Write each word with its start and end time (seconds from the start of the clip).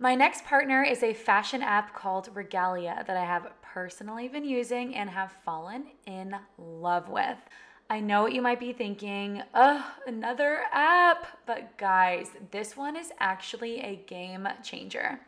My 0.00 0.14
next 0.14 0.44
partner 0.44 0.84
is 0.84 1.02
a 1.02 1.12
fashion 1.12 1.60
app 1.60 1.92
called 1.92 2.30
Regalia 2.32 3.02
that 3.08 3.16
I 3.16 3.24
have 3.24 3.48
personally 3.62 4.28
been 4.28 4.44
using 4.44 4.94
and 4.94 5.10
have 5.10 5.32
fallen 5.44 5.86
in 6.06 6.36
love 6.56 7.08
with. 7.08 7.36
I 7.90 7.98
know 7.98 8.22
what 8.22 8.32
you 8.32 8.40
might 8.40 8.60
be 8.60 8.72
thinking, 8.72 9.42
ugh, 9.54 9.82
another 10.06 10.60
app. 10.72 11.26
But 11.46 11.76
guys, 11.78 12.30
this 12.52 12.76
one 12.76 12.94
is 12.94 13.10
actually 13.18 13.80
a 13.80 13.96
game 14.06 14.46
changer. 14.62 15.18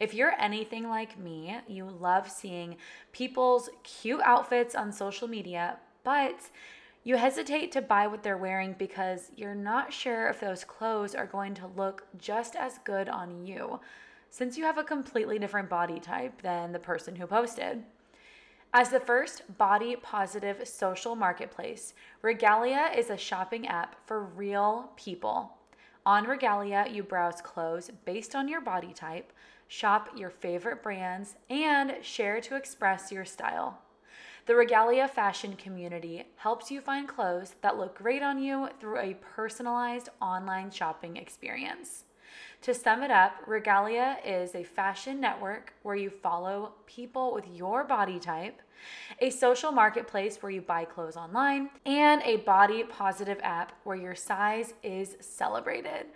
If 0.00 0.14
you're 0.14 0.40
anything 0.40 0.88
like 0.88 1.18
me, 1.18 1.58
you 1.68 1.84
love 1.84 2.30
seeing 2.30 2.78
people's 3.12 3.68
cute 3.82 4.22
outfits 4.24 4.74
on 4.74 4.90
social 4.90 5.28
media, 5.28 5.76
but 6.02 6.48
you 7.02 7.16
hesitate 7.16 7.72
to 7.72 7.82
buy 7.82 8.06
what 8.06 8.22
they're 8.22 8.38
wearing 8.38 8.74
because 8.78 9.30
you're 9.36 9.54
not 9.54 9.92
sure 9.92 10.28
if 10.28 10.40
those 10.40 10.64
clothes 10.64 11.14
are 11.14 11.26
going 11.26 11.52
to 11.52 11.66
look 11.76 12.06
just 12.16 12.56
as 12.56 12.78
good 12.84 13.10
on 13.10 13.46
you, 13.46 13.80
since 14.34 14.58
you 14.58 14.64
have 14.64 14.78
a 14.78 14.82
completely 14.82 15.38
different 15.38 15.68
body 15.68 16.00
type 16.00 16.42
than 16.42 16.72
the 16.72 16.78
person 16.80 17.14
who 17.14 17.24
posted. 17.24 17.84
As 18.72 18.90
the 18.90 18.98
first 18.98 19.42
body 19.58 19.94
positive 19.94 20.66
social 20.66 21.14
marketplace, 21.14 21.94
Regalia 22.20 22.90
is 22.96 23.10
a 23.10 23.16
shopping 23.16 23.68
app 23.68 23.94
for 24.08 24.24
real 24.24 24.90
people. 24.96 25.52
On 26.04 26.24
Regalia, 26.24 26.84
you 26.90 27.04
browse 27.04 27.40
clothes 27.40 27.92
based 28.04 28.34
on 28.34 28.48
your 28.48 28.60
body 28.60 28.92
type, 28.92 29.32
shop 29.68 30.08
your 30.16 30.30
favorite 30.30 30.82
brands, 30.82 31.36
and 31.48 31.94
share 32.02 32.40
to 32.40 32.56
express 32.56 33.12
your 33.12 33.24
style. 33.24 33.78
The 34.46 34.56
Regalia 34.56 35.06
fashion 35.06 35.54
community 35.54 36.24
helps 36.38 36.72
you 36.72 36.80
find 36.80 37.06
clothes 37.06 37.54
that 37.60 37.78
look 37.78 37.96
great 37.96 38.20
on 38.20 38.42
you 38.42 38.68
through 38.80 38.98
a 38.98 39.14
personalized 39.14 40.08
online 40.20 40.72
shopping 40.72 41.18
experience. 41.18 42.03
To 42.64 42.72
sum 42.72 43.02
it 43.02 43.10
up, 43.10 43.34
Regalia 43.46 44.16
is 44.24 44.54
a 44.54 44.64
fashion 44.64 45.20
network 45.20 45.74
where 45.82 45.96
you 45.96 46.08
follow 46.08 46.72
people 46.86 47.34
with 47.34 47.46
your 47.46 47.84
body 47.84 48.18
type, 48.18 48.62
a 49.20 49.28
social 49.28 49.70
marketplace 49.70 50.38
where 50.40 50.50
you 50.50 50.62
buy 50.62 50.86
clothes 50.86 51.14
online, 51.14 51.68
and 51.84 52.22
a 52.22 52.36
body 52.38 52.82
positive 52.84 53.38
app 53.42 53.72
where 53.84 53.98
your 53.98 54.14
size 54.14 54.72
is 54.82 55.18
celebrated. 55.20 56.06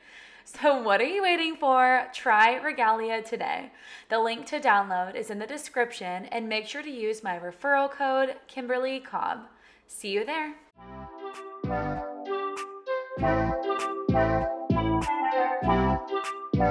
So, 0.45 0.81
what 0.81 1.03
are 1.03 1.05
you 1.05 1.21
waiting 1.23 1.55
for? 1.55 2.09
Try 2.15 2.55
Regalia 2.55 3.21
today. 3.21 3.71
The 4.09 4.19
link 4.19 4.47
to 4.47 4.59
download 4.59 5.17
is 5.17 5.29
in 5.29 5.39
the 5.39 5.47
description, 5.47 6.25
and 6.33 6.49
make 6.49 6.67
sure 6.67 6.81
to 6.83 6.91
use 6.91 7.23
my 7.23 7.39
referral 7.39 7.91
code 7.91 8.37
Kimberly 8.47 9.01
Cobb. 9.01 9.41
See 9.87 10.13
you 10.13 10.25
there. 10.25 10.55
Hey 16.59 16.65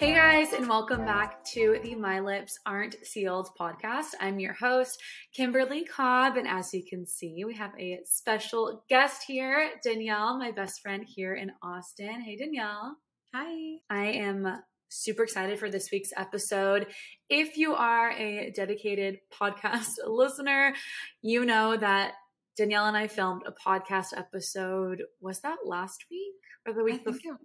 guys, 0.00 0.52
and 0.52 0.68
welcome 0.68 1.04
back 1.04 1.44
to 1.52 1.78
the 1.84 1.94
My 1.94 2.18
Lips 2.18 2.58
Aren't 2.66 2.96
Sealed 3.06 3.50
podcast. 3.56 4.14
I'm 4.20 4.40
your 4.40 4.54
host, 4.54 5.00
Kimberly 5.32 5.84
Cobb, 5.84 6.36
and 6.36 6.48
as 6.48 6.74
you 6.74 6.82
can 6.84 7.06
see, 7.06 7.44
we 7.44 7.54
have 7.54 7.70
a 7.78 8.00
special 8.04 8.82
guest 8.88 9.22
here, 9.28 9.70
Danielle, 9.84 10.36
my 10.38 10.50
best 10.50 10.80
friend 10.80 11.04
here 11.06 11.36
in 11.36 11.52
Austin. 11.62 12.20
Hey, 12.20 12.34
Danielle. 12.34 12.96
Hi. 13.32 13.76
I 13.88 14.06
am 14.06 14.60
super 14.88 15.22
excited 15.22 15.58
for 15.60 15.70
this 15.70 15.90
week's 15.92 16.12
episode. 16.16 16.88
If 17.30 17.56
you 17.56 17.74
are 17.74 18.10
a 18.10 18.50
dedicated 18.50 19.20
podcast 19.32 19.98
listener, 20.06 20.74
you 21.22 21.44
know 21.44 21.76
that 21.76 22.14
Danielle 22.56 22.86
and 22.86 22.96
I 22.96 23.06
filmed 23.06 23.42
a 23.46 23.52
podcast 23.52 24.16
episode. 24.16 25.02
Was 25.20 25.40
that 25.40 25.58
last 25.64 26.04
week 26.10 26.34
or 26.66 26.74
the 26.74 26.84
week 26.84 27.04
before? 27.04 27.38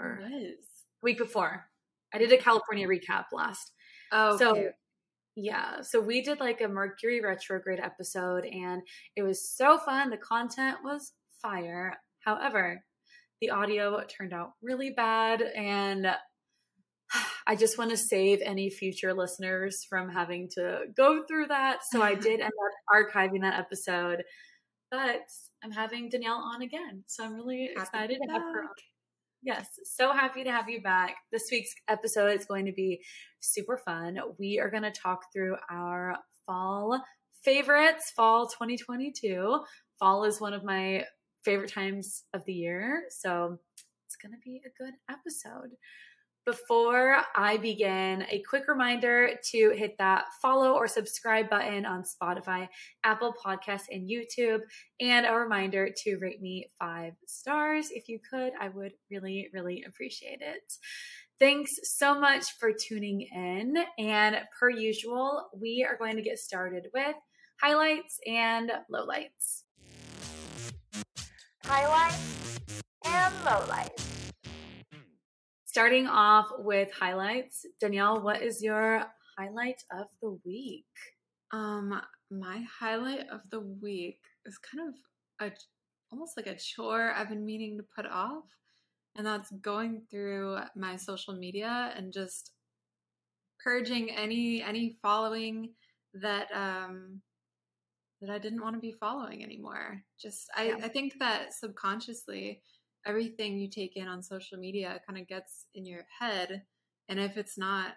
It 0.00 0.32
was. 0.32 0.66
Week 1.02 1.18
before. 1.18 1.66
I 2.12 2.18
did 2.18 2.32
a 2.32 2.38
California 2.38 2.88
recap 2.88 3.24
last. 3.32 3.72
Oh, 4.12 4.38
So 4.38 4.70
yeah, 5.36 5.80
so 5.82 6.00
we 6.00 6.22
did 6.22 6.38
like 6.38 6.60
a 6.60 6.68
Mercury 6.68 7.20
retrograde 7.20 7.80
episode 7.80 8.44
and 8.44 8.82
it 9.16 9.22
was 9.22 9.50
so 9.50 9.78
fun. 9.78 10.10
The 10.10 10.16
content 10.16 10.78
was 10.84 11.12
fire. 11.42 11.98
However, 12.20 12.84
the 13.40 13.50
audio 13.50 14.00
turned 14.04 14.32
out 14.32 14.52
really 14.62 14.90
bad 14.90 15.42
and 15.42 16.06
I 17.46 17.56
just 17.56 17.78
want 17.78 17.90
to 17.90 17.96
save 17.96 18.40
any 18.42 18.70
future 18.70 19.12
listeners 19.12 19.84
from 19.88 20.08
having 20.08 20.48
to 20.54 20.82
go 20.96 21.24
through 21.26 21.48
that. 21.48 21.80
So 21.90 22.00
I 22.00 22.14
did 22.14 22.40
end 22.40 22.52
up 22.52 22.96
archiving 22.96 23.40
that 23.42 23.58
episode, 23.58 24.22
but 24.94 25.22
I'm 25.64 25.72
having 25.72 26.08
Danielle 26.08 26.42
on 26.54 26.62
again. 26.62 27.02
So 27.06 27.24
I'm 27.24 27.34
really 27.34 27.70
Happy 27.76 27.80
excited 27.80 28.18
to 28.24 28.32
have 28.32 28.42
her 28.42 28.62
on. 28.62 28.68
Yes, 29.42 29.66
so 29.84 30.12
happy 30.12 30.44
to 30.44 30.50
have 30.50 30.68
you 30.68 30.80
back. 30.80 31.16
This 31.32 31.48
week's 31.50 31.74
episode 31.88 32.38
is 32.38 32.46
going 32.46 32.64
to 32.66 32.72
be 32.72 33.02
super 33.40 33.76
fun. 33.76 34.18
We 34.38 34.58
are 34.60 34.70
going 34.70 34.84
to 34.84 34.92
talk 34.92 35.20
through 35.32 35.56
our 35.70 36.16
fall 36.46 37.02
favorites, 37.42 38.12
fall 38.14 38.46
2022. 38.46 39.60
Fall 39.98 40.24
is 40.24 40.40
one 40.40 40.54
of 40.54 40.64
my 40.64 41.04
favorite 41.44 41.72
times 41.72 42.24
of 42.32 42.44
the 42.46 42.54
year, 42.54 43.02
so 43.10 43.58
it's 44.06 44.16
going 44.16 44.32
to 44.32 44.38
be 44.42 44.62
a 44.64 44.82
good 44.82 44.94
episode. 45.10 45.72
Before 46.46 47.22
I 47.34 47.56
begin, 47.56 48.26
a 48.28 48.42
quick 48.42 48.68
reminder 48.68 49.30
to 49.52 49.70
hit 49.70 49.96
that 49.96 50.26
follow 50.42 50.72
or 50.72 50.86
subscribe 50.86 51.48
button 51.48 51.86
on 51.86 52.02
Spotify, 52.02 52.68
Apple 53.02 53.34
Podcasts, 53.42 53.86
and 53.90 54.10
YouTube. 54.10 54.60
And 55.00 55.24
a 55.24 55.32
reminder 55.32 55.88
to 56.04 56.18
rate 56.18 56.42
me 56.42 56.66
five 56.78 57.14
stars. 57.26 57.88
If 57.90 58.10
you 58.10 58.18
could, 58.30 58.52
I 58.60 58.68
would 58.68 58.92
really, 59.10 59.48
really 59.54 59.84
appreciate 59.88 60.42
it. 60.42 60.70
Thanks 61.40 61.72
so 61.82 62.20
much 62.20 62.44
for 62.60 62.72
tuning 62.72 63.22
in. 63.22 63.76
And 63.98 64.36
per 64.60 64.68
usual, 64.68 65.48
we 65.58 65.86
are 65.88 65.96
going 65.96 66.16
to 66.16 66.22
get 66.22 66.38
started 66.38 66.88
with 66.92 67.16
highlights 67.58 68.20
and 68.26 68.70
lowlights. 68.92 69.62
Highlights 71.64 72.60
and 73.06 73.34
lowlights. 73.46 74.23
Starting 75.74 76.06
off 76.06 76.52
with 76.58 76.88
highlights, 76.92 77.66
Danielle, 77.80 78.22
what 78.22 78.40
is 78.40 78.62
your 78.62 79.04
highlight 79.36 79.82
of 79.90 80.06
the 80.22 80.38
week? 80.44 80.86
Um, 81.52 82.00
my 82.30 82.62
highlight 82.78 83.28
of 83.28 83.40
the 83.50 83.58
week 83.58 84.20
is 84.46 84.56
kind 84.56 84.88
of 84.88 84.94
a 85.44 85.52
almost 86.12 86.36
like 86.36 86.46
a 86.46 86.54
chore 86.54 87.10
I've 87.10 87.28
been 87.28 87.44
meaning 87.44 87.76
to 87.76 87.84
put 87.92 88.06
off, 88.06 88.44
and 89.16 89.26
that's 89.26 89.50
going 89.62 90.02
through 90.12 90.58
my 90.76 90.94
social 90.94 91.34
media 91.34 91.92
and 91.96 92.12
just 92.12 92.52
purging 93.58 94.12
any 94.12 94.62
any 94.62 94.96
following 95.02 95.70
that 96.22 96.46
um 96.54 97.20
that 98.20 98.30
I 98.30 98.38
didn't 98.38 98.62
want 98.62 98.76
to 98.76 98.80
be 98.80 98.92
following 98.92 99.42
anymore. 99.42 100.04
Just 100.20 100.48
I, 100.56 100.66
Yeah. 100.66 100.76
I 100.84 100.88
think 100.88 101.18
that 101.18 101.52
subconsciously 101.52 102.62
everything 103.06 103.58
you 103.58 103.68
take 103.68 103.96
in 103.96 104.08
on 104.08 104.22
social 104.22 104.58
media 104.58 105.00
kind 105.06 105.18
of 105.18 105.26
gets 105.28 105.66
in 105.74 105.84
your 105.84 106.04
head 106.20 106.62
and 107.08 107.20
if 107.20 107.36
it's 107.36 107.58
not 107.58 107.94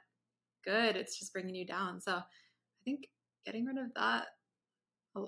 good 0.64 0.96
it's 0.96 1.18
just 1.18 1.34
bringing 1.34 1.56
you 1.56 1.66
down 1.66 2.02
so 2.02 2.14
i 2.14 2.84
think 2.84 3.08
getting 3.46 3.66
rid 3.66 3.78
of 3.78 3.94
that 3.96 4.28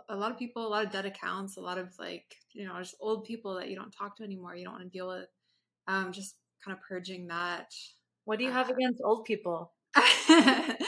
a, 0.09 0.15
lot 0.15 0.31
of 0.31 0.37
people 0.37 0.67
a 0.67 0.69
lot 0.69 0.85
of 0.85 0.91
dead 0.91 1.05
accounts 1.05 1.57
a 1.57 1.61
lot 1.61 1.77
of 1.77 1.91
like 1.97 2.35
you 2.53 2.67
know 2.67 2.77
just 2.77 2.95
old 2.99 3.23
people 3.23 3.55
that 3.55 3.69
you 3.69 3.75
don't 3.75 3.91
talk 3.91 4.15
to 4.15 4.23
anymore 4.23 4.55
you 4.55 4.63
don't 4.63 4.73
want 4.73 4.83
to 4.83 4.89
deal 4.89 5.07
with 5.07 5.27
um 5.87 6.11
just 6.11 6.35
kind 6.63 6.77
of 6.77 6.83
purging 6.83 7.27
that 7.27 7.73
What 8.29 8.37
do 8.37 8.45
you 8.45 8.51
have 8.51 8.69
against 8.69 9.01
old 9.03 9.25
people? 9.25 9.71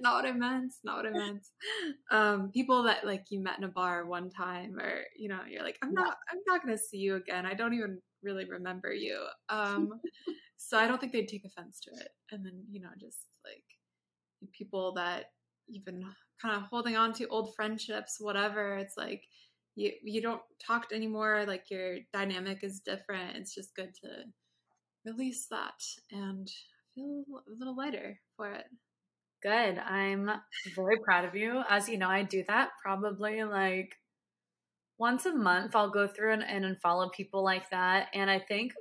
not 0.00 0.14
what 0.14 0.26
I 0.26 0.32
meant. 0.32 0.72
Not 0.84 0.96
what 0.96 1.06
I 1.06 1.10
meant. 1.10 1.46
Um, 2.10 2.50
people 2.52 2.84
that 2.84 3.06
like 3.06 3.26
you 3.30 3.40
met 3.40 3.58
in 3.58 3.64
a 3.64 3.68
bar 3.68 4.06
one 4.06 4.30
time, 4.30 4.78
or 4.78 5.02
you 5.16 5.28
know, 5.28 5.40
you're 5.48 5.62
like, 5.62 5.78
I'm 5.82 5.92
not, 5.92 6.16
I'm 6.30 6.40
not 6.46 6.62
gonna 6.62 6.78
see 6.78 6.98
you 6.98 7.16
again. 7.16 7.46
I 7.46 7.54
don't 7.54 7.74
even 7.74 8.00
really 8.22 8.44
remember 8.44 8.92
you. 8.92 9.24
Um, 9.48 10.00
so 10.56 10.78
I 10.78 10.88
don't 10.88 11.00
think 11.00 11.12
they'd 11.12 11.28
take 11.28 11.44
offense 11.44 11.80
to 11.80 11.90
it. 12.00 12.08
And 12.32 12.44
then 12.44 12.64
you 12.70 12.80
know, 12.80 12.90
just 13.00 13.26
like 13.44 14.52
people 14.52 14.92
that 14.94 15.26
even 15.68 16.04
kind 16.40 16.56
of 16.56 16.62
holding 16.62 16.96
on 16.96 17.12
to 17.14 17.26
old 17.28 17.54
friendships, 17.54 18.16
whatever. 18.18 18.76
It's 18.76 18.96
like 18.96 19.22
you 19.76 19.92
you 20.02 20.20
don't 20.20 20.42
talk 20.64 20.86
anymore. 20.92 21.44
Like 21.46 21.70
your 21.70 21.98
dynamic 22.12 22.64
is 22.64 22.80
different. 22.80 23.36
It's 23.36 23.54
just 23.54 23.74
good 23.76 23.94
to 24.02 24.24
release 25.04 25.46
that 25.50 25.80
and 26.10 26.50
feel 26.98 27.24
a 27.36 27.58
little 27.58 27.76
lighter 27.76 28.18
for 28.36 28.52
it. 28.52 28.64
Good. 29.42 29.78
I'm 29.78 30.30
very 30.74 30.98
proud 30.98 31.24
of 31.24 31.34
you. 31.34 31.62
As 31.68 31.88
you 31.88 31.96
know, 31.96 32.08
I 32.08 32.24
do 32.24 32.42
that 32.48 32.70
probably 32.82 33.44
like 33.44 33.94
once 34.98 35.26
a 35.26 35.32
month. 35.32 35.76
I'll 35.76 35.90
go 35.90 36.08
through 36.08 36.32
and, 36.34 36.42
and 36.42 36.64
unfollow 36.64 37.12
people 37.12 37.44
like 37.44 37.70
that. 37.70 38.08
And 38.14 38.28
I 38.28 38.40
think 38.40 38.72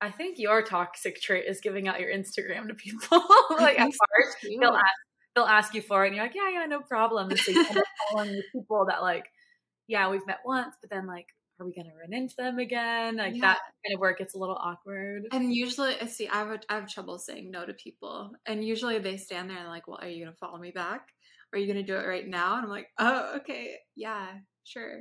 I 0.00 0.10
think 0.10 0.38
your 0.38 0.62
toxic 0.62 1.20
trait 1.20 1.44
is 1.46 1.60
giving 1.60 1.86
out 1.86 2.00
your 2.00 2.10
Instagram 2.10 2.68
to 2.68 2.74
people. 2.74 3.22
like 3.58 3.78
at 3.78 3.92
first, 3.92 4.36
they'll 4.42 4.70
ask 4.70 4.94
they'll 5.34 5.44
ask 5.44 5.74
you 5.74 5.82
for 5.82 6.04
it, 6.04 6.08
and 6.08 6.16
you're 6.16 6.24
like, 6.24 6.34
yeah, 6.34 6.50
yeah, 6.50 6.66
no 6.66 6.80
problem. 6.80 7.30
And 7.30 7.38
so 7.38 7.52
you 7.52 7.66
end 7.66 7.78
up 7.78 7.84
following 8.10 8.32
the 8.32 8.42
people 8.52 8.86
that 8.86 9.02
like, 9.02 9.24
yeah, 9.86 10.10
we've 10.10 10.26
met 10.26 10.38
once, 10.44 10.74
but 10.80 10.90
then 10.90 11.06
like 11.06 11.26
are 11.60 11.66
we 11.66 11.72
going 11.72 11.86
to 11.86 11.92
run 11.96 12.12
into 12.12 12.34
them 12.36 12.58
again? 12.58 13.16
Like 13.16 13.34
Yeah. 13.34 13.40
that 13.42 13.58
kind 13.86 13.94
of 13.94 14.00
work 14.00 14.18
gets 14.18 14.34
a 14.34 14.38
little 14.38 14.56
awkward. 14.60 15.22
And 15.32 15.54
usually, 15.54 15.94
I 16.00 16.06
see, 16.06 16.26
I 16.28 16.38
have, 16.38 16.60
I 16.68 16.74
have 16.74 16.88
trouble 16.88 17.18
saying 17.18 17.50
no 17.50 17.64
to 17.64 17.72
people. 17.74 18.32
And 18.46 18.64
usually 18.64 18.98
they 18.98 19.16
stand 19.16 19.48
there 19.50 19.58
and 19.58 19.68
like, 19.68 19.86
well, 19.86 19.98
are 20.00 20.08
you 20.08 20.24
going 20.24 20.32
to 20.34 20.38
follow 20.38 20.58
me 20.58 20.70
back? 20.72 21.08
Or 21.52 21.56
are 21.56 21.60
you 21.60 21.72
going 21.72 21.84
to 21.84 21.92
do 21.92 21.96
it 21.98 22.06
right 22.06 22.26
now? 22.26 22.54
And 22.56 22.64
I'm 22.64 22.70
like, 22.70 22.88
oh, 22.98 23.34
okay. 23.36 23.76
Yeah, 23.94 24.26
sure. 24.64 25.00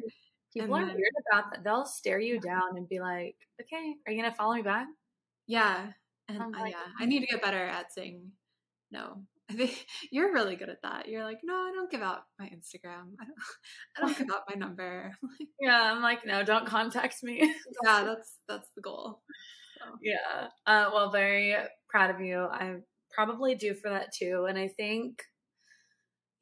People 0.54 0.76
and 0.76 0.84
are 0.84 0.88
then- 0.88 0.96
weird 0.96 1.14
about 1.32 1.52
that. 1.52 1.64
They'll 1.64 1.86
stare 1.86 2.20
you 2.20 2.40
down 2.40 2.78
and 2.78 2.88
be 2.88 3.00
like, 3.00 3.36
okay, 3.62 3.96
are 4.06 4.12
you 4.14 4.20
going 4.22 4.32
to 4.32 4.38
follow 4.38 4.54
me 4.54 4.62
back? 4.62 4.88
Yeah. 5.48 5.88
And 6.30 6.38
like, 6.54 6.72
yeah, 6.72 6.86
I 7.00 7.06
need 7.06 7.22
to 7.22 7.26
get 7.26 7.42
better 7.42 7.58
at 7.66 7.92
saying 7.92 8.22
no. 8.94 9.24
I 9.50 9.54
think 9.56 9.86
you're 10.10 10.34
really 10.34 10.56
good 10.56 10.70
at 10.70 10.82
that. 10.84 11.10
You're 11.10 11.24
like, 11.24 11.40
no, 11.44 11.54
I 11.54 11.72
don't 11.74 11.92
give 11.92 12.02
out 12.02 12.24
my 12.40 12.46
Instagram. 12.46 13.12
I 13.20 13.26
don't, 13.26 13.38
I 13.98 14.02
don't 14.02 14.18
give 14.18 14.36
out 14.36 14.44
my 14.50 14.56
number. 14.56 15.14
Yeah, 15.60 15.94
I'm 15.94 16.02
like, 16.02 16.26
no, 16.26 16.44
don't 16.44 16.66
contact 16.66 17.24
me. 17.24 17.40
yeah, 17.86 18.04
that's 18.04 18.36
that's 18.50 18.68
the 18.76 18.82
goal. 18.82 19.22
So, 19.78 19.86
yeah. 20.02 20.48
Uh, 20.66 20.90
well, 20.94 21.10
very 21.10 21.56
proud 21.90 22.14
of 22.14 22.20
you. 22.20 22.48
I 22.52 22.76
probably 23.16 23.56
do 23.56 23.74
for 23.74 23.90
that 23.90 24.12
too. 24.14 24.46
And 24.50 24.58
I 24.58 24.68
think, 24.68 25.24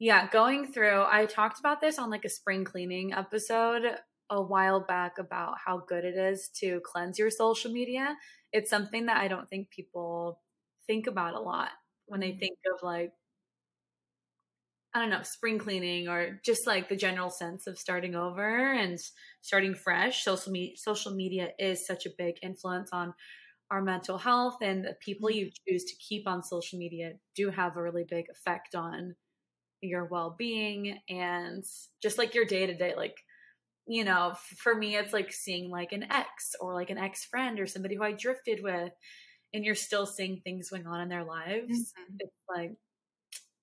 yeah, 0.00 0.28
going 0.28 0.72
through, 0.72 1.04
I 1.08 1.26
talked 1.26 1.60
about 1.60 1.80
this 1.80 2.00
on 2.00 2.10
like 2.10 2.24
a 2.24 2.28
spring 2.28 2.64
cleaning 2.64 3.12
episode 3.12 3.84
a 4.28 4.42
while 4.42 4.80
back 4.80 5.18
about 5.18 5.54
how 5.64 5.84
good 5.86 6.04
it 6.04 6.16
is 6.16 6.50
to 6.60 6.80
cleanse 6.84 7.16
your 7.16 7.30
social 7.30 7.70
media. 7.70 8.16
It's 8.52 8.70
something 8.70 9.06
that 9.06 9.18
I 9.18 9.28
don't 9.28 9.48
think 9.48 9.70
people 9.70 10.40
think 10.88 11.06
about 11.06 11.34
a 11.34 11.40
lot 11.40 11.68
when 12.12 12.20
they 12.20 12.32
think 12.32 12.58
of 12.72 12.82
like, 12.82 13.10
I 14.94 15.00
don't 15.00 15.08
know, 15.08 15.22
spring 15.22 15.58
cleaning 15.58 16.08
or 16.08 16.38
just 16.44 16.66
like 16.66 16.90
the 16.90 16.96
general 16.96 17.30
sense 17.30 17.66
of 17.66 17.78
starting 17.78 18.14
over 18.14 18.72
and 18.72 18.98
starting 19.40 19.74
fresh. 19.74 20.22
Social 20.22 20.52
social 20.76 21.14
media 21.14 21.48
is 21.58 21.86
such 21.86 22.04
a 22.04 22.10
big 22.18 22.36
influence 22.42 22.90
on 22.92 23.14
our 23.70 23.80
mental 23.80 24.18
health 24.18 24.58
and 24.60 24.84
the 24.84 24.94
people 25.00 25.30
mm-hmm. 25.30 25.38
you 25.38 25.50
choose 25.66 25.84
to 25.84 25.96
keep 25.96 26.28
on 26.28 26.42
social 26.42 26.78
media 26.78 27.14
do 27.34 27.48
have 27.48 27.76
a 27.76 27.82
really 27.82 28.04
big 28.08 28.26
effect 28.30 28.74
on 28.74 29.16
your 29.80 30.04
well-being 30.04 30.98
and 31.08 31.64
just 32.02 32.18
like 32.18 32.34
your 32.34 32.44
day-to-day 32.44 32.92
like 32.96 33.16
you 33.86 34.04
know 34.04 34.32
f- 34.32 34.58
for 34.58 34.74
me 34.74 34.94
it's 34.94 35.14
like 35.14 35.32
seeing 35.32 35.70
like 35.70 35.92
an 35.92 36.04
ex 36.12 36.54
or 36.60 36.74
like 36.74 36.90
an 36.90 36.98
ex-friend 36.98 37.58
or 37.58 37.66
somebody 37.66 37.96
who 37.96 38.02
I 38.04 38.12
drifted 38.12 38.60
with 38.62 38.92
and 39.54 39.64
you're 39.64 39.74
still 39.74 40.06
seeing 40.06 40.40
things 40.40 40.70
going 40.70 40.86
on 40.86 41.00
in 41.00 41.08
their 41.08 41.24
lives 41.24 41.94
Mhm. 41.96 42.20
it's 42.20 42.32
like 42.48 42.76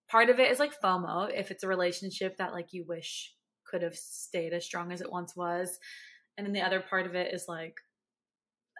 part 0.07 0.29
of 0.29 0.39
it 0.39 0.51
is 0.51 0.59
like 0.59 0.79
FOMO 0.81 1.31
if 1.33 1.51
it's 1.51 1.63
a 1.63 1.67
relationship 1.67 2.37
that 2.37 2.53
like 2.53 2.73
you 2.73 2.85
wish 2.85 3.35
could 3.65 3.81
have 3.81 3.95
stayed 3.95 4.53
as 4.53 4.65
strong 4.65 4.91
as 4.91 5.01
it 5.01 5.11
once 5.11 5.35
was. 5.35 5.79
And 6.37 6.45
then 6.47 6.53
the 6.53 6.61
other 6.61 6.81
part 6.81 7.05
of 7.05 7.15
it 7.15 7.33
is 7.33 7.47
like 7.47 7.79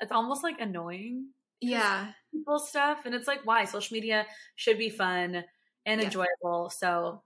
it's 0.02 0.12
almost 0.12 0.44
like 0.44 0.60
annoying 0.60 1.34
yeah, 1.62 2.14
people 2.34 2.60
stuff. 2.60 3.06
And 3.06 3.16
it's 3.16 3.28
like 3.28 3.46
why 3.46 3.66
social 3.66 3.96
media 3.96 4.26
should 4.56 4.78
be 4.78 4.90
fun 4.90 5.44
and 5.86 6.02
Yeah. 6.02 6.12
enjoyable. 6.12 6.70
So 6.70 7.24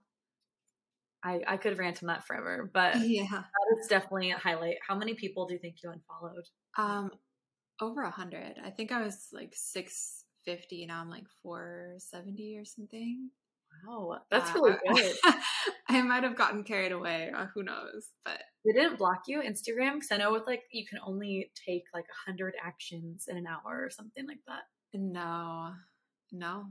I 1.22 1.42
I 1.46 1.56
could 1.56 1.78
rant 1.78 2.02
on 2.02 2.08
that 2.08 2.24
forever, 2.26 2.70
but 2.72 2.92
yeah. 2.92 3.44
that 3.52 3.76
is 3.80 3.88
definitely 3.88 4.30
a 4.30 4.38
highlight. 4.38 4.78
How 4.86 4.94
many 4.96 5.14
people 5.14 5.46
do 5.46 5.54
you 5.54 5.60
think 5.60 5.82
you 5.82 5.90
unfollowed? 5.90 6.44
Um, 6.76 7.10
over 7.84 8.02
a 8.02 8.10
hundred. 8.10 8.54
I 8.64 8.70
think 8.70 8.92
I 8.92 9.02
was 9.02 9.28
like 9.32 9.52
six 9.54 10.24
fifty. 10.44 10.86
Now 10.86 11.00
I'm 11.00 11.10
like 11.10 11.26
four 11.42 11.94
seventy 11.98 12.56
or 12.58 12.64
something. 12.64 13.30
Wow, 13.88 14.18
that's 14.30 14.50
Uh, 14.50 14.54
really 14.54 14.76
good. 14.94 15.16
I 15.88 16.00
might 16.02 16.22
have 16.22 16.36
gotten 16.36 16.62
carried 16.64 16.92
away. 16.92 17.30
Uh, 17.36 17.46
who 17.54 17.62
knows? 17.64 18.08
But 18.24 18.40
They 18.64 18.72
didn't 18.72 18.98
block 18.98 19.22
you 19.26 19.40
Instagram 19.40 19.94
because 19.94 20.12
I 20.12 20.16
know 20.18 20.32
with 20.32 20.46
like 20.46 20.62
you 20.72 20.84
can 20.88 21.00
only 21.04 21.50
take 21.66 21.82
like 21.92 22.04
a 22.04 22.30
hundred 22.30 22.54
actions 22.64 23.24
in 23.28 23.36
an 23.36 23.46
hour 23.46 23.82
or 23.84 23.90
something 23.90 24.26
like 24.26 24.38
that. 24.46 24.62
no, 24.94 25.72
no. 26.32 26.64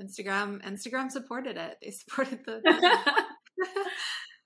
Instagram, 0.00 0.62
Instagram 0.64 1.10
supported 1.10 1.56
it. 1.56 1.76
They 1.82 1.90
supported 2.02 2.40
the. 2.46 2.60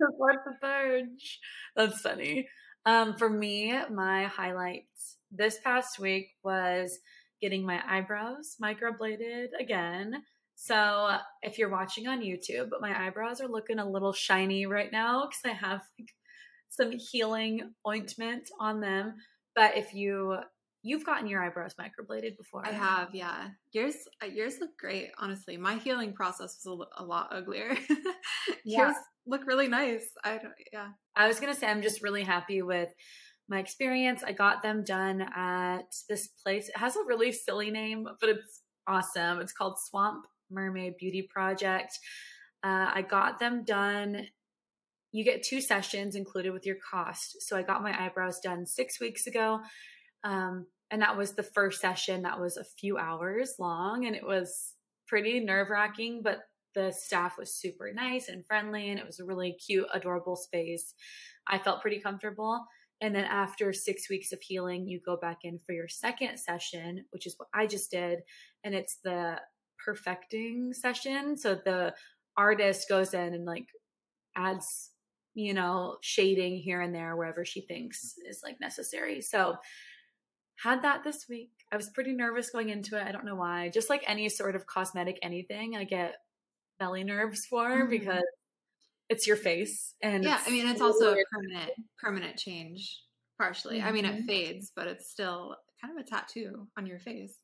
Support 0.00 0.36
the 0.46 0.52
purge. 0.60 1.38
That's 1.76 2.00
funny. 2.00 2.48
Um, 2.86 3.16
for 3.16 3.28
me, 3.28 3.72
my 3.92 4.24
highlights 4.24 5.16
this 5.32 5.58
past 5.64 5.98
week 5.98 6.28
was 6.44 6.98
getting 7.40 7.66
my 7.66 7.80
eyebrows 7.88 8.56
microbladed 8.62 9.48
again. 9.58 10.22
So 10.54 11.16
if 11.42 11.58
you're 11.58 11.70
watching 11.70 12.06
on 12.06 12.20
YouTube, 12.20 12.70
my 12.80 13.06
eyebrows 13.06 13.40
are 13.40 13.48
looking 13.48 13.78
a 13.78 13.90
little 13.90 14.12
shiny 14.12 14.66
right 14.66 14.92
now 14.92 15.26
because 15.26 15.40
I 15.44 15.66
have 15.66 15.80
like 15.98 16.10
some 16.68 16.92
healing 16.92 17.72
ointment 17.86 18.48
on 18.60 18.80
them. 18.80 19.14
But 19.56 19.76
if 19.76 19.92
you 19.92 20.36
you've 20.82 21.06
gotten 21.06 21.28
your 21.28 21.42
eyebrows 21.42 21.74
microbladed 21.80 22.36
before, 22.36 22.66
I 22.66 22.72
have, 22.72 23.14
yeah. 23.14 23.48
Yours, 23.72 23.94
uh, 24.22 24.26
yours 24.26 24.56
look 24.60 24.76
great. 24.78 25.10
Honestly, 25.18 25.56
my 25.56 25.76
healing 25.76 26.12
process 26.12 26.58
was 26.64 26.86
a, 26.98 27.02
a 27.02 27.04
lot 27.04 27.28
uglier. 27.32 27.76
Yeah. 28.64 28.86
Yours 28.86 28.96
look 29.26 29.46
really 29.46 29.68
nice. 29.68 30.04
I 30.24 30.38
don't. 30.38 30.52
Yeah. 30.72 30.88
I 31.16 31.28
was 31.28 31.38
gonna 31.40 31.54
say 31.54 31.66
I'm 31.66 31.82
just 31.82 32.02
really 32.02 32.22
happy 32.24 32.62
with 32.62 32.88
my 33.52 33.60
experience. 33.60 34.24
I 34.24 34.32
got 34.32 34.62
them 34.62 34.82
done 34.82 35.20
at 35.36 35.94
this 36.08 36.26
place. 36.26 36.68
It 36.68 36.78
has 36.78 36.96
a 36.96 37.04
really 37.06 37.30
silly 37.30 37.70
name, 37.70 38.08
but 38.18 38.30
it's 38.30 38.62
awesome. 38.88 39.40
It's 39.40 39.52
called 39.52 39.78
Swamp 39.78 40.24
Mermaid 40.50 40.94
Beauty 40.98 41.28
Project. 41.30 41.98
Uh, 42.64 42.90
I 42.94 43.04
got 43.08 43.38
them 43.38 43.62
done. 43.64 44.26
You 45.12 45.24
get 45.24 45.42
two 45.42 45.60
sessions 45.60 46.16
included 46.16 46.52
with 46.52 46.64
your 46.64 46.78
cost. 46.90 47.42
So 47.42 47.56
I 47.56 47.62
got 47.62 47.82
my 47.82 47.94
eyebrows 48.04 48.40
done 48.40 48.64
six 48.64 48.98
weeks 48.98 49.26
ago. 49.26 49.60
Um, 50.24 50.66
and 50.90 51.02
that 51.02 51.18
was 51.18 51.32
the 51.32 51.42
first 51.42 51.80
session 51.80 52.22
that 52.22 52.40
was 52.40 52.56
a 52.56 52.64
few 52.64 52.96
hours 52.96 53.54
long 53.58 54.06
and 54.06 54.16
it 54.16 54.26
was 54.26 54.74
pretty 55.06 55.40
nerve 55.40 55.68
wracking, 55.70 56.22
but 56.22 56.40
the 56.74 56.90
staff 56.90 57.36
was 57.38 57.54
super 57.54 57.92
nice 57.92 58.28
and 58.28 58.46
friendly 58.46 58.90
and 58.90 58.98
it 58.98 59.06
was 59.06 59.20
a 59.20 59.24
really 59.24 59.52
cute, 59.52 59.86
adorable 59.92 60.36
space. 60.36 60.94
I 61.46 61.58
felt 61.58 61.82
pretty 61.82 62.00
comfortable. 62.00 62.64
And 63.02 63.14
then 63.14 63.24
after 63.24 63.72
six 63.74 64.08
weeks 64.08 64.32
of 64.32 64.40
healing, 64.40 64.86
you 64.86 65.00
go 65.04 65.16
back 65.16 65.40
in 65.42 65.58
for 65.58 65.72
your 65.74 65.88
second 65.88 66.38
session, 66.38 67.04
which 67.10 67.26
is 67.26 67.34
what 67.36 67.48
I 67.52 67.66
just 67.66 67.90
did. 67.90 68.20
And 68.64 68.74
it's 68.74 68.98
the 69.04 69.40
perfecting 69.84 70.72
session. 70.72 71.36
So 71.36 71.56
the 71.56 71.94
artist 72.36 72.88
goes 72.88 73.12
in 73.12 73.34
and 73.34 73.44
like 73.44 73.66
adds, 74.36 74.92
you 75.34 75.52
know, 75.52 75.98
shading 76.00 76.56
here 76.58 76.80
and 76.80 76.94
there 76.94 77.16
wherever 77.16 77.44
she 77.44 77.62
thinks 77.62 78.14
is 78.28 78.40
like 78.44 78.60
necessary. 78.60 79.20
So 79.20 79.56
had 80.62 80.82
that 80.82 81.02
this 81.04 81.26
week. 81.28 81.50
I 81.72 81.76
was 81.76 81.90
pretty 81.90 82.12
nervous 82.12 82.50
going 82.50 82.68
into 82.68 82.96
it. 82.96 83.06
I 83.06 83.12
don't 83.12 83.24
know 83.24 83.34
why. 83.34 83.70
Just 83.70 83.90
like 83.90 84.04
any 84.06 84.28
sort 84.28 84.54
of 84.54 84.66
cosmetic 84.66 85.18
anything, 85.22 85.76
I 85.76 85.84
get 85.84 86.16
belly 86.78 87.04
nerves 87.04 87.46
for 87.46 87.86
Mhm. 87.86 87.90
because 87.90 88.22
it's 89.08 89.26
your 89.26 89.36
face 89.36 89.94
and 90.02 90.24
Yeah. 90.24 90.42
I 90.46 90.50
mean, 90.50 90.66
it's 90.68 90.80
also 90.80 91.12
a 91.14 91.22
permanent, 91.32 91.72
permanent 91.98 92.38
change. 92.38 93.02
Partially. 93.38 93.82
I 93.82 93.90
mean, 93.92 94.04
it 94.04 94.22
Mhm. 94.22 94.26
fades, 94.26 94.70
but 94.74 94.86
it's 94.86 95.10
still 95.10 95.56
kind 95.80 95.98
of 95.98 96.04
a 96.04 96.08
tattoo 96.08 96.68
on 96.76 96.86
your 96.86 96.98
face. 97.00 97.38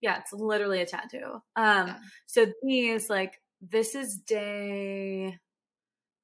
yeah, 0.00 0.18
it's 0.20 0.32
literally 0.34 0.82
a 0.82 0.86
tattoo. 0.86 1.40
Um, 1.56 1.86
Yeah. 1.88 2.00
so 2.26 2.52
these 2.62 3.08
like 3.08 3.40
this 3.62 3.94
is 3.94 4.18
day 4.18 5.38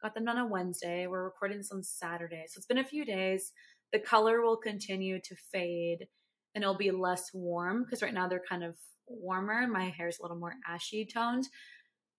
got 0.02 0.12
them 0.14 0.24
done 0.26 0.36
on 0.38 0.50
Wednesday. 0.50 1.06
We're 1.06 1.24
recording 1.24 1.58
this 1.58 1.72
on 1.72 1.82
Saturday, 1.82 2.44
so 2.48 2.58
it's 2.58 2.66
been 2.66 2.78
a 2.78 2.84
few 2.84 3.04
days. 3.06 3.52
The 3.92 3.98
color 4.00 4.40
will 4.42 4.56
continue 4.58 5.18
to 5.20 5.36
fade, 5.50 6.08
and 6.54 6.62
it'll 6.64 6.74
be 6.76 6.90
less 6.90 7.32
warm 7.32 7.84
because 7.84 8.02
right 8.02 8.12
now 8.14 8.28
they're 8.28 8.42
kind 8.46 8.64
of 8.64 8.76
warmer. 9.06 9.66
My 9.66 9.88
hair's 9.90 10.18
a 10.18 10.22
little 10.22 10.38
more 10.38 10.56
ashy 10.66 11.06
toned, 11.06 11.48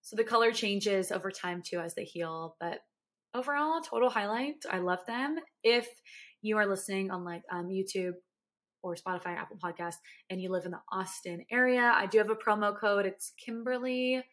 so 0.01 0.15
the 0.15 0.23
color 0.23 0.51
changes 0.51 1.11
over 1.11 1.31
time 1.31 1.61
too 1.65 1.79
as 1.79 1.93
they 1.93 2.03
heal. 2.03 2.55
But 2.59 2.79
overall, 3.33 3.81
total 3.81 4.09
highlight. 4.09 4.63
I 4.69 4.79
love 4.79 4.99
them. 5.07 5.37
If 5.63 5.87
you 6.41 6.57
are 6.57 6.65
listening 6.65 7.11
on 7.11 7.23
like 7.23 7.43
um, 7.51 7.67
YouTube 7.67 8.13
or 8.83 8.95
Spotify, 8.95 9.37
Apple 9.37 9.59
Podcast, 9.63 9.95
and 10.29 10.41
you 10.41 10.49
live 10.49 10.65
in 10.65 10.71
the 10.71 10.81
Austin 10.91 11.45
area, 11.51 11.93
I 11.95 12.07
do 12.07 12.17
have 12.17 12.31
a 12.31 12.35
promo 12.35 12.77
code. 12.77 13.05
It's 13.05 13.33
Kimberly 13.43 14.23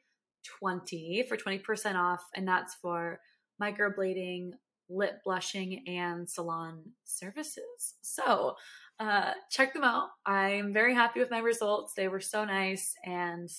20 0.60 1.26
for 1.28 1.36
20% 1.36 1.94
off, 1.96 2.24
and 2.34 2.48
that's 2.48 2.74
for 2.80 3.20
microblading, 3.62 4.52
lip 4.88 5.20
blushing, 5.24 5.84
and 5.86 6.28
salon 6.28 6.82
services. 7.04 7.94
So 8.00 8.54
uh, 8.98 9.32
check 9.50 9.74
them 9.74 9.84
out. 9.84 10.08
I'm 10.24 10.72
very 10.72 10.94
happy 10.94 11.20
with 11.20 11.30
my 11.30 11.38
results. 11.38 11.92
They 11.94 12.08
were 12.08 12.20
so 12.20 12.44
nice, 12.44 12.94
and 13.04 13.50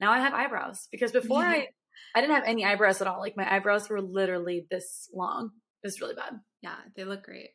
now 0.00 0.12
I 0.12 0.20
have 0.20 0.34
eyebrows 0.34 0.88
because 0.90 1.12
before 1.12 1.42
I 1.42 1.68
I 2.14 2.20
didn't 2.20 2.34
have 2.34 2.44
any 2.46 2.64
eyebrows 2.64 3.00
at 3.00 3.06
all. 3.06 3.20
Like 3.20 3.36
my 3.36 3.52
eyebrows 3.52 3.88
were 3.88 4.00
literally 4.00 4.66
this 4.70 5.08
long. 5.12 5.50
It 5.82 5.86
was 5.86 6.00
really 6.00 6.14
bad. 6.14 6.34
Yeah, 6.62 6.76
they 6.96 7.04
look 7.04 7.24
great. 7.24 7.50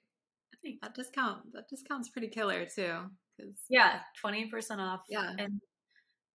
I 0.54 0.58
think 0.62 0.82
that 0.82 0.96
discount 0.96 1.54
that 1.54 1.68
discount's 1.70 2.10
pretty 2.10 2.30
killer 2.30 2.66
too. 2.66 3.00
Because 3.38 3.56
Yeah, 3.70 4.00
20% 4.24 4.80
off. 4.80 5.02
Yeah. 5.10 5.32
And 5.38 5.62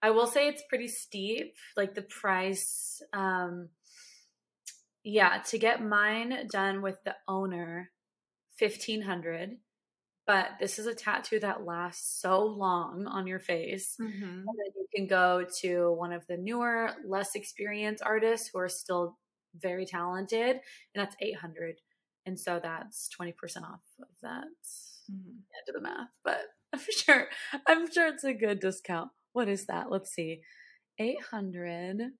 I 0.02 0.10
will 0.10 0.26
say 0.26 0.48
it's 0.48 0.62
pretty 0.68 0.88
steep. 0.88 1.54
Like 1.76 1.94
the 1.94 2.02
price, 2.02 3.00
um, 3.12 3.68
yeah, 5.04 5.42
to 5.48 5.58
get 5.58 5.82
mine 5.82 6.48
done 6.50 6.82
with 6.82 6.96
the 7.04 7.14
owner, 7.26 7.90
1500 8.58 9.56
but 10.28 10.52
this 10.60 10.78
is 10.78 10.86
a 10.86 10.94
tattoo 10.94 11.40
that 11.40 11.66
lasts 11.66 12.20
so 12.22 12.44
long 12.46 13.08
on 13.08 13.26
your 13.26 13.40
face. 13.40 13.98
Mhm. 13.98 14.48
And 14.48 14.58
then 14.60 14.72
you 14.76 14.88
can 14.94 15.08
go 15.08 15.46
to 15.62 15.92
one 15.94 16.12
of 16.12 16.26
the 16.28 16.38
newer, 16.38 16.92
less 17.06 17.34
experienced 17.36 18.04
artists 18.04 18.50
who 18.52 18.60
are 18.60 18.68
still 18.70 19.18
very 19.56 19.86
talented, 19.86 20.56
and 20.56 20.62
that's 20.94 21.16
800. 21.20 21.76
And 22.26 22.38
so 22.40 22.60
that's 22.62 23.08
20% 23.10 23.66
off 23.66 23.82
of 24.00 24.08
that. 24.22 24.46
Mhm. 25.10 25.42
Yeah, 25.50 25.60
do 25.66 25.72
the 25.72 25.80
math, 25.80 26.10
but 26.24 26.40
I'm 26.74 26.80
sure 26.90 27.28
I'm 27.66 27.90
sure 27.92 28.08
it's 28.08 28.24
a 28.24 28.34
good 28.34 28.60
discount. 28.60 29.10
What 29.32 29.48
is 29.48 29.66
that? 29.66 29.90
Let's 29.90 30.12
see. 30.12 30.42
800 30.98 32.12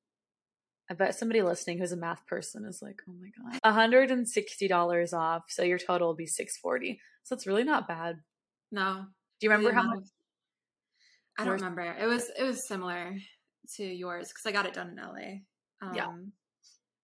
I 0.91 0.95
bet 0.95 1.15
somebody 1.15 1.43
listening 1.43 1.79
who's 1.79 1.93
a 1.93 1.97
math 1.97 2.27
person 2.27 2.65
is 2.65 2.81
like, 2.81 3.01
"Oh 3.09 3.13
my 3.21 3.31
god." 3.53 3.61
$160 3.63 5.13
off, 5.13 5.45
so 5.49 5.63
your 5.63 5.79
total 5.79 6.09
will 6.09 6.15
be 6.15 6.27
640. 6.27 7.01
So 7.25 7.35
it's 7.35 7.47
really 7.47 7.65
not 7.65 7.87
bad. 7.87 8.17
No. 8.73 9.05
Do 9.41 9.47
you 9.47 9.51
remember 9.51 9.71
the 9.71 9.77
how 9.77 9.83
much 9.95 10.05
I 11.39 11.45
don't 11.45 11.55
remember. 11.55 11.83
It 11.83 12.07
was 12.07 12.31
it 12.37 12.43
was 12.43 12.67
similar 12.67 13.17
to 13.77 13.85
yours 13.85 14.29
because 14.29 14.45
I 14.47 14.53
got 14.53 14.67
it 14.67 14.75
done 14.75 14.89
in 14.91 14.97
LA. 14.97 15.41
Um, 15.87 15.95
Yeah. 15.95 16.13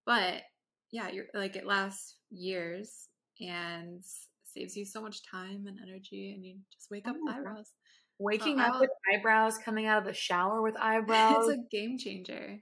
But 0.06 0.42
yeah, 0.90 1.08
you're 1.10 1.26
like 1.34 1.56
it 1.56 1.66
lasts 1.66 2.16
years 2.30 3.08
and 3.40 4.02
saves 4.44 4.76
you 4.76 4.84
so 4.84 5.00
much 5.00 5.22
time 5.30 5.66
and 5.66 5.78
energy, 5.82 6.32
and 6.34 6.44
you 6.44 6.56
just 6.72 6.90
wake 6.90 7.06
up 7.06 7.16
Oh 7.18 7.24
with 7.24 7.34
eyebrows. 7.34 7.72
waking 8.18 8.60
I 8.60 8.68
up 8.68 8.80
with 8.80 8.90
eyebrows, 9.12 9.58
coming 9.58 9.86
out 9.86 9.98
of 9.98 10.04
the 10.04 10.12
shower 10.14 10.62
with 10.62 10.74
eyebrows? 10.80 11.48
it's 11.48 11.58
a 11.58 11.62
game 11.70 11.96
changer. 11.98 12.58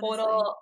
total 0.00 0.56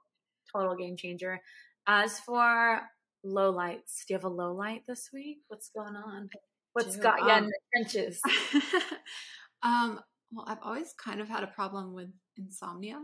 total 0.54 0.76
game 0.76 0.96
changer. 0.96 1.40
As 1.86 2.20
for 2.20 2.82
low 3.24 3.50
lights, 3.50 4.04
do 4.06 4.14
you 4.14 4.18
have 4.18 4.24
a 4.24 4.28
low 4.28 4.52
light 4.54 4.82
this 4.86 5.10
week? 5.12 5.38
What's 5.48 5.70
going 5.70 5.96
on? 5.96 6.28
What's 6.74 6.96
do. 6.96 7.02
got 7.02 7.22
you 7.24 7.30
in 7.30 7.44
Um, 7.44 7.46
the 7.46 7.58
trenches? 7.74 8.20
um, 9.62 10.00
well, 10.32 10.46
I've 10.48 10.62
always 10.62 10.94
kind 10.94 11.20
of 11.20 11.28
had 11.28 11.42
a 11.44 11.48
problem 11.48 11.92
with 11.94 12.08
insomnia. 12.36 13.00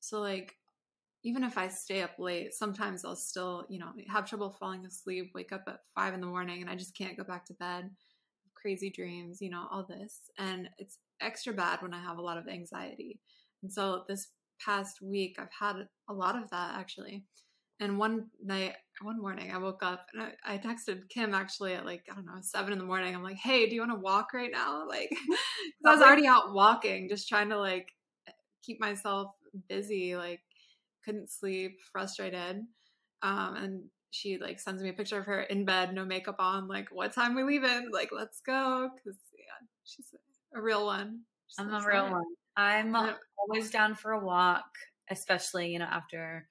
So, 0.00 0.20
like, 0.20 0.54
even 1.24 1.44
if 1.44 1.56
I 1.58 1.68
stay 1.68 2.02
up 2.02 2.18
late, 2.18 2.54
sometimes 2.54 3.04
I'll 3.04 3.16
still, 3.16 3.64
you 3.68 3.78
know, 3.78 3.92
have 4.08 4.28
trouble 4.28 4.50
falling 4.50 4.84
asleep, 4.86 5.32
wake 5.34 5.52
up 5.52 5.64
at 5.68 5.80
five 5.94 6.14
in 6.14 6.20
the 6.20 6.26
morning, 6.26 6.60
and 6.60 6.70
I 6.70 6.76
just 6.76 6.96
can't 6.96 7.16
go 7.16 7.24
back 7.24 7.44
to 7.46 7.54
bed. 7.54 7.90
Crazy 8.54 8.90
dreams, 8.90 9.40
you 9.40 9.50
know, 9.50 9.66
all 9.70 9.84
this. 9.88 10.30
And 10.38 10.68
it's 10.78 10.98
extra 11.20 11.52
bad 11.52 11.82
when 11.82 11.94
I 11.94 12.00
have 12.00 12.18
a 12.18 12.22
lot 12.22 12.38
of 12.38 12.48
anxiety. 12.48 13.20
And 13.62 13.72
so, 13.72 14.04
this 14.08 14.28
past 14.64 15.00
week, 15.02 15.36
I've 15.38 15.52
had 15.58 15.86
a 16.08 16.12
lot 16.12 16.36
of 16.36 16.50
that 16.50 16.74
actually. 16.78 17.24
And 17.80 17.98
one 17.98 18.26
night, 18.40 18.74
one 19.00 19.20
morning, 19.20 19.50
I 19.50 19.58
woke 19.58 19.82
up 19.82 20.06
and 20.14 20.22
I, 20.22 20.54
I 20.54 20.58
texted 20.58 21.08
Kim 21.08 21.34
actually 21.34 21.74
at 21.74 21.84
like, 21.84 22.04
I 22.10 22.14
don't 22.14 22.26
know, 22.26 22.38
seven 22.40 22.72
in 22.72 22.78
the 22.78 22.84
morning. 22.84 23.14
I'm 23.14 23.24
like, 23.24 23.38
hey, 23.38 23.68
do 23.68 23.74
you 23.74 23.80
want 23.80 23.92
to 23.92 23.98
walk 23.98 24.32
right 24.32 24.50
now? 24.52 24.86
Like, 24.88 25.10
I 25.84 25.92
was 25.92 26.00
already 26.00 26.26
out 26.26 26.52
walking, 26.52 27.08
just 27.08 27.28
trying 27.28 27.48
to 27.48 27.58
like 27.58 27.88
keep 28.62 28.80
myself 28.80 29.32
busy, 29.68 30.14
like, 30.14 30.40
couldn't 31.04 31.30
sleep, 31.30 31.78
frustrated. 31.92 32.62
Um, 33.22 33.56
and 33.56 33.82
she 34.10 34.38
like 34.38 34.60
sends 34.60 34.82
me 34.82 34.90
a 34.90 34.92
picture 34.92 35.18
of 35.18 35.26
her 35.26 35.42
in 35.42 35.64
bed, 35.64 35.92
no 35.92 36.04
makeup 36.04 36.36
on, 36.38 36.68
like, 36.68 36.88
what 36.92 37.12
time 37.12 37.34
we 37.34 37.42
leaving? 37.42 37.88
Like, 37.92 38.10
let's 38.12 38.40
go. 38.40 38.90
Cause 39.04 39.16
yeah, 39.36 39.66
she's 39.84 40.14
a 40.54 40.60
real 40.60 40.86
one. 40.86 41.20
She's 41.48 41.58
I'm 41.58 41.72
a 41.72 41.84
real 41.84 42.10
one. 42.10 42.22
I'm 42.56 42.94
always 43.38 43.70
down 43.70 43.94
for 43.94 44.12
a 44.12 44.24
walk, 44.24 44.66
especially, 45.10 45.72
you 45.72 45.78
know, 45.78 45.86
after 45.86 46.48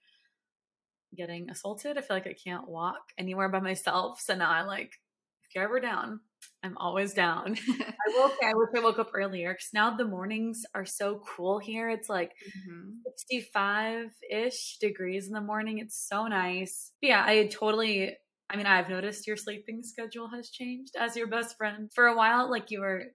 getting 1.15 1.49
assaulted. 1.49 1.97
I 1.97 2.01
feel 2.01 2.15
like 2.17 2.27
I 2.27 2.33
can't 2.33 2.67
walk 2.69 3.01
anywhere 3.17 3.49
by 3.49 3.59
myself. 3.59 4.21
So 4.21 4.35
now 4.35 4.49
I 4.49 4.61
like, 4.61 4.93
if 5.43 5.55
you're 5.55 5.63
ever 5.65 5.79
down, 5.79 6.21
I'm 6.63 6.77
always 6.77 7.13
down. 7.13 7.57
I 7.69 8.09
will 8.13 8.29
say, 8.41 8.47
I 8.47 8.53
wish 8.53 8.69
I 8.75 8.79
woke 8.79 8.99
up 8.99 9.11
earlier 9.13 9.53
because 9.53 9.69
now 9.73 9.95
the 9.95 10.05
mornings 10.05 10.63
are 10.73 10.85
so 10.85 11.19
cool 11.19 11.59
here. 11.59 11.89
It's 11.89 12.09
like 12.09 12.31
Mhm. 12.45 13.05
65 13.05 14.11
ish 14.29 14.77
degrees 14.79 15.27
in 15.27 15.33
the 15.33 15.41
morning. 15.41 15.79
It's 15.79 15.97
so 16.07 16.27
nice. 16.27 16.93
But 17.01 17.07
yeah, 17.09 17.23
I 17.25 17.47
totally. 17.47 18.17
I 18.49 18.57
mean, 18.57 18.65
I've 18.65 18.89
noticed 18.89 19.27
your 19.27 19.37
sleeping 19.37 19.81
schedule 19.81 20.29
has 20.29 20.49
changed 20.49 20.95
as 20.99 21.15
your 21.15 21.27
best 21.27 21.55
friend. 21.57 21.89
For 21.93 22.07
a 22.07 22.15
while, 22.15 22.49
like 22.49 22.69
you 22.71 22.81
were 22.81 23.05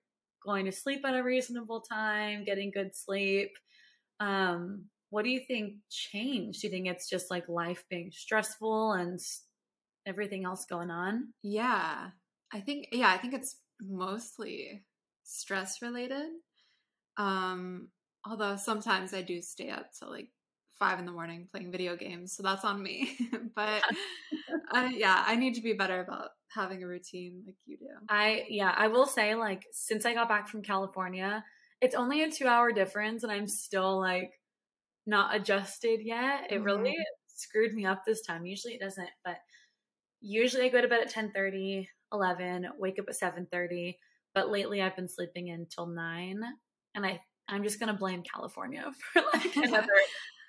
going 0.47 0.65
to 0.67 0.73
sleep 0.73 1.05
at 1.05 1.15
a 1.15 1.23
reasonable 1.23 1.81
time, 1.81 2.45
getting 2.45 2.71
good 2.71 2.97
sleep. 2.97 3.51
Um, 4.21 4.87
what 5.11 5.25
do 5.25 5.31
you 5.31 5.41
think 5.41 5.75
changed? 5.91 6.61
Do 6.61 6.67
you 6.67 6.71
think 6.71 6.87
it's 6.87 7.09
just 7.09 7.31
like 7.31 7.49
life 7.49 7.85
being 7.91 8.11
stressful 8.13 8.93
and 8.93 9.21
everything 10.07 10.45
else 10.45 10.67
going 10.67 10.91
on? 10.91 11.33
Yeah. 11.43 12.11
I 12.53 12.61
think 12.61 12.89
yeah, 12.93 13.11
I 13.11 13.19
think 13.19 13.35
it's 13.35 13.57
mostly 13.81 14.85
stress 15.25 15.83
related. 15.83 16.29
Um 17.17 17.89
although 18.25 18.57
sometimes 18.57 19.15
I 19.15 19.23
do 19.23 19.41
stay 19.43 19.71
up 19.71 19.91
till 19.99 20.11
like 20.11 20.29
5 20.79 20.99
in 20.99 21.07
the 21.07 21.13
morning 21.13 21.49
playing 21.51 21.73
video 21.73 21.97
games, 21.97 22.35
so 22.35 22.43
that's 22.43 22.65
on 22.65 22.83
me. 22.83 23.17
but 23.55 23.83
I, 24.71 24.89
yeah, 24.97 25.25
I 25.27 25.37
need 25.37 25.55
to 25.55 25.63
be 25.63 25.73
better 25.73 26.01
about 26.01 26.31
having 26.57 26.83
a 26.85 26.89
routine 26.89 27.45
like 27.47 27.59
you 27.67 27.79
do. 27.79 28.09
I 28.09 28.47
yeah, 28.49 28.73
I 28.77 28.89
will 28.89 29.07
say 29.07 29.35
like 29.35 29.67
since 29.73 30.07
I 30.07 30.15
got 30.15 30.29
back 30.29 30.49
from 30.49 30.63
California, 30.63 31.45
it's 31.81 31.95
only 31.95 32.23
a 32.23 32.31
2-hour 32.31 32.73
difference 32.73 33.23
and 33.23 33.33
I'm 33.33 33.49
still 33.49 33.99
like 34.01 34.41
not 35.07 35.35
adjusted 35.37 36.03
yet. 36.03 36.53
It 36.53 36.63
really 36.65 36.95
Mhm. 36.95 37.07
screwed 37.29 37.75
me 37.75 37.87
up 37.87 38.05
this 38.07 38.23
time. 38.23 38.47
Usually 38.47 38.75
it 38.75 38.81
doesn't, 38.81 39.11
but 39.25 39.39
usually 40.21 40.65
I 40.67 40.71
go 40.71 40.81
to 40.83 40.89
bed 40.89 41.03
at 41.03 41.11
10:30, 41.11 41.91
11, 42.13 42.69
wake 42.79 42.99
up 43.01 43.07
at 43.09 43.17
7:30, 43.17 43.99
but 44.35 44.51
lately 44.51 44.83
I've 44.83 44.97
been 44.97 45.09
sleeping 45.09 45.51
until 45.51 45.87
9 45.87 46.43
and 46.95 47.07
I 47.07 47.23
I'm 47.49 47.65
just 47.65 47.81
going 47.81 47.93
to 47.93 47.99
blame 47.99 48.23
California 48.25 48.93
for 49.15 49.23
like 49.35 49.59
another 49.63 49.89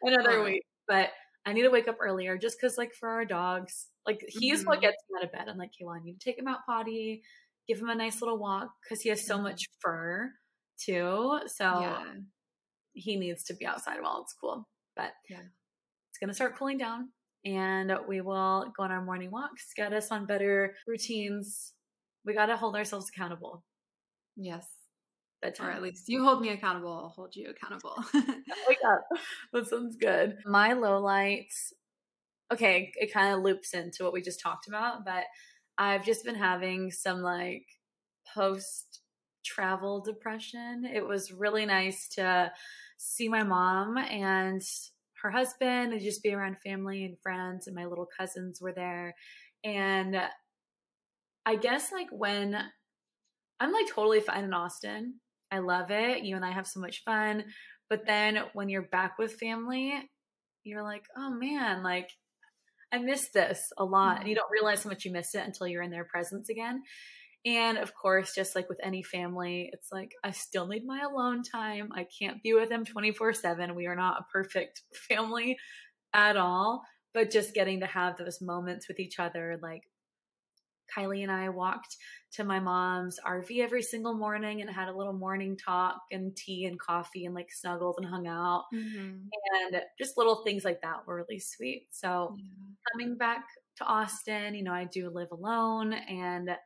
another 0.02 0.42
week. 0.44 0.64
But 0.88 1.12
I 1.46 1.54
need 1.54 1.64
to 1.64 1.70
wake 1.70 1.88
up 1.88 1.98
earlier 2.00 2.38
just 2.38 2.58
because, 2.58 2.78
like, 2.78 2.94
for 2.94 3.10
our 3.10 3.26
dogs, 3.26 3.90
like, 4.08 4.24
he's 4.28 4.66
what 4.66 4.80
Mhm. 4.80 4.84
gets 4.84 4.98
me 5.10 5.18
out 5.20 5.26
of 5.26 5.32
bed. 5.32 5.48
I'm 5.50 5.58
like, 5.58 5.72
Kayla, 5.80 6.00
I 6.00 6.04
need 6.04 6.20
to 6.20 6.24
take 6.24 6.40
him 6.40 6.48
out 6.48 6.66
potty, 6.66 7.24
give 7.68 7.80
him 7.80 7.90
a 7.90 7.96
nice 7.96 8.22
little 8.22 8.38
walk 8.40 8.72
because 8.82 9.02
he 9.02 9.10
has 9.10 9.26
so 9.26 9.38
Mhm. 9.38 9.44
much 9.44 9.66
fur 9.82 10.34
too. 10.80 11.42
So 11.48 11.80
Yeah. 11.82 12.16
he 12.94 13.18
needs 13.18 13.44
to 13.46 13.54
be 13.54 13.66
outside 13.66 14.02
while 14.02 14.22
it's 14.24 14.34
cool. 14.34 14.68
But 14.96 15.14
Yeah. 15.30 15.44
it's 16.10 16.18
going 16.20 16.30
to 16.30 16.34
start 16.34 16.56
cooling 16.56 16.78
down 16.78 17.12
and 17.46 17.92
we 18.08 18.22
will 18.22 18.72
go 18.76 18.84
on 18.84 18.92
our 18.92 19.04
morning 19.04 19.30
walks, 19.32 19.74
get 19.74 19.94
us 19.94 20.12
on 20.12 20.26
better 20.26 20.76
routines. 20.88 21.74
We 22.26 22.34
got 22.34 22.48
to 22.48 22.58
hold 22.58 22.76
ourselves 22.76 23.10
accountable. 23.10 23.64
Yes. 24.36 24.66
Bedtime. 25.42 25.68
Or 25.68 25.72
at 25.72 25.82
least 25.84 26.10
you 26.10 26.24
hold 26.24 26.42
me 26.42 26.50
accountable, 26.50 26.92
I'll 26.92 27.10
hold 27.10 27.36
you 27.36 27.50
accountable. 27.50 28.04
wake 28.68 28.80
up. 28.86 29.06
That 29.54 29.68
sounds 29.68 29.96
good. 29.98 30.40
My 30.46 30.74
low 30.74 31.00
lights. 31.00 31.74
Okay, 32.52 32.94
it 32.96 33.14
kind 33.14 33.34
of 33.36 33.44
loops 33.44 33.74
into 33.74 34.04
what 34.04 34.14
we 34.14 34.22
just 34.22 34.40
talked 34.40 34.68
about, 34.68 35.04
but 35.04 35.26
I've 35.78 36.06
just 36.06 36.24
been 36.24 36.36
having 36.36 36.92
some 36.92 37.22
like 37.22 37.66
post 38.34 39.02
travel 39.46 40.02
depression. 40.02 40.86
It 40.86 41.06
was 41.06 41.32
really 41.32 41.66
nice 41.66 42.08
to 42.16 42.52
see 42.98 43.30
my 43.30 43.44
mom 43.44 43.98
and 43.98 44.62
her 45.22 45.32
husband 45.32 45.94
and 45.94 46.02
just 46.02 46.24
be 46.24 46.34
around 46.34 46.58
family 46.60 47.04
and 47.04 47.20
friends, 47.20 47.68
and 47.68 47.76
my 47.76 47.86
little 47.86 48.08
cousins 48.18 48.62
were 48.62 48.74
there. 48.74 49.16
And 49.64 50.18
I 51.46 51.56
guess 51.56 51.92
like 51.92 52.10
when 52.12 52.58
I'm 53.60 53.74
like 53.74 53.88
totally 53.90 54.20
fine 54.20 54.44
in 54.44 54.54
Austin, 54.54 55.16
I 55.52 55.60
love 55.60 55.92
it. 55.92 56.24
You 56.24 56.36
and 56.36 56.46
I 56.46 56.52
have 56.52 56.68
so 56.68 56.80
much 56.80 57.04
fun. 57.04 57.46
But 57.90 58.06
then 58.06 58.40
when 58.54 58.70
you're 58.70 58.84
back 58.84 59.18
with 59.18 59.40
family, 59.40 59.94
you're 60.64 60.84
like, 60.84 61.06
oh 61.18 61.30
man, 61.30 61.84
like 61.84 62.10
I 62.92 63.00
miss 63.00 63.30
this 63.30 63.72
a 63.78 63.86
lot. 63.86 64.20
And 64.20 64.28
you 64.28 64.36
mm-hmm. 64.36 64.40
don't 64.40 64.52
realize 64.52 64.84
how 64.84 64.90
much 64.90 65.06
you 65.06 65.12
miss 65.12 65.36
it 65.36 65.46
until 65.46 65.68
you're 65.68 65.84
in 65.84 65.92
their 65.92 66.06
presence 66.06 66.50
again. 66.50 66.84
And 67.46 67.78
of 67.78 67.94
course, 67.96 68.36
just 68.36 68.56
like 68.56 68.68
with 68.68 68.80
any 68.84 69.04
family, 69.04 69.70
it's 69.72 69.92
like 69.92 70.12
I 70.24 70.32
still 70.32 70.68
need 70.68 70.86
my 70.86 71.02
alone 71.02 71.44
time. 71.44 71.90
I 71.94 72.06
can't 72.20 72.42
be 72.44 72.54
with 72.54 72.70
them 72.70 72.84
24 72.84 73.34
7. 73.34 73.76
We 73.76 73.88
are 73.88 73.96
not 73.96 74.22
a 74.22 74.26
perfect 74.32 74.82
family 74.94 75.58
at 76.14 76.38
all. 76.38 76.84
But 77.14 77.32
just 77.32 77.56
getting 77.56 77.80
to 77.80 77.88
have 77.88 78.18
those 78.18 78.42
moments 78.42 78.88
with 78.88 79.00
each 79.00 79.18
other, 79.18 79.58
like 79.62 79.82
Kylie 80.96 81.24
and 81.24 81.32
I 81.32 81.50
walked 81.50 81.96
to 82.34 82.44
my 82.44 82.60
mom's 82.60 83.20
RV 83.20 83.62
every 83.62 83.82
single 83.82 84.16
morning 84.16 84.62
and 84.62 84.70
had 84.70 84.90
a 84.90 84.96
little 84.96 85.14
morning 85.14 85.58
talk 85.58 86.02
and 86.12 86.36
tea 86.36 86.66
and 86.66 86.80
coffee 86.80 87.26
and 87.26 87.36
like 87.36 87.52
snuggled 87.52 87.96
and 88.00 88.08
hung 88.08 88.28
out. 88.28 88.66
Mhm. 88.72 89.34
And 89.54 89.82
just 90.00 90.18
little 90.18 90.44
things 90.44 90.66
like 90.66 90.82
that 90.82 91.06
were 91.08 91.16
really 91.18 91.40
sweet. 91.40 91.88
So 91.92 92.36
Yeah. 92.36 92.78
coming 92.94 93.18
back 93.18 93.46
to 93.78 93.86
Austin, 93.86 94.56
you 94.56 94.64
know, 94.64 94.74
I 94.74 94.86
do 94.86 95.10
live 95.10 95.30
alone 95.32 95.94
and, 95.94 96.58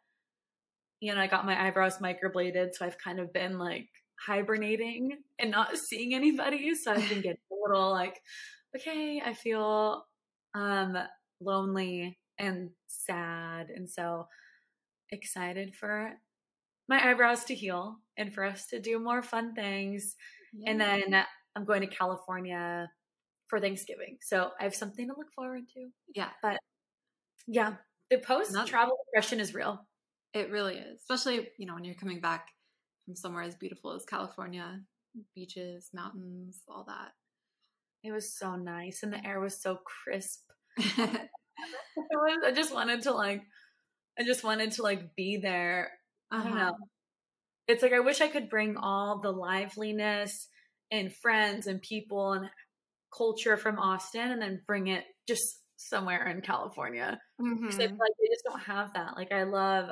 you 1.00 1.14
know, 1.14 1.22
I 1.22 1.28
got 1.28 1.46
my 1.46 1.68
eyebrows 1.68 1.98
microbladed. 1.98 2.74
So 2.74 2.86
I've 2.86 2.98
kind 2.98 3.20
of 3.20 3.34
been 3.34 3.58
like 3.58 3.90
hibernating 4.20 5.24
and 5.40 5.52
not 5.52 5.78
seeing 5.78 6.14
anybody. 6.14 6.76
So 6.76 6.92
I've 6.94 7.10
been 7.10 7.22
getting 7.22 7.42
a 7.52 7.56
little 7.68 7.92
like, 7.92 8.22
okay, 8.76 9.22
I 9.24 9.34
feel 9.34 10.06
um 10.54 10.98
lonely 11.40 12.20
and 12.42 12.70
sad. 12.88 13.70
And 13.74 13.90
so 13.90 14.28
excited 15.12 15.76
for 15.76 16.14
my 16.88 17.10
eyebrows 17.10 17.46
to 17.46 17.56
heal 17.56 17.98
and 18.18 18.34
for 18.34 18.44
us 18.44 18.68
to 18.68 18.80
do 18.80 19.00
more 19.00 19.22
fun 19.22 19.54
things. 19.54 20.16
Yeah. 20.54 20.72
And 20.72 20.82
then 20.82 21.26
I'm 21.56 21.66
going 21.66 21.82
to 21.82 21.88
California 21.88 22.90
for 23.48 23.60
Thanksgiving. 23.60 24.18
So 24.22 24.52
I 24.60 24.64
have 24.64 24.76
something 24.76 25.08
to 25.08 25.14
look 25.18 25.32
forward 25.34 25.64
to. 25.74 25.88
Yeah. 26.16 26.30
But 26.42 26.58
yeah, 27.48 27.76
the 28.10 28.18
post 28.18 28.56
travel 28.68 28.98
depression 29.06 29.40
is 29.40 29.54
real. 29.54 29.86
It 30.34 30.50
really 30.52 30.76
is. 30.76 31.02
Especially, 31.02 31.50
you 31.58 31.66
know, 31.66 31.76
when 31.76 31.84
you're 31.84 31.96
coming 31.96 32.22
back 32.22 32.48
from 33.06 33.16
somewhere 33.16 33.44
as 33.44 33.56
beautiful 33.56 33.94
as 33.94 34.06
California, 34.06 34.80
beaches, 35.36 35.90
mountains, 35.94 36.62
all 36.68 36.86
that. 36.88 37.12
It 38.04 38.12
was 38.12 38.34
so 38.34 38.56
nice 38.56 39.04
and 39.04 39.14
the 39.14 39.26
air 39.26 39.40
was 39.40 39.62
so 39.62 39.80
crisp. 39.86 40.50
I 42.46 42.52
just 42.52 42.74
wanted 42.74 43.04
to 43.04 43.12
like 43.12 43.42
I 44.20 44.24
just 44.24 44.44
wanted 44.44 44.74
to 44.74 44.84
like 44.84 45.16
be 45.16 45.38
there. 45.38 45.92
Uh-huh. 46.32 46.42
I 46.42 46.44
don't 46.44 46.58
uh-huh. 46.58 46.72
know. 46.72 46.78
It's 47.68 47.84
like 47.84 47.94
I 47.94 48.00
wish 48.00 48.22
I 48.22 48.28
could 48.28 48.50
bring 48.50 48.76
all 48.78 49.20
the 49.20 49.32
liveliness 49.32 50.48
and 50.92 51.14
friends 51.14 51.68
and 51.68 51.82
people 51.82 52.34
and 52.34 52.50
culture 53.16 53.58
from 53.58 53.80
Austin 53.80 54.32
and 54.32 54.42
then 54.42 54.62
bring 54.68 54.88
it 54.88 55.04
just 55.28 55.60
somewhere 55.78 56.28
in 56.28 56.42
California. 56.42 57.20
Mm-hmm. 57.42 57.68
I 57.68 57.72
feel 57.72 57.80
like 57.80 58.18
they 58.20 58.28
just 58.32 58.46
don't 58.46 58.64
have 58.64 58.94
that. 58.94 59.16
Like 59.16 59.32
I 59.32 59.44
love 59.44 59.90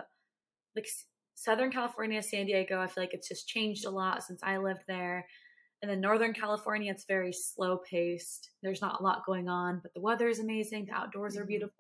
like 0.76 0.88
Southern 1.36 1.72
California, 1.72 2.22
San 2.22 2.46
Diego. 2.46 2.80
I 2.80 2.88
feel 2.88 3.04
like 3.04 3.14
it's 3.14 3.30
just 3.30 3.48
changed 3.48 3.86
a 3.86 3.90
lot 3.90 4.24
since 4.24 4.42
I 4.44 4.58
lived 4.58 4.84
there. 4.88 5.26
And 5.82 5.90
then 5.90 6.02
Northern 6.02 6.34
California, 6.34 6.92
it's 6.92 7.06
very 7.06 7.32
slow 7.32 7.80
paced. 7.90 8.50
There's 8.62 8.82
not 8.82 9.00
a 9.00 9.04
lot 9.04 9.26
going 9.26 9.48
on, 9.48 9.80
but 9.82 9.94
the 9.94 10.02
weather 10.02 10.28
is 10.28 10.40
amazing. 10.40 10.86
The 10.86 10.98
outdoors 10.98 11.38
are 11.38 11.42
mm-hmm. 11.42 11.48
beautiful. 11.48 11.76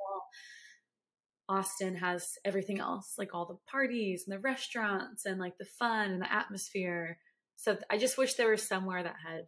Austin 1.49 1.95
has 1.95 2.37
everything 2.45 2.79
else, 2.79 3.15
like 3.17 3.33
all 3.33 3.45
the 3.45 3.57
parties 3.69 4.25
and 4.25 4.37
the 4.37 4.39
restaurants 4.39 5.25
and 5.25 5.39
like 5.39 5.57
the 5.57 5.65
fun 5.65 6.11
and 6.11 6.21
the 6.21 6.31
atmosphere. 6.31 7.17
So 7.55 7.77
I 7.89 7.97
just 7.97 8.17
wish 8.17 8.35
there 8.35 8.51
was 8.51 8.65
somewhere 8.65 9.03
that 9.03 9.15
had 9.25 9.45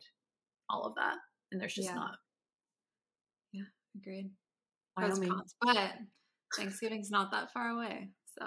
all 0.69 0.83
of 0.83 0.95
that, 0.95 1.17
and 1.51 1.61
there's 1.61 1.75
just 1.75 1.89
yeah. 1.89 1.95
not. 1.95 2.15
Yeah, 3.53 3.63
agreed. 3.95 4.31
Wyoming. 4.97 5.39
but 5.61 5.93
Thanksgiving's 6.57 7.11
not 7.11 7.31
that 7.31 7.53
far 7.53 7.69
away, 7.69 8.09
so 8.37 8.45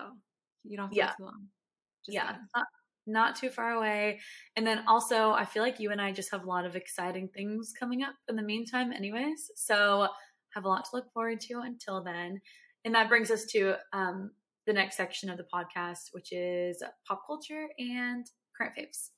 you 0.65 0.77
don't 0.77 0.89
have 0.89 0.97
yeah. 0.97 1.13
too 1.17 1.25
long. 1.25 1.47
Just 2.05 2.15
yeah, 2.15 2.37
not, 2.55 2.67
not 3.07 3.37
too 3.37 3.51
far 3.51 3.73
away. 3.73 4.21
And 4.57 4.67
then 4.67 4.83
also, 4.89 5.31
I 5.31 5.45
feel 5.45 5.63
like 5.63 5.81
you 5.81 5.93
and 5.93 6.01
I 6.01 6.13
just 6.13 6.31
have 6.33 6.45
a 6.45 6.49
lot 6.49 6.67
of 6.67 6.77
exciting 6.77 7.29
things 7.29 7.73
coming 7.79 8.03
up 8.03 8.15
in 8.29 8.37
the 8.37 8.43
meantime, 8.43 8.93
anyways. 8.93 9.51
So 9.55 10.09
have 10.55 10.65
a 10.65 10.69
lot 10.69 10.85
to 10.85 10.91
look 10.97 11.13
forward 11.13 11.41
to 11.43 11.61
until 11.61 12.03
then. 12.03 12.41
And 12.85 12.95
that 12.95 13.09
brings 13.09 13.31
us 13.31 13.45
to 13.47 13.75
um, 13.93 14.31
the 14.67 14.73
next 14.73 14.97
section 14.97 15.31
of 15.31 15.39
the 15.39 15.47
podcast, 15.53 16.11
which 16.13 16.33
is 16.33 16.83
pop 17.09 17.23
culture 17.27 17.69
and 17.79 18.27
current 18.57 18.75
faves. 18.79 19.11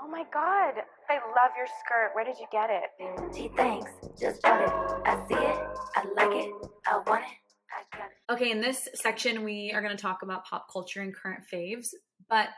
Oh 0.00 0.08
my 0.08 0.24
god, 0.32 0.74
I 1.08 1.14
love 1.14 1.52
your 1.56 1.68
skirt. 1.84 2.10
Where 2.14 2.24
did 2.24 2.36
you 2.38 2.46
get 2.50 2.68
it? 2.68 3.32
Gee, 3.32 3.50
thanks. 3.56 3.90
Just 4.20 4.42
bought 4.42 4.62
it. 4.62 4.68
I 5.06 5.24
see 5.28 5.34
it. 5.34 5.78
I 5.94 6.04
like 6.16 6.44
it. 6.44 6.52
I 6.86 6.96
want 7.06 7.22
it. 7.22 7.38
I 7.70 7.96
got 7.96 8.06
it. 8.06 8.32
Okay, 8.32 8.50
in 8.50 8.60
this 8.60 8.88
section, 8.94 9.44
we 9.44 9.72
are 9.72 9.80
going 9.80 9.96
to 9.96 10.02
talk 10.02 10.22
about 10.22 10.44
pop 10.46 10.66
culture 10.72 11.00
and 11.00 11.14
current 11.14 11.44
faves. 11.52 11.90
But 12.28 12.48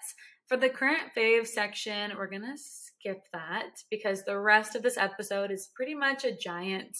for 0.48 0.56
the 0.56 0.70
current 0.70 1.10
fave 1.14 1.46
section, 1.46 2.12
we're 2.16 2.28
going 2.30 2.42
to 2.42 2.56
skip 2.56 3.22
that 3.34 3.82
because 3.90 4.24
the 4.24 4.38
rest 4.38 4.74
of 4.74 4.82
this 4.82 4.96
episode 4.96 5.50
is 5.50 5.70
pretty 5.74 5.94
much 5.94 6.24
a 6.24 6.36
giant 6.36 6.96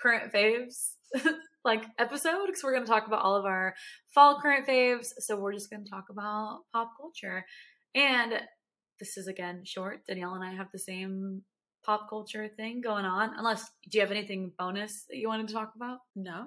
current 0.00 0.32
faves 0.32 0.92
like 1.66 1.84
episode 1.98 2.46
because 2.46 2.62
we're 2.64 2.72
going 2.72 2.86
to 2.86 2.90
talk 2.90 3.06
about 3.06 3.22
all 3.22 3.36
of 3.36 3.44
our 3.44 3.74
fall 4.14 4.40
current 4.40 4.66
faves. 4.66 5.08
So 5.18 5.36
we're 5.36 5.52
just 5.52 5.68
going 5.70 5.84
to 5.84 5.90
talk 5.90 6.04
about 6.10 6.60
pop 6.72 6.92
culture. 6.98 7.44
And 7.94 8.32
this 8.98 9.16
is 9.18 9.26
again 9.26 9.62
short. 9.64 10.06
Danielle 10.06 10.34
and 10.34 10.44
I 10.44 10.54
have 10.54 10.68
the 10.72 10.78
same 10.78 11.42
pop 11.84 12.08
culture 12.08 12.48
thing 12.48 12.80
going 12.80 13.04
on. 13.04 13.32
Unless, 13.36 13.70
do 13.90 13.98
you 13.98 14.00
have 14.00 14.10
anything 14.10 14.52
bonus 14.58 15.04
that 15.10 15.16
you 15.16 15.28
wanted 15.28 15.48
to 15.48 15.54
talk 15.54 15.72
about? 15.76 15.98
No. 16.14 16.46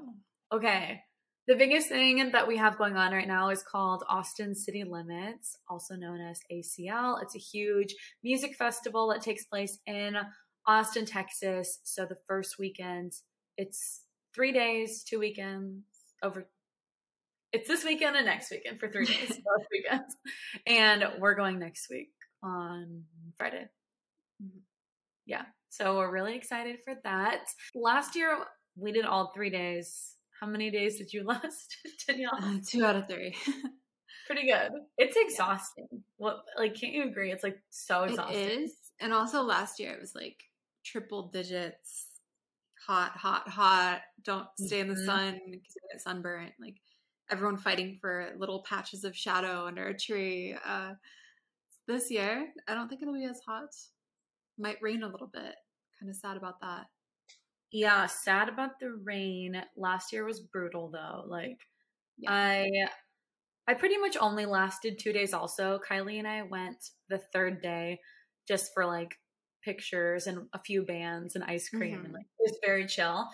Okay. 0.52 1.02
The 1.48 1.56
biggest 1.56 1.90
thing 1.90 2.32
that 2.32 2.48
we 2.48 2.58
have 2.58 2.78
going 2.78 2.96
on 2.96 3.12
right 3.12 3.28
now 3.28 3.50
is 3.50 3.64
called 3.64 4.04
Austin 4.08 4.54
City 4.54 4.84
Limits, 4.88 5.56
also 5.68 5.96
known 5.96 6.22
as 6.22 6.40
ACL. 6.52 7.22
It's 7.24 7.36
a 7.36 7.40
huge 7.40 7.96
music 8.24 8.56
festival 8.56 9.10
that 9.10 9.22
takes 9.22 9.46
place 9.46 9.80
in 9.88 10.16
Austin, 10.68 11.06
Texas. 11.06 11.80
So 11.84 12.06
the 12.06 12.18
first 12.28 12.58
weekend, 12.60 13.14
it's 13.58 14.04
three 14.34 14.52
days, 14.52 15.04
two 15.04 15.20
weekends 15.20 15.84
over. 16.24 16.48
It's 17.52 17.68
this 17.68 17.84
weekend 17.84 18.16
and 18.16 18.26
next 18.26 18.52
weekend 18.52 18.80
for 18.80 18.90
three 18.90 19.06
days, 19.06 19.30
both 19.30 19.66
weekends. 19.72 20.16
And 20.68 21.04
we're 21.20 21.36
going 21.36 21.60
next 21.60 21.90
week 21.90 22.12
on 22.44 23.04
Friday. 23.38 23.68
Mm-hmm. 24.42 24.60
Yeah. 25.26 25.44
So 25.70 25.98
we're 25.98 26.12
really 26.12 26.36
excited 26.36 26.78
for 26.84 26.96
that. 27.04 27.48
Last 27.76 28.16
year, 28.16 28.38
we 28.76 28.92
did 28.92 29.06
all 29.06 29.32
three 29.34 29.50
days. 29.50 30.16
How 30.40 30.48
many 30.48 30.72
days 30.72 30.98
did 30.98 31.14
you 31.14 31.24
last, 31.26 31.78
Danielle? 32.08 32.32
Uh, 32.42 32.58
two 32.66 32.86
out 32.86 32.96
of 32.96 33.08
three. 33.08 33.36
Pretty 34.28 34.48
good. 34.48 34.72
It's 34.98 35.18
exhausting. 35.18 35.88
Yeah. 35.92 36.00
What 36.18 36.44
like 36.58 36.76
can't 36.76 36.94
you 36.94 37.06
agree? 37.06 37.32
It's 37.32 37.44
like 37.44 37.60
so 37.72 38.04
exhausting. 38.04 38.40
It 38.40 38.52
is. 38.52 38.74
And 39.00 39.12
also 39.12 39.42
last 39.42 39.80
year 39.80 39.94
it 39.94 40.00
was 40.00 40.14
like 40.14 40.38
triple 40.86 41.30
digits 41.30 42.09
hot, 42.90 43.16
hot, 43.16 43.48
hot. 43.48 44.02
Don't 44.24 44.48
stay 44.58 44.80
in 44.80 44.88
the 44.88 44.96
mm-hmm. 44.96 45.06
sun 45.06 45.40
because 45.46 45.76
you 45.76 45.82
get 45.92 46.02
sunburnt. 46.02 46.54
Like 46.60 46.78
everyone 47.30 47.58
fighting 47.58 48.00
for 48.02 48.32
little 48.38 48.64
patches 48.68 49.04
of 49.04 49.16
shadow 49.16 49.68
under 49.68 49.88
a 49.88 49.98
tree. 49.98 50.56
Uh, 50.66 50.94
this 51.88 52.10
year, 52.10 52.48
I 52.68 52.74
don't 52.74 52.90
think 52.90 53.04
it'll 53.04 53.14
be 53.14 53.26
as 53.26 53.42
hot. 53.48 53.70
Might 54.58 54.82
rain 54.82 55.04
a 55.04 55.08
little 55.08 55.30
bit. 55.32 55.54
Kind 56.00 56.10
of 56.10 56.16
sad 56.16 56.36
about 56.36 56.62
that. 56.62 56.88
Yeah, 57.72 58.08
sad 58.08 58.50
about 58.50 58.80
the 58.80 59.00
rain. 59.04 59.62
Last 59.78 60.12
year 60.12 60.26
was 60.26 60.40
brutal 60.40 60.90
though. 60.90 61.26
Like 61.28 61.60
yeah. 62.18 62.32
I 62.32 62.70
I 63.68 63.76
pretty 63.76 63.98
much 63.98 64.18
only 64.20 64.48
lasted 64.48 64.98
2 64.98 65.14
days 65.14 65.32
also. 65.32 65.80
Kylie 65.88 66.18
and 66.18 66.28
I 66.28 66.42
went 66.42 66.78
the 67.08 67.20
third 67.20 67.62
day 67.62 68.00
just 68.48 68.72
for 68.74 68.88
like 68.88 69.16
pictures 69.64 70.28
and 70.28 70.48
a 70.54 70.60
few 70.60 70.84
bands 70.84 71.36
and 71.36 71.44
ice 71.44 71.70
cream 71.70 71.96
mm-hmm. 71.96 72.06
and 72.06 72.14
like 72.14 72.26
it 72.40 72.52
was 72.52 72.60
very 72.66 72.88
chill. 72.88 73.28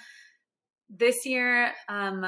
This 0.90 1.26
year, 1.26 1.72
um, 1.90 2.26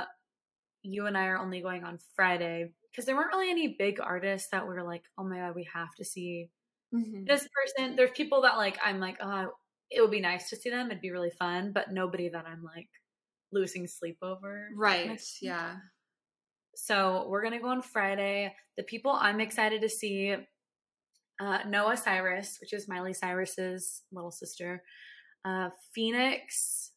you 0.84 1.06
and 1.06 1.18
I 1.18 1.26
are 1.26 1.38
only 1.38 1.62
going 1.62 1.84
on 1.84 2.00
Friday 2.16 2.72
because 2.92 3.06
there 3.06 3.16
weren't 3.16 3.34
really 3.34 3.52
any 3.52 3.76
big 3.78 4.00
artists 4.00 4.50
that 4.52 4.66
were 4.66 4.84
like, 4.84 5.04
oh 5.18 5.24
my 5.24 5.38
god, 5.38 5.56
we 5.56 5.68
have 5.74 5.94
to 5.98 6.06
see 6.06 6.50
mm-hmm. 6.94 7.26
this 7.26 7.48
person. 7.48 7.96
There's 7.96 8.12
people 8.12 8.42
that 8.44 8.58
like 8.58 8.80
I'm 8.84 9.00
like, 9.00 9.18
oh, 9.22 9.50
it 9.92 10.02
would 10.02 10.12
be 10.12 10.22
nice 10.22 10.50
to 10.50 10.56
see 10.56 10.70
them. 10.70 10.88
It'd 10.88 11.02
be 11.02 11.12
really 11.12 11.32
fun, 11.38 11.72
but 11.74 11.92
nobody 11.92 12.30
that 12.30 12.46
I'm 12.48 12.64
like 12.64 12.90
losing 13.52 13.88
sleep 13.88 14.18
over. 14.22 14.70
Right. 14.76 15.22
Yeah. 15.42 15.76
So 16.76 17.28
we're 17.30 17.44
gonna 17.44 17.62
go 17.62 17.70
on 17.70 17.82
Friday. 17.82 18.54
The 18.78 18.84
people 18.84 19.12
I'm 19.12 19.42
excited 19.42 19.82
to 19.82 19.90
see 19.90 20.36
uh, 21.40 21.60
Noah 21.68 21.98
Cyrus, 21.98 22.58
which 22.60 22.74
is 22.74 22.88
Miley 22.88 23.14
Cyrus's 23.14 24.04
little 24.12 24.32
sister, 24.32 24.84
uh, 25.46 25.70
Phoenix 25.94 26.92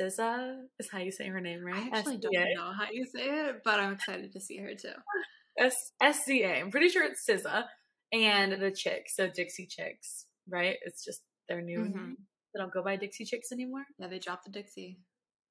SZA 0.00 0.56
is 0.78 0.90
how 0.90 0.98
you 0.98 1.12
say 1.12 1.28
her 1.28 1.40
name, 1.40 1.64
right? 1.64 1.90
I 1.92 1.98
actually 1.98 2.16
S-D-A. 2.16 2.44
don't 2.44 2.54
know 2.54 2.72
how 2.72 2.90
you 2.90 3.04
say 3.04 3.24
it, 3.24 3.62
but 3.64 3.80
I'm 3.80 3.92
excited 3.92 4.32
to 4.32 4.40
see 4.40 4.58
her 4.58 4.74
too. 4.74 4.94
S 5.58 5.74
S 6.02 6.24
Z 6.26 6.42
A. 6.42 6.60
I'm 6.60 6.70
pretty 6.70 6.88
sure 6.88 7.04
it's 7.04 7.24
SZA 7.28 7.64
and 8.12 8.60
the 8.60 8.70
Chicks, 8.70 9.16
so 9.16 9.28
Dixie 9.28 9.66
Chicks, 9.66 10.26
right? 10.48 10.76
It's 10.84 11.04
just 11.04 11.22
their 11.48 11.62
new. 11.62 11.80
Mm-hmm. 11.80 12.12
They 12.54 12.58
don't 12.58 12.72
go 12.72 12.82
by 12.82 12.96
Dixie 12.96 13.24
Chicks 13.24 13.52
anymore. 13.52 13.84
Yeah, 13.98 14.08
they 14.08 14.18
dropped 14.18 14.44
the 14.44 14.50
Dixie. 14.50 14.98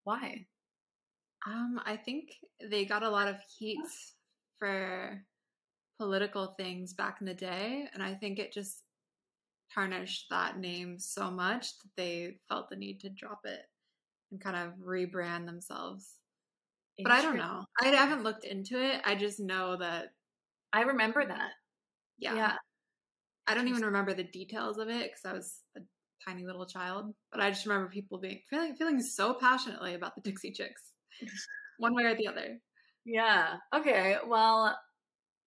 Why? 0.04 0.46
Um, 1.48 1.80
I 1.86 1.98
think 1.98 2.30
they 2.70 2.86
got 2.86 3.04
a 3.04 3.10
lot 3.10 3.28
of 3.28 3.38
heat 3.58 3.80
for 4.60 5.24
political 5.98 6.56
things 6.58 6.94
back 6.94 7.18
in 7.22 7.28
the 7.28 7.34
day. 7.34 7.88
And 7.94 8.04
I 8.04 8.14
think 8.14 8.40
it 8.40 8.54
just 8.54 8.84
tarnished 9.74 10.28
that 10.30 10.60
name 10.60 11.00
so 11.00 11.32
much 11.32 11.68
that 11.80 11.90
they 11.98 12.38
felt 12.50 12.70
the 12.70 12.76
need 12.76 13.00
to 13.02 13.10
drop 13.10 13.42
it 13.46 13.62
and 14.32 14.42
kind 14.42 14.56
of 14.56 14.74
rebrand 14.80 15.46
themselves. 15.46 16.16
But 17.02 17.12
I 17.12 17.22
don't 17.22 17.38
know. 17.38 17.66
I 17.82 17.88
haven't 17.88 18.24
looked 18.24 18.46
into 18.46 18.82
it. 18.82 19.02
I 19.04 19.16
just 19.16 19.40
know 19.40 19.76
that 19.78 20.14
I 20.72 20.82
remember 20.82 21.26
that. 21.26 21.52
Yeah. 22.18 22.36
Yeah. 22.36 22.54
I 23.48 23.54
don't 23.54 23.68
even 23.68 23.84
remember 23.84 24.14
the 24.14 24.24
details 24.24 24.78
of 24.78 24.90
it 24.90 25.12
because 25.12 25.26
I 25.26 25.34
was 25.34 25.60
a 25.78 25.82
tiny 26.28 26.46
little 26.46 26.66
child. 26.66 27.14
But 27.32 27.42
I 27.42 27.50
just 27.50 27.66
remember 27.66 27.90
people 27.90 28.18
being 28.18 28.42
feeling 28.50 28.76
feeling 28.76 29.02
so 29.02 29.34
passionately 29.34 29.94
about 29.94 30.16
the 30.16 30.22
Dixie 30.22 30.52
Chicks, 30.52 30.94
one 31.78 31.94
way 31.94 32.06
or 32.06 32.16
the 32.16 32.28
other. 32.28 32.58
Yeah. 33.06 33.56
Okay. 33.74 34.18
Well, 34.26 34.76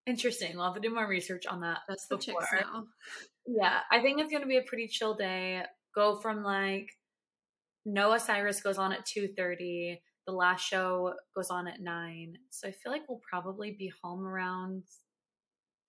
Interesting. 0.09 0.57
We'll 0.57 0.65
have 0.65 0.75
to 0.75 0.81
do 0.81 0.95
more 0.95 1.07
research 1.07 1.45
on 1.47 1.61
that. 1.61 1.81
That's 1.87 2.07
the 2.07 2.17
before. 2.17 2.41
chicks 2.41 2.53
now. 2.63 2.85
Yeah, 3.47 3.81
I 3.93 4.01
think 4.01 4.21
it's 4.21 4.33
gonna 4.33 4.47
be 4.47 4.57
a 4.57 4.63
pretty 4.63 4.89
chill 4.89 5.15
day. 5.15 5.63
Go 5.95 6.17
from 6.17 6.43
like 6.43 6.89
Noah 7.85 8.19
Cyrus 8.19 8.63
goes 8.63 8.79
on 8.79 8.93
at 8.93 9.05
two 9.05 9.29
thirty. 9.37 10.01
The 10.27 10.33
last 10.33 10.63
show 10.63 11.15
goes 11.37 11.51
on 11.51 11.69
at 11.69 11.81
nine. 11.81 12.35
So 12.49 12.69
I 12.69 12.73
feel 12.73 12.91
like 12.91 13.03
we'll 13.09 13.21
probably 13.29 13.77
be 13.79 13.93
home 14.03 14.27
around 14.27 14.85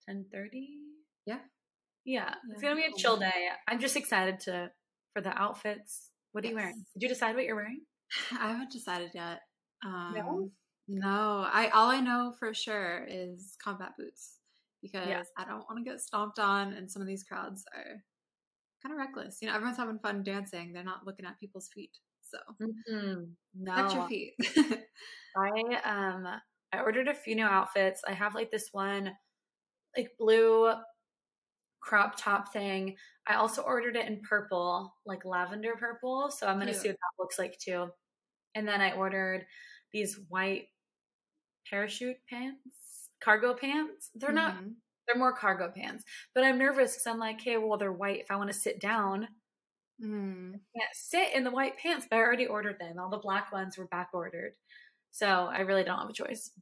ten 0.06 0.26
thirty. 0.30 0.68
Yeah. 1.26 1.38
Yeah, 2.04 2.34
it's 2.50 2.62
gonna 2.62 2.76
be 2.76 2.84
a 2.84 2.98
chill 2.98 3.16
day. 3.16 3.48
I'm 3.68 3.80
just 3.80 3.96
excited 3.96 4.40
to 4.40 4.70
for 5.14 5.22
the 5.22 5.30
outfits. 5.30 6.10
What 6.32 6.44
are 6.44 6.48
you 6.48 6.56
wearing? 6.56 6.84
Did 6.94 7.02
you 7.02 7.08
decide 7.08 7.34
what 7.34 7.44
you're 7.44 7.56
wearing? 7.56 7.80
I 8.38 8.52
haven't 8.52 8.70
decided 8.70 9.10
yet. 9.14 9.40
Um, 9.84 10.14
no? 10.14 10.50
I 11.02 11.68
all 11.72 11.88
I 11.90 12.00
know 12.00 12.32
for 12.38 12.52
sure 12.54 13.04
is 13.08 13.56
combat 13.62 13.92
boots 13.98 14.38
because 14.82 15.26
I 15.36 15.44
don't 15.44 15.64
want 15.68 15.78
to 15.78 15.90
get 15.90 16.00
stomped 16.00 16.38
on, 16.38 16.72
and 16.72 16.90
some 16.90 17.02
of 17.02 17.08
these 17.08 17.24
crowds 17.24 17.64
are 17.74 18.04
kind 18.82 18.92
of 18.92 18.98
reckless. 18.98 19.40
You 19.42 19.48
know, 19.48 19.54
everyone's 19.54 19.78
having 19.78 19.98
fun 20.00 20.22
dancing; 20.22 20.72
they're 20.72 20.84
not 20.84 21.06
looking 21.06 21.26
at 21.26 21.40
people's 21.40 21.68
feet. 21.68 21.98
So 22.22 22.38
Mm-mm. 22.60 23.34
No, 23.54 23.74
touch 23.76 23.94
your 23.94 24.02
feet. 24.02 24.34
I 25.36 25.80
um 25.84 26.26
I 26.72 26.80
ordered 26.80 27.08
a 27.08 27.14
few 27.14 27.34
new 27.34 27.44
outfits. 27.44 28.02
I 28.06 28.12
have 28.12 28.34
like 28.34 28.50
this 28.50 28.68
one 28.72 29.16
like 29.96 30.12
blue 30.18 30.72
crop 31.80 32.14
top 32.16 32.52
thing. 32.52 32.96
I 33.26 33.34
also 33.34 33.62
ordered 33.62 33.96
it 33.96 34.06
in 34.06 34.20
purple, 34.22 34.94
like 35.06 35.24
lavender 35.24 35.76
purple. 35.76 36.30
So 36.30 36.46
I'm 36.46 36.58
gonna 36.58 36.72
Cute. 36.72 36.82
see 36.82 36.88
what 36.88 36.96
that 36.98 37.22
looks 37.22 37.38
like 37.38 37.58
too. 37.58 37.90
And 38.54 38.68
then 38.68 38.80
I 38.80 38.92
ordered 38.94 39.46
these 39.92 40.18
white 40.28 40.68
parachute 41.68 42.18
pants, 42.28 43.10
cargo 43.20 43.54
pants. 43.54 44.10
They're 44.14 44.32
not 44.32 44.54
Mhm. 44.54 44.76
they're 45.06 45.18
more 45.18 45.36
cargo 45.36 45.70
pants. 45.72 46.04
But 46.34 46.44
I'm 46.44 46.58
nervous 46.58 46.92
because 46.94 47.06
I'm 47.06 47.18
like, 47.18 47.40
hey, 47.40 47.56
well 47.58 47.78
they're 47.78 47.92
white. 47.92 48.20
If 48.20 48.30
I 48.30 48.36
want 48.36 48.50
to 48.50 48.58
sit 48.58 48.80
down, 48.80 49.28
Mm. 50.00 50.60
can't 50.76 50.94
sit 50.94 51.32
in 51.34 51.44
the 51.44 51.50
white 51.50 51.76
pants, 51.78 52.06
but 52.08 52.16
I 52.16 52.20
already 52.20 52.46
ordered 52.46 52.78
them. 52.78 52.98
All 52.98 53.10
the 53.10 53.18
black 53.18 53.52
ones 53.52 53.76
were 53.78 53.88
back 53.88 54.10
ordered. 54.12 54.54
So 55.10 55.26
I 55.46 55.60
really 55.60 55.84
don't 55.84 55.98
have 56.00 56.10
a 56.10 56.12
choice. 56.12 56.52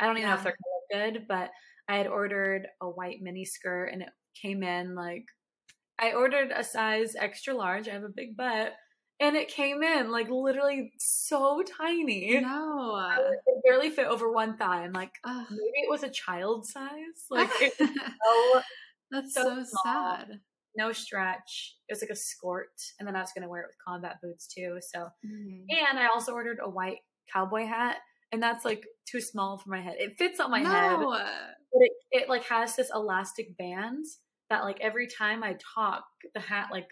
I 0.00 0.06
don't 0.06 0.18
even 0.18 0.28
know 0.30 0.36
if 0.36 0.44
they're 0.44 0.56
good, 0.92 1.26
but 1.28 1.50
I 1.88 1.96
had 1.98 2.06
ordered 2.06 2.68
a 2.80 2.88
white 2.90 3.20
mini 3.22 3.44
skirt 3.44 3.88
and 3.88 4.02
it 4.02 4.10
came 4.40 4.62
in 4.62 4.94
like 4.94 5.24
I 5.98 6.14
ordered 6.14 6.52
a 6.52 6.64
size 6.64 7.16
extra 7.16 7.54
large. 7.54 7.88
I 7.88 7.92
have 7.92 8.04
a 8.04 8.08
big 8.10 8.36
butt. 8.36 8.74
And 9.18 9.34
it 9.34 9.48
came 9.48 9.82
in 9.82 10.10
like 10.10 10.28
literally 10.28 10.92
so 10.98 11.62
tiny. 11.62 12.38
No. 12.40 13.16
It 13.46 13.62
barely 13.64 13.88
fit 13.90 14.06
over 14.06 14.30
one 14.30 14.56
thigh. 14.58 14.84
I'm 14.84 14.92
like, 14.92 15.12
Ugh. 15.24 15.46
maybe 15.50 15.84
it 15.86 15.90
was 15.90 16.02
a 16.02 16.10
child 16.10 16.66
size. 16.66 16.90
Like 17.30 17.50
so 17.50 18.62
That's 19.10 19.34
so 19.34 19.62
so, 19.64 19.78
sad. 19.84 20.40
no 20.76 20.92
stretch. 20.92 21.76
It 21.88 21.92
was 21.92 22.02
like 22.02 22.10
a 22.10 22.16
skirt. 22.16 22.68
And 22.98 23.08
then 23.08 23.16
I 23.16 23.20
was 23.20 23.30
gonna 23.34 23.48
wear 23.48 23.62
it 23.62 23.68
with 23.68 23.76
combat 23.86 24.16
boots 24.22 24.46
too. 24.46 24.78
So 24.92 25.08
Mhm. 25.24 25.64
And 25.70 25.98
I 25.98 26.08
also 26.08 26.32
ordered 26.32 26.58
a 26.62 26.68
white 26.68 26.98
cowboy 27.32 27.66
hat, 27.66 27.96
and 28.32 28.42
that's 28.42 28.64
like 28.64 28.84
too 29.10 29.20
small 29.20 29.56
for 29.58 29.70
my 29.70 29.80
head. 29.80 29.96
It 29.98 30.18
fits 30.18 30.40
on 30.40 30.50
my 30.50 30.60
head, 30.60 30.98
but 31.00 31.26
it, 31.72 31.92
it 32.10 32.28
like 32.28 32.44
has 32.44 32.76
this 32.76 32.90
elastic 32.94 33.56
band 33.56 34.04
that 34.50 34.62
like 34.64 34.80
every 34.80 35.06
time 35.08 35.42
I 35.42 35.56
talk, 35.74 36.04
the 36.34 36.40
hat 36.40 36.68
like 36.70 36.88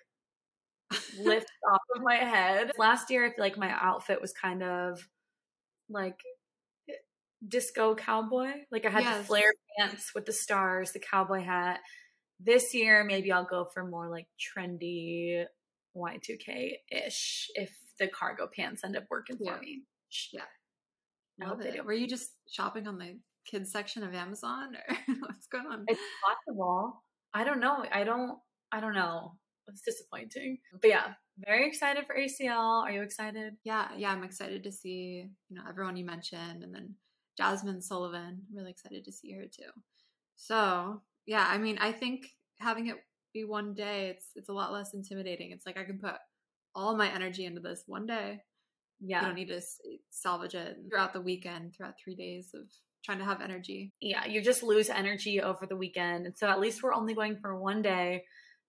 lifts 1.18 1.50
off 1.70 1.80
of 1.96 2.02
my 2.02 2.16
head. 2.16 2.72
Last 2.78 3.10
year, 3.10 3.24
I 3.24 3.28
feel 3.28 3.36
like 3.44 3.58
my 3.58 3.70
outfit 3.70 4.20
was 4.20 4.32
kind 4.32 4.62
of 4.62 5.00
like 5.88 6.18
disco 7.46 7.94
cowboy. 7.94 8.50
Like 8.70 8.84
I 8.86 8.90
had 8.90 9.20
the 9.20 9.24
flare 9.24 9.52
pants 9.78 10.12
with 10.14 10.26
the 10.26 10.32
stars, 10.32 10.92
the 10.92 10.98
cowboy 11.00 11.42
hat. 11.42 11.80
This 12.40 12.74
year, 12.74 13.04
maybe 13.04 13.30
I'll 13.32 13.44
go 13.44 13.66
for 13.72 13.84
more 13.84 14.08
like 14.10 14.26
trendy 14.38 15.44
Y2K 15.96 16.72
ish 16.90 17.50
if 17.54 17.70
the 17.98 18.08
cargo 18.08 18.48
pants 18.54 18.82
end 18.84 18.96
up 18.96 19.04
working 19.10 19.36
Yeah. 19.40 19.54
for 19.56 19.60
me. 19.60 19.82
Yeah. 20.32 20.42
I 21.42 21.48
Love 21.48 21.60
it. 21.60 21.84
Were 21.84 21.92
you 21.92 22.06
just 22.06 22.30
shopping 22.48 22.86
on 22.86 22.98
the 22.98 23.18
kids 23.46 23.72
section 23.72 24.02
of 24.04 24.14
Amazon 24.14 24.74
or 24.76 24.96
what's 25.20 25.46
going 25.46 25.66
on? 25.66 25.84
It's 25.88 26.00
possible. 26.24 27.02
I 27.32 27.44
don't 27.44 27.60
know. 27.60 27.84
I 27.92 28.04
don't. 28.04 28.38
I 28.72 28.80
don't 28.80 28.94
know. 28.94 29.34
It's 29.68 29.82
disappointing. 29.82 30.58
But 30.80 30.90
yeah, 30.90 31.14
very 31.38 31.66
excited 31.66 32.06
for 32.06 32.14
ACL. 32.16 32.82
Are 32.84 32.90
you 32.92 33.02
excited? 33.02 33.54
yeah, 33.64 33.88
yeah, 33.96 34.10
I'm 34.12 34.22
excited 34.24 34.62
to 34.64 34.72
see, 34.72 35.26
you 35.48 35.56
know, 35.56 35.62
everyone 35.68 35.96
you 35.96 36.04
mentioned 36.04 36.62
and 36.62 36.74
then 36.74 36.94
Jazmine 37.40 37.82
Sullivan. 37.82 38.42
Really 38.54 38.70
excited 38.70 39.04
to 39.04 39.12
see 39.12 39.32
her 39.32 39.44
too. 39.44 39.70
So, 40.36 41.02
yeah, 41.26 41.46
I 41.48 41.58
mean, 41.58 41.78
I 41.80 41.92
think 41.92 42.26
having 42.58 42.88
it 42.88 42.96
be 43.32 43.44
one 43.44 43.74
day, 43.74 44.08
it's 44.10 44.26
it's 44.36 44.48
a 44.48 44.52
lot 44.52 44.72
less 44.72 44.94
intimidating. 44.94 45.50
It's 45.50 45.66
like 45.66 45.76
I 45.78 45.84
can 45.84 45.98
put 45.98 46.14
all 46.74 46.96
my 46.96 47.12
energy 47.12 47.44
into 47.46 47.60
this 47.60 47.82
one 47.86 48.06
day. 48.06 48.40
You 49.00 49.08
Yeah. 49.10 49.22
don't 49.22 49.34
need 49.34 49.48
to 49.48 49.60
salvage 50.10 50.54
it 50.54 50.76
throughout 50.88 51.12
the 51.12 51.20
weekend, 51.20 51.74
throughout 51.74 51.94
three 52.02 52.14
days 52.14 52.50
of 52.54 52.62
trying 53.04 53.18
to 53.18 53.24
have 53.24 53.40
energy. 53.42 53.92
Yeah. 54.00 54.24
You 54.26 54.40
just 54.40 54.62
lose 54.62 54.88
energy 54.88 55.40
over 55.40 55.66
the 55.66 55.76
weekend. 55.76 56.26
And 56.26 56.36
so 56.38 56.48
at 56.48 56.60
least 56.60 56.82
we're 56.82 56.94
only 56.94 57.14
going 57.14 57.36
for 57.38 57.54
one 57.58 57.82
day. 57.82 58.24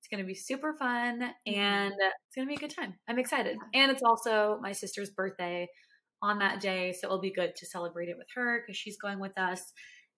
It's 0.05 0.15
going 0.15 0.23
to 0.23 0.27
be 0.27 0.35
super 0.35 0.75
fun 0.77 1.19
mm-hmm. 1.19 1.59
and 1.59 1.93
it's 1.93 2.35
going 2.35 2.47
to 2.47 2.49
be 2.49 2.53
a 2.53 2.59
good 2.59 2.75
time. 2.75 2.93
I'm 3.07 3.17
excited. 3.17 3.57
And 3.73 3.91
it's 3.91 4.03
also 4.03 4.59
my 4.61 4.71
sister's 4.71 5.09
birthday 5.09 5.67
on 6.21 6.37
that 6.39 6.61
day. 6.61 6.93
So 6.93 7.07
it'll 7.07 7.19
be 7.19 7.33
good 7.33 7.55
to 7.55 7.65
celebrate 7.65 8.09
it 8.09 8.15
with 8.15 8.27
her 8.35 8.61
because 8.61 8.77
she's 8.77 8.99
going 8.99 9.19
with 9.19 9.35
us. 9.35 9.63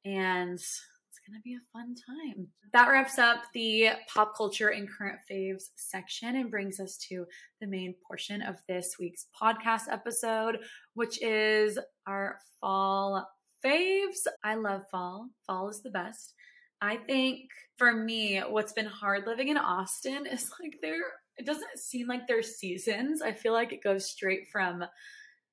And 0.04 0.56
it's 0.56 1.22
going 1.26 1.40
to 1.40 1.42
be 1.42 1.54
a 1.54 1.64
fun 1.72 1.96
time. 2.06 2.48
That 2.74 2.90
wraps 2.90 3.18
up 3.18 3.44
the 3.54 3.92
pop 4.14 4.36
culture 4.36 4.68
and 4.68 4.90
current 4.92 5.20
faves 5.32 5.70
section 5.78 6.36
and 6.36 6.52
brings 6.52 6.82
us 6.82 6.98
to 7.08 7.24
the 7.62 7.68
main 7.68 7.96
portion 8.06 8.42
of 8.42 8.58
this 8.68 8.98
week's 9.00 9.28
podcast 9.42 9.84
episode, 9.90 10.58
which 10.96 11.22
is 11.24 11.80
our 12.06 12.40
fall 12.60 13.26
faves. 13.66 14.28
I 14.44 14.56
love 14.56 14.82
fall. 14.92 15.30
Fall 15.46 15.70
is 15.70 15.82
the 15.82 15.92
best. 15.92 16.34
I 16.82 16.98
think 16.98 17.50
for 17.78 17.92
me, 17.94 18.40
what's 18.40 18.74
been 18.74 18.86
hard 18.86 19.26
living 19.26 19.48
in 19.50 19.58
Austin 19.58 20.26
is 20.26 20.52
like 20.62 20.78
there, 20.82 21.02
it 21.38 21.46
doesn't 21.46 21.78
seem 21.78 22.08
like 22.08 22.28
there's 22.28 22.56
seasons. 22.58 23.22
I 23.22 23.32
feel 23.34 23.54
like 23.54 23.74
it 23.74 23.84
goes 23.84 24.10
straight 24.10 24.48
from 24.52 24.84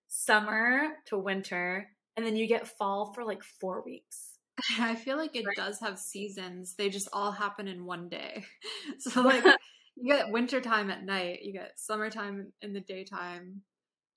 summer 0.08 0.88
to 1.06 1.18
winter, 1.18 1.88
and 2.16 2.24
then 2.24 2.36
you 2.36 2.46
get 2.46 2.68
fall 2.68 3.12
for 3.12 3.24
like 3.24 3.42
four 3.42 3.82
weeks. 3.84 4.38
I 4.78 4.94
feel 4.94 5.16
like 5.16 5.34
it 5.34 5.44
Right. 5.46 5.56
does 5.56 5.80
have 5.80 5.98
seasons. 5.98 6.74
They 6.76 6.88
just 6.88 7.08
all 7.12 7.32
happen 7.32 7.66
in 7.68 7.84
one 7.84 8.08
day. 8.08 8.44
So 8.98 9.22
like 9.22 9.44
you 9.96 10.12
get 10.14 10.30
wintertime 10.30 10.90
at 10.90 11.04
night, 11.04 11.40
you 11.42 11.52
get 11.52 11.72
summertime 11.78 12.52
in 12.62 12.72
the 12.72 12.80
daytime, 12.80 13.62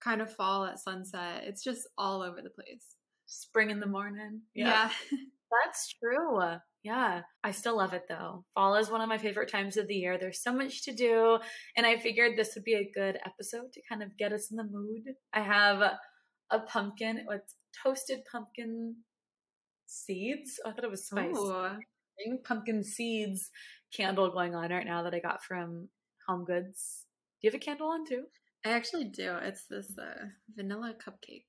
kind 0.01 0.21
of 0.21 0.33
fall 0.35 0.65
at 0.65 0.79
sunset. 0.79 1.43
It's 1.45 1.63
just 1.63 1.87
all 1.97 2.21
over 2.21 2.41
the 2.41 2.49
place. 2.49 2.83
Spring 3.25 3.69
in 3.71 3.79
the 3.79 3.87
morning. 3.87 4.41
Yeah. 4.53 4.91
That's 5.65 5.93
true. 6.01 6.57
Yeah. 6.87 7.23
I 7.43 7.51
still 7.51 7.75
love 7.75 7.91
it 7.91 8.03
though. 8.07 8.45
Fall 8.53 8.75
is 8.75 8.89
one 8.89 9.01
of 9.01 9.09
my 9.09 9.17
favorite 9.17 9.51
times 9.51 9.75
of 9.75 9.87
the 9.87 9.95
year. 9.95 10.17
There's 10.17 10.41
so 10.41 10.53
much 10.53 10.85
to 10.85 10.93
do. 10.93 11.37
And 11.75 11.85
I 11.85 11.97
figured 11.97 12.37
this 12.37 12.55
would 12.55 12.63
be 12.63 12.75
a 12.75 12.89
good 12.95 13.19
episode 13.25 13.73
to 13.73 13.81
kind 13.89 14.01
of 14.01 14.17
get 14.17 14.31
us 14.31 14.51
in 14.51 14.55
the 14.55 14.63
mood. 14.63 15.03
I 15.33 15.41
have 15.41 15.81
a 16.49 16.59
pumpkin 16.59 17.25
with 17.27 17.41
toasted 17.83 18.19
pumpkin 18.31 18.95
seeds. 19.85 20.61
Oh, 20.63 20.69
I 20.69 20.73
thought 20.73 20.85
it 20.85 20.89
was 20.89 21.07
spice. 21.07 21.35
Ooh. 21.37 21.77
Pumpkin 22.45 22.85
seeds 22.85 23.49
candle 23.93 24.31
going 24.31 24.55
on 24.55 24.71
right 24.71 24.85
now 24.85 25.03
that 25.03 25.13
I 25.13 25.19
got 25.19 25.43
from 25.43 25.89
Home 26.29 26.45
Goods. 26.45 27.05
Do 27.41 27.47
you 27.47 27.51
have 27.51 27.61
a 27.61 27.63
candle 27.63 27.89
on 27.89 28.05
too? 28.07 28.23
I 28.65 28.69
actually 28.69 29.09
do. 29.09 29.35
It's 29.41 29.65
this 29.69 29.91
uh, 29.99 30.27
vanilla 30.55 30.93
cupcake. 31.05 31.43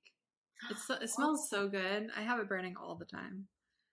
It's 0.69 0.85
so, 0.85 0.95
it 0.95 1.09
smells 1.09 1.49
so 1.49 1.69
good. 1.69 2.09
I 2.15 2.23
have 2.23 2.39
it 2.39 2.49
burning 2.49 2.75
all 2.75 2.97
the 2.97 3.05
time. 3.05 3.47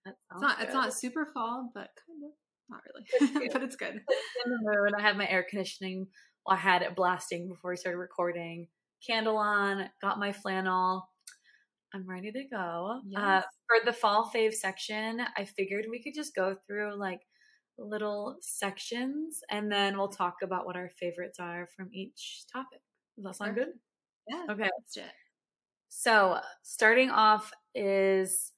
It's 0.07 0.41
not 0.41 0.63
it's 0.63 0.75
not 0.75 0.95
super 0.95 1.27
fall, 1.27 1.71
but 1.75 1.89
kind 2.07 2.25
of. 2.25 2.31
Not 2.69 2.81
really. 2.95 3.39
good. 3.39 3.51
but 3.53 3.63
it's 3.63 3.77
good. 3.77 3.95
in 3.95 4.53
the 4.53 4.59
mood. 4.63 4.93
I 4.99 5.03
have 5.03 5.17
my 5.17 5.29
air 5.29 5.47
conditioning. 5.49 6.07
I 6.49 6.57
had 6.57 6.83
it 6.83 6.97
blasting 6.97 7.49
before 7.49 7.71
we 7.71 7.77
started 7.77 7.99
recording. 7.99 8.69
Candle 9.07 9.37
on, 9.37 9.89
got 10.03 10.19
my 10.19 10.33
flannel. 10.33 11.09
I'm 11.95 12.09
ready 12.09 12.33
to 12.33 12.45
go. 12.51 13.01
Uh, 13.17 13.41
for 13.41 13.85
the 13.85 13.93
fall 13.93 14.31
fave 14.35 14.53
section, 14.53 15.21
I 15.37 15.45
figured 15.45 15.87
we 15.91 16.03
could 16.03 16.15
just 16.15 16.35
go 16.35 16.57
through 16.67 16.99
like 16.99 17.21
little 17.79 18.37
sections 18.41 19.41
and 19.51 19.71
then 19.71 19.97
we'll 19.97 20.09
talk 20.09 20.37
about 20.43 20.67
what 20.67 20.77
our 20.77 20.91
favorites 20.99 21.39
are 21.41 21.69
from 21.77 21.89
each 21.93 22.45
topic. 22.53 22.81
Does 23.17 23.25
that 23.25 23.37
sound 23.37 23.55
good? 23.55 23.69
Yeah. 24.29 24.45
Okay. 24.51 24.71
So, 25.89 26.41
starting 26.63 27.11
off 27.11 27.53
is 27.75 28.53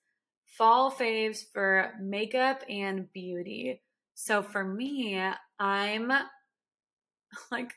fall 0.56 0.90
faves 0.90 1.40
for 1.52 1.92
makeup 2.00 2.62
and 2.68 3.11
beauty. 3.12 3.82
So, 4.14 4.42
for 4.42 4.64
me, 4.64 5.20
I'm 5.58 6.12
like 7.50 7.72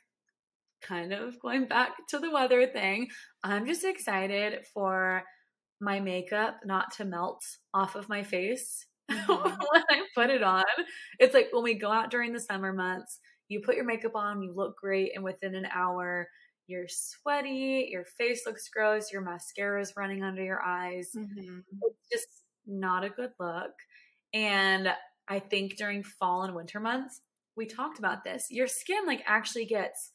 kind 0.81 1.13
of 1.13 1.39
going 1.41 1.67
back 1.67 1.93
to 2.09 2.19
the 2.19 2.31
weather 2.31 2.67
thing. 2.67 3.09
I'm 3.43 3.65
just 3.65 3.83
excited 3.85 4.65
for 4.73 5.23
my 5.81 5.99
makeup 5.99 6.59
not 6.65 6.91
to 6.97 7.05
melt 7.05 7.43
off 7.73 7.95
of 7.95 8.09
my 8.09 8.23
face 8.23 8.87
Mhm. 9.11 9.59
when 9.71 9.83
I 9.89 10.03
put 10.15 10.29
it 10.31 10.43
on. 10.43 10.63
It's 11.19 11.33
like 11.35 11.49
when 11.51 11.63
we 11.63 11.75
go 11.75 11.91
out 11.91 12.11
during 12.11 12.33
the 12.33 12.39
summer 12.39 12.73
months, 12.73 13.19
you 13.49 13.61
put 13.61 13.75
your 13.75 13.85
makeup 13.85 14.15
on, 14.15 14.41
you 14.43 14.53
look 14.55 14.77
great, 14.77 15.13
and 15.15 15.23
within 15.23 15.55
an 15.55 15.67
hour, 15.73 16.27
you're 16.67 16.87
sweaty, 16.89 17.89
your 17.91 18.05
face 18.05 18.43
looks 18.45 18.69
gross, 18.69 19.11
your 19.11 19.21
mascara 19.21 19.81
is 19.81 19.93
running 19.97 20.23
under 20.23 20.43
your 20.43 20.61
eyes. 20.63 21.11
Mhm. 21.13 21.63
It's 21.81 22.09
just 22.11 22.40
not 22.65 23.03
a 23.03 23.09
good 23.09 23.33
look. 23.39 23.73
And 24.33 24.93
I 25.27 25.39
think 25.39 25.77
during 25.77 26.03
fall 26.03 26.43
and 26.43 26.55
winter 26.55 26.79
months, 26.79 27.21
we 27.55 27.65
talked 27.65 27.99
about 27.99 28.23
this. 28.23 28.49
Your 28.49 28.67
skin 28.67 29.05
like 29.05 29.23
actually 29.25 29.65
gets 29.65 30.13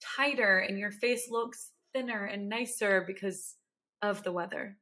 tighter 0.00 0.58
and 0.58 0.78
your 0.78 0.90
face 0.90 1.30
looks 1.30 1.72
thinner 1.92 2.24
and 2.24 2.48
nicer 2.48 3.02
because 3.06 3.56
of 4.02 4.22
the 4.22 4.32
weather. 4.32 4.78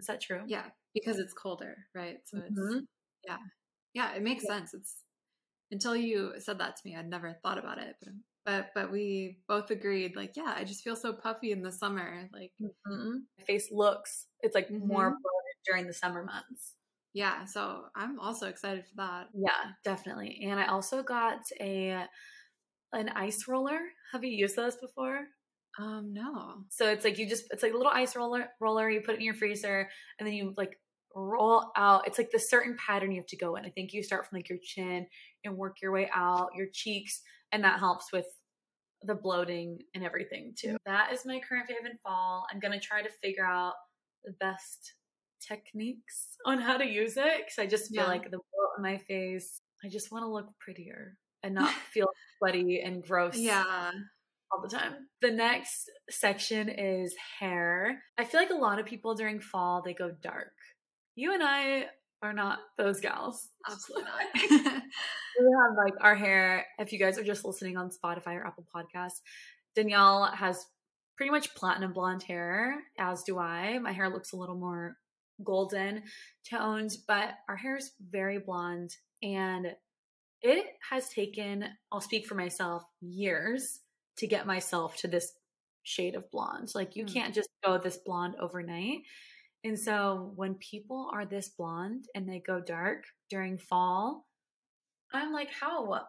Is 0.00 0.06
that 0.06 0.20
true? 0.20 0.44
Yeah, 0.46 0.70
because 0.94 1.18
it's 1.18 1.34
colder, 1.34 1.86
right? 1.94 2.18
So 2.26 2.38
it's 2.38 2.56
Mhm. 2.56 2.86
yeah, 3.26 3.38
yeah. 3.94 4.14
It 4.14 4.22
makes 4.22 4.46
sense. 4.46 4.74
It's 4.74 5.04
until 5.70 5.96
you 5.96 6.34
said 6.40 6.58
that 6.58 6.76
to 6.76 6.82
me, 6.86 6.96
I'd 6.96 7.08
never 7.08 7.34
thought 7.42 7.58
about 7.58 7.78
it, 7.78 7.96
but 8.02 8.14
but 8.44 8.70
but 8.74 8.92
we 8.92 9.40
both 9.48 9.70
agreed. 9.70 10.16
Like, 10.16 10.36
yeah, 10.36 10.54
I 10.56 10.64
just 10.64 10.84
feel 10.84 10.96
so 10.96 11.12
puffy 11.14 11.52
in 11.52 11.62
the 11.62 11.72
summer. 11.72 12.28
Like, 12.32 12.52
Mhm. 12.60 13.26
My 13.38 13.44
face 13.44 13.70
looks 13.72 14.28
it's 14.42 14.54
like 14.54 14.70
more 14.78 15.10
Mhm. 15.10 15.22
bloated 15.22 15.43
during 15.66 15.86
the 15.86 15.94
summer 15.94 16.24
months. 16.24 16.74
yeah. 17.12 17.44
So 17.44 17.84
I'm 17.94 18.18
also 18.20 18.48
excited 18.48 18.84
for 18.86 18.96
that. 18.96 19.28
Yeah, 19.34 19.72
definitely. 19.84 20.40
And 20.48 20.58
I 20.60 20.66
also 20.66 21.02
got 21.02 21.40
a 21.60 22.04
an 22.92 23.08
ice 23.10 23.48
roller. 23.48 23.78
Have 24.12 24.24
you 24.24 24.30
used 24.30 24.56
those 24.56 24.76
before? 24.76 25.26
Um, 25.78 26.12
no. 26.12 26.64
So 26.70 26.88
it's 26.90 27.04
like 27.04 27.18
you 27.18 27.28
just 27.28 27.46
it's 27.50 27.62
like 27.62 27.72
a 27.72 27.76
little 27.76 27.92
ice 27.92 28.14
roller 28.16 28.46
roller, 28.60 28.88
you 28.90 29.00
put 29.00 29.14
it 29.14 29.18
in 29.18 29.24
your 29.24 29.34
freezer 29.34 29.88
and 30.18 30.26
then 30.26 30.34
you 30.34 30.54
like 30.56 30.78
roll 31.16 31.70
out. 31.76 32.06
It's 32.06 32.18
like 32.18 32.30
the 32.30 32.38
certain 32.38 32.76
pattern 32.84 33.10
you 33.12 33.20
have 33.20 33.26
to 33.28 33.36
go 33.36 33.56
in. 33.56 33.64
I 33.64 33.70
think 33.70 33.92
you 33.92 34.02
start 34.02 34.26
from 34.26 34.38
like 34.38 34.48
your 34.48 34.58
chin 34.62 35.06
and 35.44 35.56
work 35.56 35.76
your 35.82 35.92
way 35.92 36.08
out, 36.14 36.50
your 36.56 36.68
cheeks, 36.72 37.22
and 37.52 37.64
that 37.64 37.78
helps 37.80 38.12
with 38.12 38.26
the 39.02 39.14
bloating 39.14 39.78
and 39.94 40.04
everything 40.04 40.54
too. 40.58 40.76
That 40.86 41.12
is 41.12 41.26
my 41.26 41.40
current 41.46 41.68
fave 41.68 41.88
in 41.90 41.98
fall. 42.04 42.46
I'm 42.52 42.60
gonna 42.60 42.80
try 42.80 43.02
to 43.02 43.10
figure 43.22 43.44
out 43.46 43.74
the 44.24 44.32
best 44.40 44.94
techniques 45.46 46.36
on 46.46 46.58
how 46.58 46.76
to 46.76 46.84
use 46.86 47.16
it 47.16 47.38
because 47.38 47.58
I 47.58 47.66
just 47.66 47.90
feel 47.90 48.02
Yeah. 48.02 48.08
like 48.08 48.24
the 48.24 48.38
bloat 48.38 48.70
on 48.76 48.82
my 48.82 48.98
face, 48.98 49.60
I 49.84 49.88
just 49.88 50.10
want 50.12 50.22
to 50.24 50.28
look 50.28 50.48
prettier 50.58 51.16
and 51.42 51.54
not 51.54 51.70
feel 51.92 52.08
sweaty 52.38 52.80
and 52.80 53.02
gross 53.02 53.36
Yeah. 53.36 53.90
all 54.52 54.62
the 54.62 54.68
time. 54.68 55.08
The 55.22 55.30
next 55.30 55.90
section 56.10 56.68
is 56.68 57.14
hair. 57.38 58.02
I 58.18 58.24
feel 58.24 58.40
like 58.40 58.50
a 58.50 58.54
lot 58.54 58.78
of 58.78 58.86
people 58.86 59.14
during 59.14 59.40
fall 59.40 59.82
they 59.82 59.94
go 59.94 60.10
dark. 60.22 60.52
You 61.16 61.34
and 61.34 61.42
I 61.42 61.86
are 62.22 62.32
not 62.32 62.58
those 62.78 63.00
gals. 63.00 63.48
Absolutely 63.70 64.04
not. 64.10 64.82
We 65.40 65.46
have 65.46 65.76
like 65.76 65.94
our 66.00 66.14
hair. 66.14 66.66
If 66.78 66.92
you 66.92 66.98
guys 66.98 67.18
are 67.18 67.24
just 67.24 67.44
listening 67.44 67.76
on 67.76 67.90
Spotify 67.90 68.34
or 68.36 68.46
Apple 68.46 68.66
Podcasts, 68.74 69.20
Danielle 69.76 70.26
has 70.26 70.66
pretty 71.16 71.30
much 71.30 71.54
platinum 71.54 71.92
blonde 71.92 72.22
hair, 72.22 72.82
as 72.98 73.22
do 73.24 73.38
I. 73.38 73.78
My 73.78 73.92
hair 73.92 74.08
looks 74.08 74.32
a 74.32 74.36
little 74.36 74.56
more 74.56 74.96
golden 75.42 76.04
tones, 76.48 76.96
but 76.96 77.34
our 77.48 77.56
hair 77.56 77.76
is 77.76 77.92
very 78.10 78.38
blonde 78.38 78.96
and 79.22 79.74
it 80.42 80.66
has 80.90 81.08
taken, 81.08 81.66
I'll 81.90 82.00
speak 82.00 82.26
for 82.26 82.34
myself, 82.34 82.84
years 83.00 83.80
to 84.18 84.26
get 84.26 84.46
myself 84.46 84.96
to 84.98 85.08
this 85.08 85.32
shade 85.82 86.14
of 86.14 86.30
blonde. 86.30 86.70
Like 86.74 86.96
you 86.96 87.04
Mm. 87.04 87.12
can't 87.12 87.34
just 87.34 87.48
go 87.64 87.78
this 87.78 87.98
blonde 87.98 88.36
overnight. 88.38 89.02
And 89.64 89.78
so 89.78 90.32
when 90.36 90.56
people 90.56 91.10
are 91.12 91.24
this 91.26 91.48
blonde 91.50 92.06
and 92.14 92.28
they 92.28 92.40
go 92.40 92.60
dark 92.60 93.04
during 93.30 93.58
fall, 93.58 94.26
I'm 95.12 95.32
like, 95.32 95.50
how? 95.50 96.06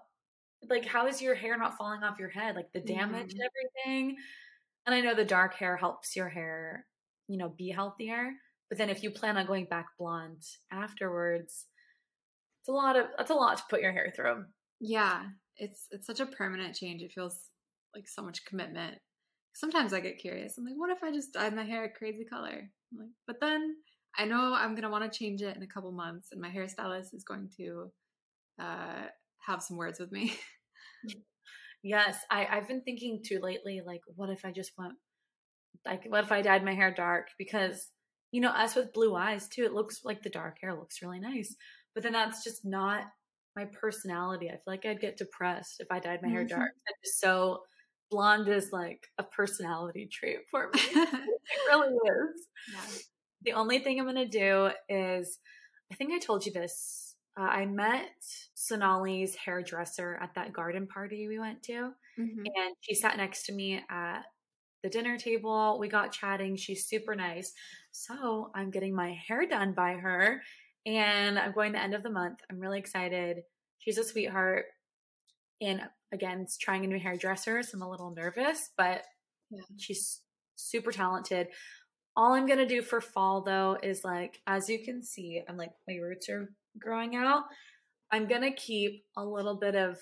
Like, 0.70 0.86
how 0.86 1.08
is 1.08 1.22
your 1.22 1.36
hair 1.36 1.58
not 1.58 1.78
falling 1.78 2.04
off 2.04 2.20
your 2.20 2.30
head? 2.30 2.56
Like 2.56 2.72
the 2.74 2.82
damage 2.82 3.34
and 3.34 3.42
everything. 3.42 4.18
And 4.86 4.96
I 4.96 5.02
know 5.02 5.16
the 5.16 5.26
dark 5.26 5.56
hair 5.56 5.78
helps 5.78 6.16
your 6.16 6.30
hair, 6.30 6.88
you 7.28 7.38
know, 7.38 7.50
be 7.50 7.70
healthier. 7.70 8.32
But 8.70 8.78
then 8.78 8.90
if 8.90 9.04
you 9.04 9.12
plan 9.12 9.38
on 9.38 9.46
going 9.46 9.66
back 9.66 9.88
blonde 10.00 10.44
afterwards, 10.72 11.68
it's 12.62 12.70
a 12.70 12.72
lot 12.72 12.96
of 12.96 13.06
that's 13.18 13.30
a 13.32 13.36
lot 13.36 13.58
to 13.58 13.64
put 13.70 13.82
your 13.82 13.92
hair 13.92 14.12
through. 14.16 14.46
yeah. 14.80 15.24
It's 15.58 15.88
it's 15.92 16.08
such 16.08 16.20
a 16.20 16.26
permanent 16.26 16.76
change. 16.76 17.02
It 17.02 17.14
feels 17.14 17.40
like 17.96 18.08
so 18.10 18.22
much 18.22 18.46
commitment. 18.46 18.96
Sometimes 19.54 19.94
I 19.94 20.02
get 20.02 20.18
curious. 20.18 20.58
I'm 20.58 20.66
like, 20.66 20.74
what 20.76 20.90
if 20.90 21.02
I 21.02 21.14
just 21.14 21.32
dyed 21.32 21.56
my 21.56 21.64
hair 21.64 21.86
a 21.86 21.90
crazy 21.90 22.26
color? 22.26 22.70
I'm 22.92 23.00
like, 23.00 23.10
but 23.26 23.40
then 23.40 23.76
I 24.18 24.26
know 24.26 24.54
I'm 24.54 24.76
gonna 24.76 24.90
want 24.90 25.10
to 25.10 25.18
change 25.18 25.42
it 25.42 25.56
in 25.56 25.64
a 25.64 25.68
couple 25.68 25.94
months, 25.94 26.30
and 26.34 26.42
my 26.42 26.50
hairstylist 26.50 27.14
is 27.14 27.24
going 27.26 27.50
to 27.56 27.90
uh, 28.60 29.06
have 29.48 29.64
some 29.64 29.78
words 29.78 29.98
with 30.00 30.12
me. 30.12 30.36
Yes, 31.86 32.18
I, 32.32 32.48
I've 32.48 32.68
been 32.68 32.82
thinking 32.82 33.22
too 33.24 33.40
lately, 33.44 33.80
like, 33.86 34.02
what 34.16 34.32
if 34.32 34.44
I 34.44 34.52
just 34.52 34.72
went, 34.76 34.94
like, 35.86 36.04
what 36.08 36.24
if 36.24 36.32
I 36.32 36.42
dyed 36.42 36.66
my 36.66 36.74
hair 36.74 36.92
dark? 36.92 37.28
Because, 37.38 37.92
you 38.32 38.42
know, 38.42 38.50
us 38.50 38.76
with 38.76 38.94
blue 38.94 39.16
eyes 39.16 39.48
too, 39.48 39.64
it 39.64 39.74
looks 39.74 40.04
like 40.06 40.22
the 40.24 40.30
dark 40.30 40.58
hair 40.62 40.76
looks 40.78 41.02
really 41.02 41.20
nice. 41.20 41.56
But 41.94 42.04
then 42.04 42.14
that's 42.14 42.44
just 42.44 42.66
not 42.66 43.06
my 43.56 43.66
personality. 43.66 44.50
I 44.50 44.54
feel 44.54 44.64
like 44.68 44.86
I'd 44.86 45.00
get 45.02 45.18
depressed 45.18 45.80
if 45.80 45.88
I 45.92 46.00
dyed 46.00 46.22
my 46.22 46.30
hair 46.30 46.44
Mhm. 46.44 46.48
dark. 46.48 46.72
I'm 46.88 46.94
just 47.04 47.20
so 47.22 47.64
blonde 48.12 48.48
is 48.50 48.72
like 48.74 49.08
a 49.18 49.24
personality 49.24 50.08
trait 50.12 50.40
for 50.52 50.70
me. 50.74 50.80
it 51.50 51.62
really 51.66 51.94
is. 51.94 52.48
yeah. 52.68 52.98
The 53.42 53.54
only 53.54 53.80
thing 53.80 54.00
I'm 54.00 54.06
gonna 54.06 54.28
do 54.28 54.72
is, 54.90 55.40
I 55.92 55.96
think 55.96 56.14
I 56.14 56.20
told 56.20 56.46
you 56.46 56.52
this. 56.52 57.16
Uh, 57.38 57.44
I 57.44 57.66
met 57.66 58.12
Sonali's 58.56 59.36
hairdresser 59.36 60.16
at 60.22 60.36
that 60.36 60.54
garden 60.54 60.88
party 60.88 61.28
we 61.28 61.40
went 61.40 61.64
to, 61.64 61.94
Mhm. 62.18 62.56
and 62.56 62.76
she 62.82 62.96
sat 62.96 63.18
next 63.18 63.46
to 63.48 63.54
me 63.54 63.84
at 63.90 64.24
the 64.86 64.90
dinner 64.92 65.18
table. 65.18 65.80
We 65.80 65.88
got 65.88 66.12
chatting. 66.12 66.56
She's 66.56 66.86
super 66.88 67.16
nice. 67.16 67.54
So 67.92 68.52
I'm 68.54 68.70
getting 68.70 68.96
my 68.96 69.18
hair 69.28 69.48
done 69.48 69.74
by 69.74 69.94
her, 69.94 70.44
and 70.86 71.40
I'm 71.40 71.54
going 71.54 71.72
the 71.72 71.82
end 71.82 71.96
of 71.96 72.04
the 72.04 72.12
month. 72.12 72.42
I'm 72.52 72.60
really 72.60 72.78
excited. 72.78 73.38
She's 73.80 73.98
a 73.98 74.04
sweetheart, 74.04 74.66
and 75.60 75.82
again, 76.12 76.42
it's 76.42 76.58
trying 76.60 76.86
a 76.86 76.88
new 76.88 77.00
hairdresser, 77.00 77.64
so 77.64 77.72
I'm 77.78 77.82
a 77.82 77.90
little 77.90 78.14
nervous, 78.14 78.70
but 78.78 79.04
Yeah. 79.50 79.62
she's 79.78 80.22
super 80.56 80.92
talented. 80.92 81.48
All 82.16 82.34
I'm 82.34 82.46
gonna 82.46 82.68
do 82.68 82.84
for 82.84 83.02
fall 83.02 83.42
though 83.42 83.78
is 83.82 84.04
like, 84.04 84.40
as 84.46 84.70
you 84.70 84.84
can 84.86 85.02
see, 85.02 85.42
I'm 85.48 85.58
like 85.58 85.72
my 85.88 85.96
roots 85.96 86.30
are 86.30 86.54
growing 86.78 87.16
out. 87.16 87.46
I'm 88.12 88.28
gonna 88.28 88.54
keep 88.54 89.04
a 89.18 89.26
little 89.26 89.56
bit 89.56 89.76
of 89.76 90.00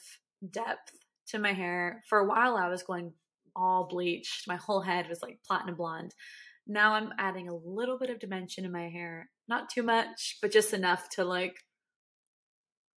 depth 0.51 0.91
to 1.27 1.39
my 1.39 1.53
hair. 1.53 2.03
For 2.09 2.19
a 2.19 2.27
while, 2.27 2.57
I 2.57 2.67
was 2.67 2.83
going 2.83 3.13
all 3.55 3.87
bleached. 3.87 4.47
My 4.47 4.55
whole 4.57 4.81
head 4.81 5.07
was 5.09 5.21
like 5.21 5.39
platinum 5.45 5.75
blonde. 5.75 6.13
Now 6.67 6.93
I'm 6.93 7.13
adding 7.17 7.49
a 7.49 7.55
little 7.55 7.97
bit 7.99 8.09
of 8.09 8.19
dimension 8.19 8.65
in 8.65 8.71
my 8.71 8.89
hair. 8.89 9.31
Not 9.47 9.69
too 9.69 9.83
much, 9.83 10.37
but 10.41 10.51
just 10.51 10.73
enough 10.73 11.09
to 11.11 11.25
like 11.25 11.57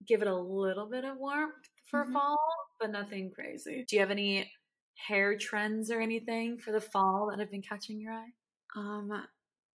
give 0.06 0.22
it 0.22 0.28
a 0.28 0.34
little 0.36 0.88
bit 0.88 1.04
of 1.04 1.16
warmth 1.18 1.54
for 1.86 2.04
Mhm. 2.04 2.12
fall, 2.12 2.38
but 2.80 2.90
nothing 2.90 3.30
crazy. 3.30 3.84
Do 3.88 3.96
you 3.96 4.00
have 4.00 4.10
any 4.10 4.52
hair 4.94 5.36
trends 5.38 5.90
or 5.90 6.00
anything 6.00 6.58
for 6.58 6.72
the 6.72 6.80
fall 6.80 7.28
that 7.30 7.38
have 7.38 7.50
been 7.50 7.62
catching 7.62 8.00
your 8.00 8.12
eye? 8.12 8.32
Um, 8.74 9.26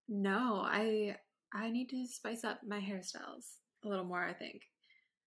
no, 0.08 0.62
I 0.66 1.18
I 1.54 1.70
need 1.72 1.90
to 1.90 2.08
spice 2.08 2.44
up 2.44 2.62
my 2.64 2.80
hairstyles 2.80 3.58
a 3.84 3.90
little 3.90 4.06
more. 4.06 4.24
I 4.24 4.34
think, 4.34 4.64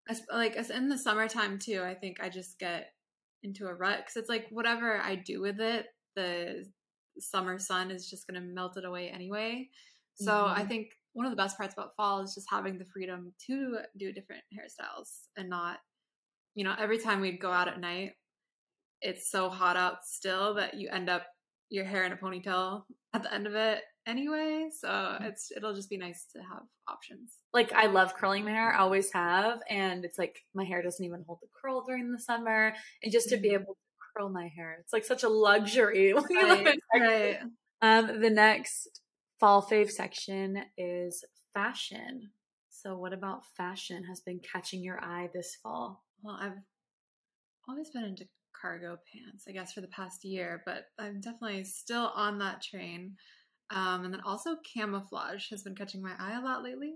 as 0.09 0.23
like 0.33 0.57
as 0.57 0.71
in 0.71 0.89
the 0.89 0.99
summertime 0.99 1.59
too. 1.59 1.83
I 1.83 1.95
think 1.95 2.21
I 2.21 2.29
just 2.29 2.59
get 2.59 2.95
into 3.43 3.67
a 3.67 3.75
rut 3.75 3.99
because 3.99 4.17
it's 4.17 4.29
like 4.29 4.49
whatever 4.51 4.99
I 5.01 5.17
do 5.17 5.41
with 5.41 5.61
it, 5.61 5.87
the 6.17 6.71
summer 7.19 7.59
sun 7.59 7.91
is 7.91 8.09
just 8.09 8.27
gonna 8.27 8.41
melt 8.41 8.77
it 8.77 8.85
away 8.85 9.11
anyway. 9.11 9.71
So 10.15 10.47
I 10.55 10.65
Mhm. 10.65 10.67
think 10.67 10.93
one 11.13 11.27
of 11.27 11.33
the 11.33 11.37
best 11.37 11.57
parts 11.59 11.75
about 11.75 11.97
fall 11.97 12.21
is 12.21 12.35
just 12.35 12.49
having 12.51 12.79
the 12.79 12.87
freedom 12.87 13.35
to 13.47 13.81
do 13.97 14.13
different 14.13 14.45
hairstyles 14.55 15.29
and 15.37 15.49
not, 15.51 15.81
you 16.55 16.65
know, 16.65 16.75
every 16.79 16.99
time 16.99 17.21
we'd 17.21 17.41
go 17.41 17.51
out 17.53 17.69
at 17.69 17.81
night, 17.81 18.15
it's 19.01 19.31
so 19.31 19.49
hot 19.51 19.77
out 19.77 20.05
still 20.05 20.55
that 20.55 20.75
you 20.75 20.89
end 20.91 21.09
up 21.11 21.27
your 21.71 21.85
hair 21.85 22.05
in 22.05 22.13
a 22.13 22.17
ponytail 22.17 22.85
at 23.13 23.23
the 23.23 23.33
end 23.33 23.47
of 23.47 23.55
it 23.55 23.83
anyway. 24.07 24.69
So 24.77 25.17
it's 25.21 25.51
it'll 25.57 25.75
just 25.75 25.91
be 25.91 25.99
nice 25.99 26.27
to 26.35 26.39
have 26.41 26.63
options. 26.89 27.39
like 27.53 27.73
I 27.73 27.87
love 27.87 28.15
curling 28.15 28.45
my 28.45 28.51
hair, 28.51 28.73
I 28.73 28.79
always 28.81 29.13
have, 29.13 29.61
and 29.69 30.05
it's 30.05 30.19
like 30.19 30.41
my 30.55 30.65
hair 30.65 30.83
doesn't 30.83 31.05
even 31.05 31.25
hold 31.27 31.39
the 31.43 31.49
curl 31.61 31.85
during 31.87 32.13
the 32.13 32.19
summer, 32.19 32.75
and 33.03 33.13
just 33.13 33.29
to 33.31 33.37
be 33.37 33.51
able 33.51 33.75
to 33.75 33.81
curl 34.17 34.29
my 34.29 34.49
hair, 34.55 34.77
it's 34.81 34.93
like 34.93 35.05
such 35.05 35.23
a 35.23 35.29
luxury. 35.29 36.13
when 36.15 36.25
you 36.31 36.47
live 36.47 36.59
in 36.61 36.65
Right, 36.65 36.79
Texas. 36.95 37.43
right. 37.83 37.99
Um, 37.99 38.21
the 38.21 38.31
next 38.31 39.01
fall 39.41 39.63
fave 39.63 39.91
section 39.91 40.63
is 40.77 41.25
fashion. 41.55 42.31
So, 42.71 42.97
what 42.97 43.13
about 43.13 43.43
fashion 43.57 44.05
has 44.05 44.21
been 44.21 44.41
catching 44.41 44.83
your 44.83 45.01
eye 45.03 45.31
this 45.33 45.57
fall? 45.63 46.03
Well, 46.23 46.39
I've 46.41 46.59
always 47.69 47.91
been 47.91 48.05
into 48.05 48.27
cargo 48.61 48.99
pants, 49.13 49.45
I 49.49 49.53
guess, 49.53 49.73
for 49.73 49.81
the 49.81 49.89
past 49.89 50.25
year, 50.25 50.63
but 50.67 50.85
I'm 50.99 51.21
definitely 51.21 51.65
still 51.65 52.13
on 52.15 52.39
that 52.39 52.63
train. 52.63 53.17
Um, 53.73 54.05
and 54.05 54.13
then 54.13 54.21
also 54.21 54.57
camouflage 54.75 55.49
has 55.51 55.63
been 55.63 55.75
catching 55.75 56.03
my 56.03 56.13
eye 56.19 56.39
a 56.39 56.45
lot 56.45 56.63
lately. 56.63 56.95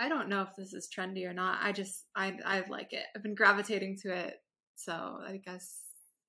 I 0.00 0.08
don't 0.08 0.28
know 0.28 0.42
if 0.42 0.48
this 0.56 0.74
is 0.74 0.88
trendy 0.96 1.26
or 1.26 1.32
not. 1.32 1.58
I 1.62 1.72
just 1.72 2.06
I 2.14 2.36
I 2.44 2.62
like 2.68 2.92
it. 2.92 3.04
I've 3.14 3.22
been 3.22 3.34
gravitating 3.34 3.98
to 4.02 4.14
it. 4.14 4.34
So 4.74 4.92
I 4.92 5.40
guess 5.44 5.80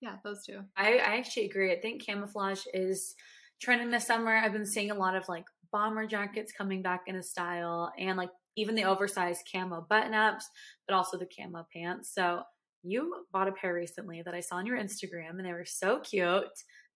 yeah, 0.01 0.15
those 0.23 0.45
two. 0.45 0.61
I, 0.77 0.93
I 0.93 1.17
actually 1.17 1.45
agree. 1.45 1.71
I 1.71 1.79
think 1.79 2.05
camouflage 2.05 2.63
is 2.73 3.15
trending 3.61 3.91
this 3.91 4.07
summer. 4.07 4.35
I've 4.35 4.53
been 4.53 4.65
seeing 4.65 4.91
a 4.91 4.95
lot 4.95 5.15
of 5.15 5.27
like 5.27 5.45
bomber 5.71 6.07
jackets 6.07 6.51
coming 6.51 6.81
back 6.81 7.01
in 7.07 7.15
a 7.15 7.23
style 7.23 7.91
and 7.99 8.17
like 8.17 8.29
even 8.55 8.75
the 8.75 8.85
oversized 8.85 9.47
camo 9.51 9.85
button 9.89 10.13
ups, 10.13 10.49
but 10.87 10.95
also 10.95 11.17
the 11.17 11.27
camo 11.27 11.67
pants. 11.73 12.13
So 12.13 12.41
you 12.83 13.25
bought 13.31 13.47
a 13.47 13.51
pair 13.51 13.73
recently 13.73 14.21
that 14.23 14.33
I 14.33 14.39
saw 14.39 14.55
on 14.55 14.65
your 14.65 14.77
Instagram 14.77 15.31
and 15.31 15.45
they 15.45 15.51
were 15.51 15.65
so 15.65 15.99
cute. 15.99 16.45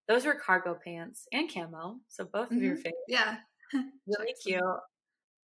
Those 0.08 0.26
were 0.26 0.36
cargo 0.36 0.78
pants 0.84 1.28
and 1.32 1.52
camo. 1.52 2.00
So 2.10 2.26
both 2.26 2.52
of 2.52 2.58
your 2.58 2.76
Mhm. 2.76 2.84
favorites. 2.84 3.06
Yeah. 3.08 3.38
Really 4.08 4.34
cute. 4.44 4.62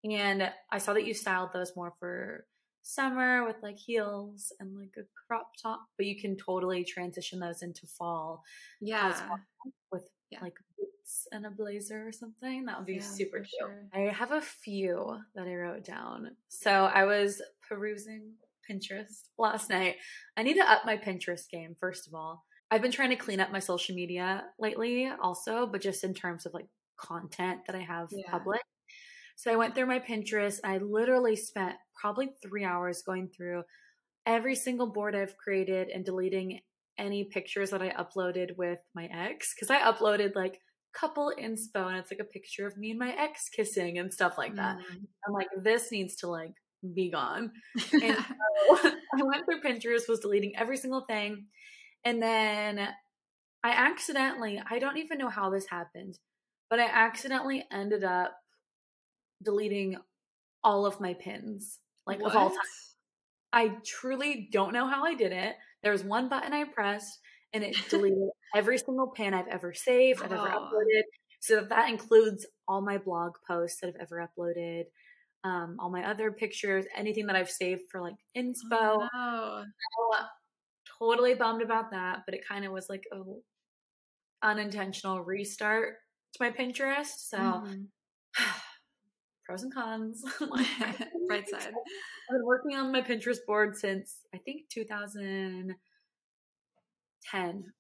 And 0.05 0.53
I 0.71 0.79
saw 0.79 0.93
that 0.95 1.07
you 1.07 1.15
styled 1.15 1.53
those 1.53 1.75
more 1.77 1.95
for 1.99 2.47
summer 2.83 3.45
with 3.47 3.57
like 3.63 3.77
heels 3.79 4.53
and 4.61 4.75
like 4.77 4.95
a 4.97 5.03
crop 5.27 5.53
top, 5.61 5.87
but 5.97 6.07
you 6.07 6.21
can 6.21 6.37
totally 6.37 6.85
transition 6.85 7.39
those 7.41 7.63
into 7.63 7.87
fall 7.87 8.43
Yeah. 8.81 9.29
well 9.29 9.41
with 9.93 10.09
Yeah. 10.31 10.41
like 10.43 10.55
boots 10.77 11.27
and 11.33 11.47
a 11.47 11.51
blazer 11.51 12.07
or 12.07 12.13
something. 12.13 12.65
That 12.67 12.79
would 12.79 12.87
be 12.87 12.95
Yeah, 12.95 13.01
super 13.01 13.39
cute. 13.41 13.49
sure. 13.59 13.89
I 13.93 14.01
have 14.13 14.33
a 14.33 14.41
few 14.43 15.21
that 15.35 15.47
I 15.47 15.55
wrote 15.55 15.85
down. 15.85 16.37
So 16.49 16.71
I 16.71 17.05
was 17.05 17.41
perusing 17.63 18.37
Pinterest 18.69 19.31
last 19.39 19.71
night. 19.71 19.97
I 20.37 20.43
need 20.43 20.55
to 20.55 20.71
up 20.71 20.85
my 20.85 20.97
Pinterest 20.99 21.49
game, 21.49 21.75
first 21.81 22.07
of 22.07 22.15
all. 22.15 22.45
I've 22.71 22.83
been 22.83 22.93
trying 22.93 23.11
to 23.11 23.17
clean 23.17 23.41
up 23.41 23.51
my 23.51 23.61
social 23.61 23.95
media 23.95 24.45
lately, 24.59 25.11
also, 25.23 25.67
but 25.67 25.81
just 25.81 26.05
in 26.05 26.15
terms 26.15 26.47
of 26.47 26.55
like 26.55 26.67
content 26.99 27.61
that 27.67 27.77
I 27.77 27.81
have 27.81 28.09
Yeah. 28.11 28.31
public. 28.31 28.61
So 29.37 29.53
I 29.53 29.57
went 29.57 29.75
through 29.75 29.87
my 29.87 30.01
Pinterest. 30.01 30.59
I 30.65 30.79
literally 30.79 31.37
spent 31.37 31.77
probably 31.95 32.31
three 32.43 32.65
hours 32.65 33.03
going 33.03 33.29
through 33.29 33.63
every 34.27 34.55
single 34.55 34.89
board 34.93 35.15
I've 35.15 35.37
created 35.37 35.89
and 35.89 36.05
deleting 36.05 36.61
any 36.99 37.25
pictures 37.25 37.71
that 37.71 37.81
I 37.81 37.91
uploaded 37.91 38.57
with 38.57 38.81
my 38.95 39.07
ex. 39.07 39.55
Cause 39.55 39.71
I 39.71 39.81
uploaded 39.81 40.35
like 40.35 40.61
couple 40.93 41.33
inspo 41.39 41.87
and 41.87 41.97
it's 41.97 42.11
like 42.11 42.21
a 42.21 42.25
picture 42.25 42.67
of 42.67 42.77
me 42.77 42.91
and 42.91 42.99
my 42.99 43.13
ex 43.13 43.49
kissing 43.49 43.99
and 43.99 44.13
stuff 44.13 44.37
like 44.37 44.57
that. 44.57 44.77
Mm. 44.79 45.07
I'm 45.27 45.33
like, 45.33 45.49
this 45.63 45.93
needs 45.93 46.17
to 46.17 46.29
like 46.29 46.55
be 46.95 47.11
gone. 47.11 47.53
And 47.93 48.17
so 48.17 48.77
I 48.85 49.23
went 49.23 49.45
through 49.45 49.61
Pinterest, 49.63 50.09
was 50.09 50.21
deleting 50.21 50.55
every 50.57 50.77
single 50.77 51.03
thing. 51.03 51.47
And 52.05 52.23
then 52.23 52.79
I 53.65 53.71
accidentally, 53.71 54.63
I 54.71 54.79
don't 54.79 54.99
even 54.99 55.19
know 55.19 55.31
how 55.31 55.51
this 55.51 55.67
happened, 55.69 56.19
but 56.71 56.81
I 56.81 56.87
accidentally 56.87 57.67
ended 57.73 58.05
up 58.05 58.39
deleting 59.43 59.97
all 60.65 60.87
of 60.87 61.01
my 61.01 61.15
pins, 61.15 61.81
like 62.07 62.25
of 62.25 62.37
all 62.37 62.51
time. 62.51 62.59
I 63.53 63.69
truly 63.85 64.49
don't 64.53 64.73
know 64.73 64.87
how 64.89 65.05
I 65.05 65.15
did 65.15 65.33
it. 65.33 65.57
There 65.83 65.93
was 65.93 66.05
one 66.05 66.29
button 66.29 66.53
I 66.53 66.65
pressed 66.65 67.19
and 67.53 67.65
it 67.65 67.89
deleted 67.89 68.31
every 68.55 68.79
single 68.79 69.09
pin 69.11 69.35
I've 69.35 69.49
ever 69.49 69.73
saved, 69.75 70.23
I've 70.23 70.33
ever 70.33 70.51
Oh. 70.51 70.55
uploaded. 70.55 71.03
So 71.41 71.63
that 71.65 71.89
includes 71.91 72.47
all 72.67 72.81
my 72.83 72.99
blog 72.99 73.35
posts 73.47 73.81
that 73.81 73.89
I've 73.89 74.01
ever 74.03 74.29
uploaded, 74.29 74.85
um, 75.45 75.77
all 75.81 75.91
my 75.91 76.05
other 76.09 76.33
pictures, 76.33 76.87
anything 76.97 77.27
that 77.27 77.37
I've 77.37 77.51
saved 77.51 77.83
for 77.91 78.01
like 78.03 78.17
inspo. 78.37 79.09
Oh, 79.13 79.65
no. 80.11 80.29
Totally 80.99 81.35
bummed 81.35 81.63
about 81.63 81.91
that, 81.93 82.21
but 82.27 82.35
it 82.35 82.41
kind 82.49 82.65
of 82.65 82.73
was 82.73 82.89
like 82.89 83.05
a 83.13 83.19
unintentional 84.43 85.21
restart 85.23 85.97
to 86.35 86.39
my 86.43 86.51
Pinterest. 86.51 87.17
So 87.29 87.39
Mhm. 87.39 87.87
pros 89.45 89.63
and 89.63 89.73
cons. 89.73 90.23
right 91.31 91.49
side. 91.49 91.63
I've 91.63 92.35
been 92.35 92.45
working 92.45 92.77
on 92.77 92.93
my 92.93 93.01
Pinterest 93.03 93.39
board 93.47 93.77
since 93.77 94.19
I 94.35 94.39
think 94.39 94.69
2010 94.71 95.77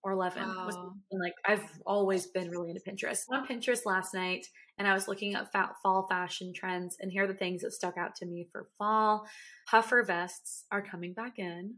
or 0.03 0.13
11. 0.13 0.43
Wow. 0.49 0.95
like 1.13 1.35
I've 1.47 1.65
always 1.87 2.27
been 2.29 2.51
really 2.51 2.71
into 2.71 2.81
Pinterest. 2.83 3.25
I'm 3.31 3.43
on 3.43 3.49
Pinterest 3.49 3.85
last 3.85 4.15
night 4.15 4.47
and 4.79 4.87
I 4.89 4.95
was 4.95 5.09
looking 5.09 5.35
at 5.35 5.51
fa- 5.53 5.75
fall 5.83 6.07
fashion 6.09 6.53
trends 6.55 6.97
and 7.01 7.11
here 7.13 7.25
are 7.25 7.27
the 7.27 7.35
things 7.35 7.63
that 7.63 7.73
stuck 7.73 7.97
out 7.99 8.15
to 8.17 8.27
me 8.27 8.47
for 8.53 8.69
fall. 8.79 9.27
Puffer 9.67 10.03
vests 10.05 10.65
are 10.71 10.83
coming 10.83 11.13
back 11.13 11.39
in. 11.39 11.75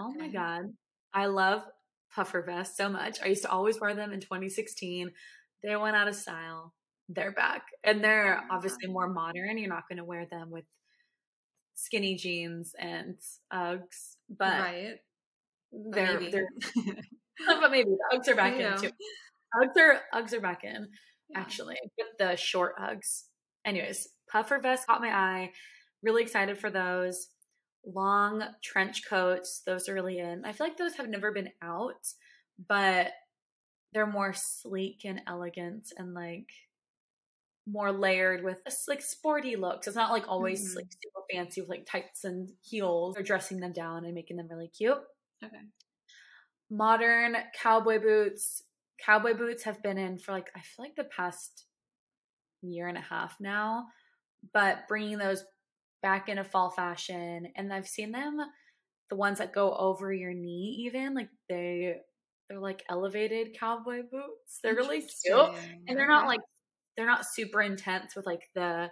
Oh 0.00 0.12
my 0.16 0.28
god. 0.28 0.62
I 1.12 1.26
love 1.26 1.62
puffer 2.14 2.42
vests 2.42 2.76
so 2.76 2.88
much. 2.88 3.18
I 3.22 3.26
used 3.26 3.42
to 3.42 3.50
always 3.50 3.80
wear 3.80 3.94
them 3.94 4.12
in 4.12 4.20
2016. 4.20 5.10
They 5.62 5.76
went 5.76 5.96
out 5.96 6.08
of 6.08 6.14
style. 6.14 6.72
They're 7.08 7.32
back. 7.32 7.62
And 7.84 8.02
they're 8.02 8.38
Oh 8.50 8.54
obviously 8.56 8.88
more 8.88 9.08
modern. 9.08 9.58
You're 9.58 9.68
not 9.68 9.88
going 9.88 9.98
to 9.98 10.04
wear 10.04 10.26
them 10.30 10.50
with 10.50 10.64
skinny 11.74 12.14
jeans 12.16 12.72
and 12.78 13.16
Uggs, 13.52 14.16
but 14.28 14.60
right. 14.60 14.94
They're 15.72 16.18
maybe. 16.18 16.30
they're 16.30 16.48
but 17.60 17.70
maybe 17.70 17.90
the 17.90 18.16
Uggs 18.16 18.28
are 18.28 18.36
back 18.36 18.54
in 18.54 18.80
too. 18.80 18.90
Uggs 19.56 19.76
are 19.78 20.00
Uggs 20.14 20.32
are 20.32 20.40
back 20.40 20.64
in 20.64 20.88
Yeah. 21.30 21.40
actually 21.40 21.76
with 21.98 22.08
the 22.18 22.36
short 22.36 22.74
Uggs. 22.78 23.24
Anyways, 23.64 24.08
puffer 24.30 24.58
vest 24.58 24.86
caught 24.86 25.00
my 25.00 25.10
eye. 25.14 25.50
Really 26.02 26.22
excited 26.22 26.58
for 26.58 26.70
those. 26.70 27.28
Long 27.84 28.42
trench 28.62 29.06
coats, 29.06 29.62
those 29.62 29.88
are 29.88 29.94
really 29.94 30.18
in. 30.18 30.44
I 30.44 30.52
feel 30.52 30.66
like 30.66 30.76
those 30.76 30.96
have 30.96 31.08
never 31.08 31.32
been 31.32 31.52
out, 31.62 32.06
but 32.58 33.12
they're 33.92 34.06
more 34.06 34.34
sleek 34.34 35.04
and 35.04 35.22
elegant 35.26 35.92
and 35.98 36.14
like 36.14 36.50
more 37.66 37.92
layered 37.92 38.42
with 38.42 38.58
a, 38.66 38.72
like 38.88 39.02
sporty 39.02 39.56
looks. 39.56 39.86
It's 39.86 39.96
not 39.96 40.10
like 40.10 40.26
always 40.28 40.74
Mhm. 40.74 40.76
like 40.76 40.86
super 41.02 41.24
fancy 41.30 41.60
with 41.60 41.70
like 41.70 41.86
tights 41.86 42.24
and 42.24 42.50
heels. 42.62 43.14
They're 43.14 43.22
dressing 43.22 43.60
them 43.60 43.72
down 43.72 44.04
and 44.04 44.14
making 44.14 44.36
them 44.36 44.48
really 44.48 44.68
cute 44.68 44.98
Okay. 45.42 45.70
modern 46.70 47.36
cowboy 47.54 47.98
boots. 48.00 48.62
Cowboy 48.98 49.34
boots 49.34 49.62
have 49.64 49.82
been 49.82 49.98
in 49.98 50.18
for 50.18 50.32
like 50.32 50.50
I 50.54 50.60
feel 50.60 50.84
like 50.84 50.96
the 50.96 51.04
past 51.04 51.66
year 52.62 52.88
and 52.88 52.98
a 52.98 53.02
half 53.02 53.40
now, 53.40 53.88
but 54.52 54.88
bringing 54.88 55.18
those 55.18 55.44
back 56.02 56.28
in 56.28 56.38
a 56.38 56.44
fall 56.44 56.70
fashion 56.70 57.48
and 57.56 57.72
I've 57.72 57.88
seen 57.88 58.12
them 58.12 58.38
the 59.10 59.16
ones 59.16 59.38
that 59.38 59.52
go 59.52 59.74
over 59.74 60.12
your 60.12 60.32
knee 60.32 60.82
even 60.86 61.14
like 61.14 61.28
they 61.48 61.96
they're 62.48 62.58
like 62.60 62.82
elevated 62.90 63.56
cowboy 63.58 64.02
boots. 64.10 64.58
They're 64.62 64.74
really 64.74 65.00
cute 65.00 65.54
and 65.86 65.96
they're 65.98 66.08
not 66.08 66.26
like 66.26 66.40
they're 66.96 67.06
not 67.06 67.24
super 67.26 67.60
intense 67.62 68.16
with 68.16 68.26
like 68.26 68.42
the 68.54 68.90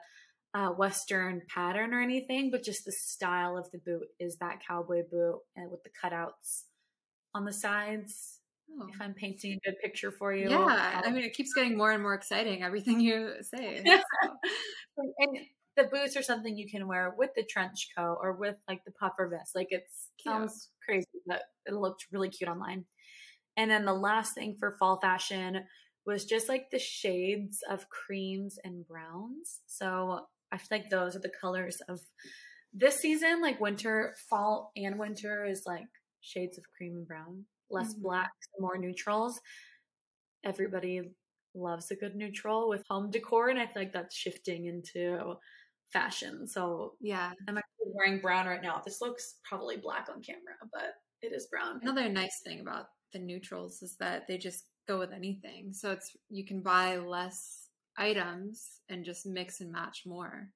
uh, 0.55 0.69
western 0.71 1.43
pattern 1.53 1.93
or 1.93 2.01
anything 2.01 2.51
but 2.51 2.63
just 2.63 2.85
the 2.85 2.93
style 2.93 3.57
of 3.59 3.71
the 3.71 3.79
boot 3.85 4.07
is 4.19 4.37
that 4.39 4.61
cowboy 4.67 5.03
boot 5.11 5.39
and 5.57 5.71
with 5.71 5.83
the 5.83 5.91
cutouts 6.03 6.63
on 7.35 7.45
the 7.45 7.53
sides 7.53 8.35
Oh. 8.81 8.87
if 8.93 9.01
i'm 9.01 9.15
painting 9.15 9.53
a 9.55 9.59
good 9.67 9.79
picture 9.83 10.11
for 10.13 10.35
you 10.35 10.51
Yeah, 10.51 11.01
I'll- 11.05 11.11
mean, 11.11 11.25
it 11.25 11.33
keeps 11.33 11.55
getting 11.55 11.75
more 11.77 11.91
and 11.91 12.03
more 12.03 12.13
exciting. 12.15 12.63
Everything 12.63 13.01
you 13.01 13.33
say. 13.41 13.83
So, 14.97 15.13
and 15.21 15.39
the 15.79 15.85
boots 15.85 16.17
are 16.17 16.23
something 16.23 16.57
you 16.57 16.69
can 16.71 16.87
wear 16.89 17.15
with 17.17 17.31
the 17.37 17.45
trench 17.45 17.89
coat 17.97 18.19
or 18.21 18.33
with 18.35 18.57
like 18.69 18.85
the 18.85 18.93
puffer 18.93 19.29
vest. 19.29 19.55
Like 19.55 19.69
it 19.71 19.85
sounds 20.21 20.71
crazy 20.85 21.07
but 21.27 21.43
it 21.67 21.75
looked 21.75 22.07
really 22.13 22.29
cute 22.29 22.51
online. 22.51 22.85
And 23.57 23.71
then 23.71 23.85
the 23.85 23.95
last 23.95 24.35
thing 24.35 24.57
for 24.59 24.77
fall 24.79 25.01
fashion 25.01 25.65
was 26.07 26.25
just 26.25 26.49
like 26.49 26.71
the 26.71 26.79
shades 26.79 27.61
of 27.71 27.89
creams 27.89 28.59
and 28.65 28.87
browns. 28.87 29.61
So 29.67 30.27
i 30.53 30.57
feel 30.59 30.79
like 30.79 30.91
those 30.91 31.15
are 31.15 31.21
the 31.21 31.33
colors 31.41 31.77
of 31.91 32.01
this 32.73 32.97
season 32.97 33.43
like 33.43 33.61
winter 33.61 34.15
fall 34.31 34.73
and 34.77 34.99
winter 34.99 35.45
is 35.45 35.63
like 35.67 35.87
shades 36.21 36.59
of 36.59 36.65
cream 36.77 36.97
and 36.97 37.07
brown. 37.07 37.45
Less 37.71 37.95
Mhm. 37.95 38.03
blacks 38.03 38.49
more 38.59 38.79
neutrals. 38.79 39.41
Everybody 40.45 41.03
loves 41.55 41.91
a 41.91 41.97
good 41.97 42.15
neutral 42.15 42.69
with 42.69 42.85
home 42.89 43.11
decor 43.11 43.49
and 43.49 43.59
i 43.59 43.67
feel 43.67 43.83
like 43.83 43.93
that's 43.93 44.15
shifting 44.15 44.67
into 44.67 45.35
fashion 45.93 46.47
so 46.47 46.93
yeah. 47.01 47.33
i'm 47.49 47.57
actually 47.59 47.93
wearing 47.95 48.21
brown 48.21 48.47
right 48.47 48.63
now 48.63 48.81
this 48.85 49.01
looks 49.01 49.37
probably 49.49 49.77
black 49.77 50.09
on 50.15 50.21
camera 50.23 50.55
but 50.73 50.95
it 51.23 51.33
is 51.35 51.47
brown 51.51 51.81
Another 51.83 52.09
nice 52.09 52.41
thing 52.45 52.61
about 52.61 52.87
the 53.13 53.19
neutrals 53.19 53.83
is 53.83 53.97
that 53.99 54.27
they 54.29 54.37
just 54.39 54.65
go 54.87 54.99
with 54.99 55.13
anything. 55.13 55.73
So 55.73 55.91
it's 55.93 56.15
you 56.31 56.45
can 56.47 56.61
buy 56.63 56.97
less 56.99 57.69
items 57.97 58.81
and 58.89 59.05
just 59.05 59.27
mix 59.27 59.61
and 59.61 59.73
match 59.73 60.03
more. 60.07 60.49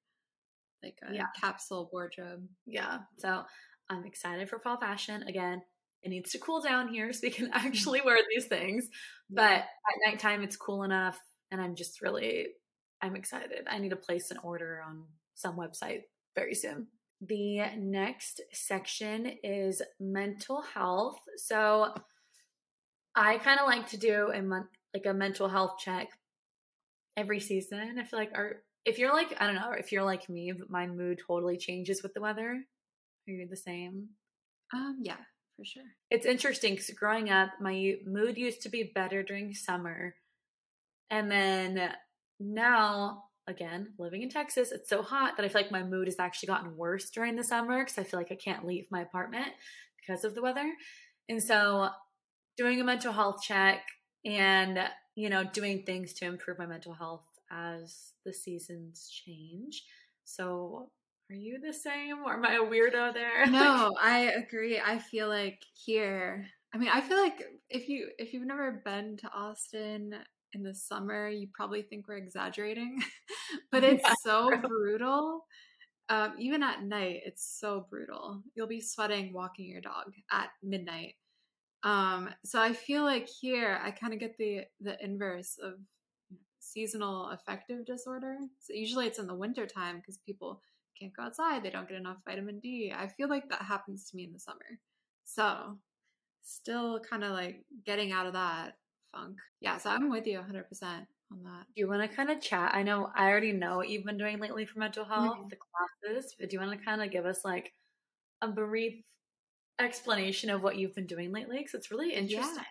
Like 0.83 0.99
a 1.09 1.15
Yeah. 1.15 1.27
capsule 1.41 1.89
wardrobe. 1.93 2.47
yeah 2.67 2.99
so 3.19 3.43
i'm 3.89 4.05
excited 4.05 4.49
for 4.49 4.59
fall 4.59 4.79
fashion 4.79 5.23
again 5.25 5.63
it 6.03 6.09
needs 6.09 6.33
to 6.33 6.39
cool 6.39 6.61
down 6.61 6.89
here 6.89 7.13
so 7.13 7.21
we 7.23 7.31
can 7.31 7.51
actually 7.53 8.01
wear 8.05 8.19
these 8.35 8.47
things 8.47 8.89
but 9.31 9.45
at 9.63 9.67
nighttime 10.07 10.43
it's 10.43 10.57
cool 10.57 10.83
enough 10.83 11.19
and 11.51 11.61
i'm 11.61 11.75
just 11.77 12.01
really 12.03 12.49
i'm 13.01 13.15
excited 13.17 13.65
i 13.71 13.79
need 13.79 13.91
to 13.91 13.97
place 13.97 14.31
an 14.33 14.39
order 14.43 14.83
on 14.87 15.05
some 15.35 15.57
website 15.57 16.03
very 16.35 16.55
soon. 16.55 16.87
The 17.21 17.61
next 17.79 18.41
section 18.53 19.33
is 19.43 19.81
mental 20.01 20.63
health. 20.63 21.21
So 21.37 21.95
i 23.15 23.37
kind 23.39 23.61
of 23.61 23.67
like 23.67 23.87
to 23.91 23.99
do 23.99 24.31
a 24.33 24.41
month 24.41 24.69
like 24.95 25.05
a 25.05 25.13
mental 25.13 25.49
health 25.49 25.75
check 25.79 26.09
every 27.17 27.41
season. 27.41 27.99
I 27.99 28.05
feel 28.05 28.19
like 28.19 28.33
our 28.35 28.63
if 28.85 28.99
you're 28.99 29.13
like 29.13 29.37
i 29.41 29.47
don't 29.47 29.55
know 29.55 29.73
if 29.73 29.93
you're 29.93 30.03
like 30.03 30.29
me 30.29 30.53
but 30.53 30.69
my 30.69 30.87
mood 30.87 31.21
totally 31.27 31.57
changes 31.57 32.03
with 32.03 32.15
the 32.15 32.21
weather. 32.21 32.65
Are 33.29 33.33
you 33.33 33.47
the 33.49 33.57
same? 33.57 34.09
Um, 34.75 34.99
yeah, 35.03 35.19
for 35.57 35.65
sure. 35.65 35.83
it's 36.11 36.27
interesting 36.27 36.73
because 36.73 36.91
growing 36.91 37.31
up, 37.31 37.51
my 37.61 37.95
mood 38.07 38.37
used 38.37 38.63
to 38.63 38.69
be 38.69 38.91
better 38.95 39.23
during 39.23 39.55
summer. 39.55 40.15
And 41.11 41.31
then 41.31 41.93
now 42.41 43.25
again, 43.47 43.95
living 43.99 44.23
in 44.23 44.29
Texas, 44.29 44.73
it's 44.73 44.89
so 44.89 45.03
hot 45.03 45.37
that 45.37 45.45
I 45.45 45.49
feel 45.49 45.63
like 45.63 45.71
my 45.71 45.83
mood 45.83 46.07
has 46.07 46.19
actually 46.19 46.49
gotten 46.49 46.77
worse 46.77 47.11
during 47.11 47.37
the 47.37 47.45
summer 47.45 47.81
because 47.85 47.99
I 47.99 48.05
feel 48.05 48.21
like 48.21 48.33
I 48.33 48.37
can't 48.37 48.67
leave 48.67 48.87
my 48.91 49.01
apartment 49.01 49.49
because 49.97 50.25
of 50.25 50.35
the 50.35 50.43
weather. 50.43 50.73
And 51.29 51.43
so, 51.43 51.91
doing 52.57 52.81
a 52.81 52.85
mental 52.85 53.13
health 53.13 53.43
check 53.43 53.83
and, 54.25 54.79
you 55.15 55.29
know, 55.29 55.45
doing 55.45 55.83
things 55.85 56.13
to 56.15 56.27
improve 56.27 56.59
my 56.59 56.67
mental 56.67 56.95
health 56.95 57.25
as 57.51 58.13
the 58.25 58.33
seasons 58.33 59.11
change. 59.11 59.85
So, 60.25 60.91
are 61.31 61.37
you 61.37 61.59
the 61.61 61.73
same 61.73 62.19
or 62.25 62.35
am 62.35 62.45
I 62.45 62.55
a 62.55 62.61
weirdo 62.61 63.15
there? 63.15 63.47
No, 63.51 63.95
I 64.01 64.33
agree. 64.37 64.81
I 64.81 64.99
feel 64.99 65.29
like 65.29 65.61
here, 65.73 66.47
I 66.75 66.79
mean, 66.79 66.91
I 66.93 67.01
feel 67.01 67.19
like 67.19 67.43
if 67.71 67.89
you 67.89 68.11
if 68.19 68.33
you've 68.33 68.47
never 68.47 68.83
been 68.85 69.17
to 69.19 69.31
Austin 69.35 70.15
in 70.55 70.63
the 70.63 70.75
summer, 70.75 71.29
you 71.29 71.49
probably 71.53 71.83
think 71.83 72.09
we're 72.09 72.17
exaggerating, 72.17 73.03
but 73.73 73.85
it's 73.85 74.03
yeah. 74.05 74.15
so 74.23 74.51
brutal. 74.57 75.45
Um, 76.09 76.35
even 76.39 76.63
at 76.63 76.83
night, 76.83 77.21
it's 77.25 77.59
so 77.59 77.87
brutal. 77.89 78.43
You'll 78.55 78.67
be 78.67 78.81
sweating 78.81 79.33
walking 79.33 79.67
your 79.67 79.81
dog 79.81 80.13
at 80.31 80.51
midnight. 80.63 81.15
Um, 81.85 82.31
so 82.45 82.61
I 82.61 82.73
feel 82.73 83.03
like 83.03 83.29
here 83.29 83.81
I 83.83 83.91
kind 83.91 84.13
of 84.13 84.21
get 84.21 84.37
the 84.39 84.63
the 84.81 85.03
inverse 85.03 85.59
of 85.63 85.75
seasonal 86.61 87.31
affective 87.31 87.85
disorder. 87.87 88.37
So 88.61 88.73
usually 88.75 89.07
it's 89.07 89.19
in 89.19 89.27
the 89.27 89.35
winter 89.35 89.67
time 89.67 89.97
because 89.97 90.19
people 90.19 90.61
can't 90.99 91.15
go 91.17 91.25
outside, 91.25 91.63
they 91.63 91.71
don't 91.71 91.89
get 91.89 91.99
enough 91.99 92.19
vitamin 92.25 92.61
D. 92.61 92.93
I 92.97 93.09
feel 93.09 93.29
like 93.29 93.49
that 93.49 93.63
happens 93.63 94.09
to 94.11 94.17
me 94.17 94.25
in 94.25 94.33
the 94.33 94.39
summer. 94.39 94.79
So 95.25 95.79
still 96.43 97.01
kind 97.01 97.25
of 97.25 97.33
like 97.33 97.65
getting 97.85 98.13
out 98.13 98.27
of 98.27 98.33
that 98.35 98.75
funk. 99.13 99.37
Yeah, 99.61 99.79
so 99.79 99.91
I'm 99.91 100.11
with 100.11 100.27
you 100.27 100.39
100% 100.39 100.63
on 100.83 101.43
that. 101.45 101.67
Do 101.75 101.81
you 101.81 101.89
want 101.89 102.03
to 102.03 102.15
kind 102.15 102.31
of 102.31 102.41
chat? 102.41 102.75
I 102.75 102.83
know 102.83 103.11
I 103.15 103.29
already 103.29 103.53
know 103.53 103.77
what 103.77 103.89
you've 103.89 104.05
been 104.05 104.19
doing 104.19 104.39
lately 104.39 104.67
for 104.67 104.79
mental 104.79 105.05
health, 105.05 105.37
mm-hmm. 105.37 105.49
the 105.49 105.57
classes, 105.57 106.35
but 106.39 106.51
do 106.51 106.57
you 106.57 106.61
want 106.61 106.79
to 106.79 106.85
kind 106.85 107.03
of 107.03 107.11
give 107.11 107.27
us 107.27 107.45
like 107.45 107.73
a 108.41 108.49
brief 108.49 109.05
explanation 109.81 110.51
of 110.51 110.63
what 110.63 110.77
you've 110.77 110.95
been 110.95 111.07
doing 111.07 111.33
lately? 111.33 111.59
Because 111.59 111.75
it's 111.75 111.91
really 111.91 112.13
interesting. 112.15 112.65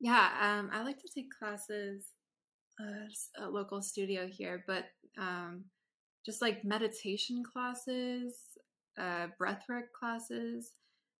Yeah, 0.00 0.28
yeah 0.40 0.58
um, 0.58 0.70
I 0.72 0.82
like 0.82 0.98
to 0.98 1.08
take 1.14 1.26
classes 1.38 2.06
uh, 2.80 3.44
a 3.44 3.48
local 3.48 3.82
studio 3.82 4.26
here, 4.26 4.64
but 4.66 4.84
um, 5.18 5.64
just 6.24 6.42
like 6.42 6.64
meditation 6.64 7.42
classes, 7.42 8.36
uh, 8.98 9.28
breathwork 9.40 9.92
classes. 9.98 10.72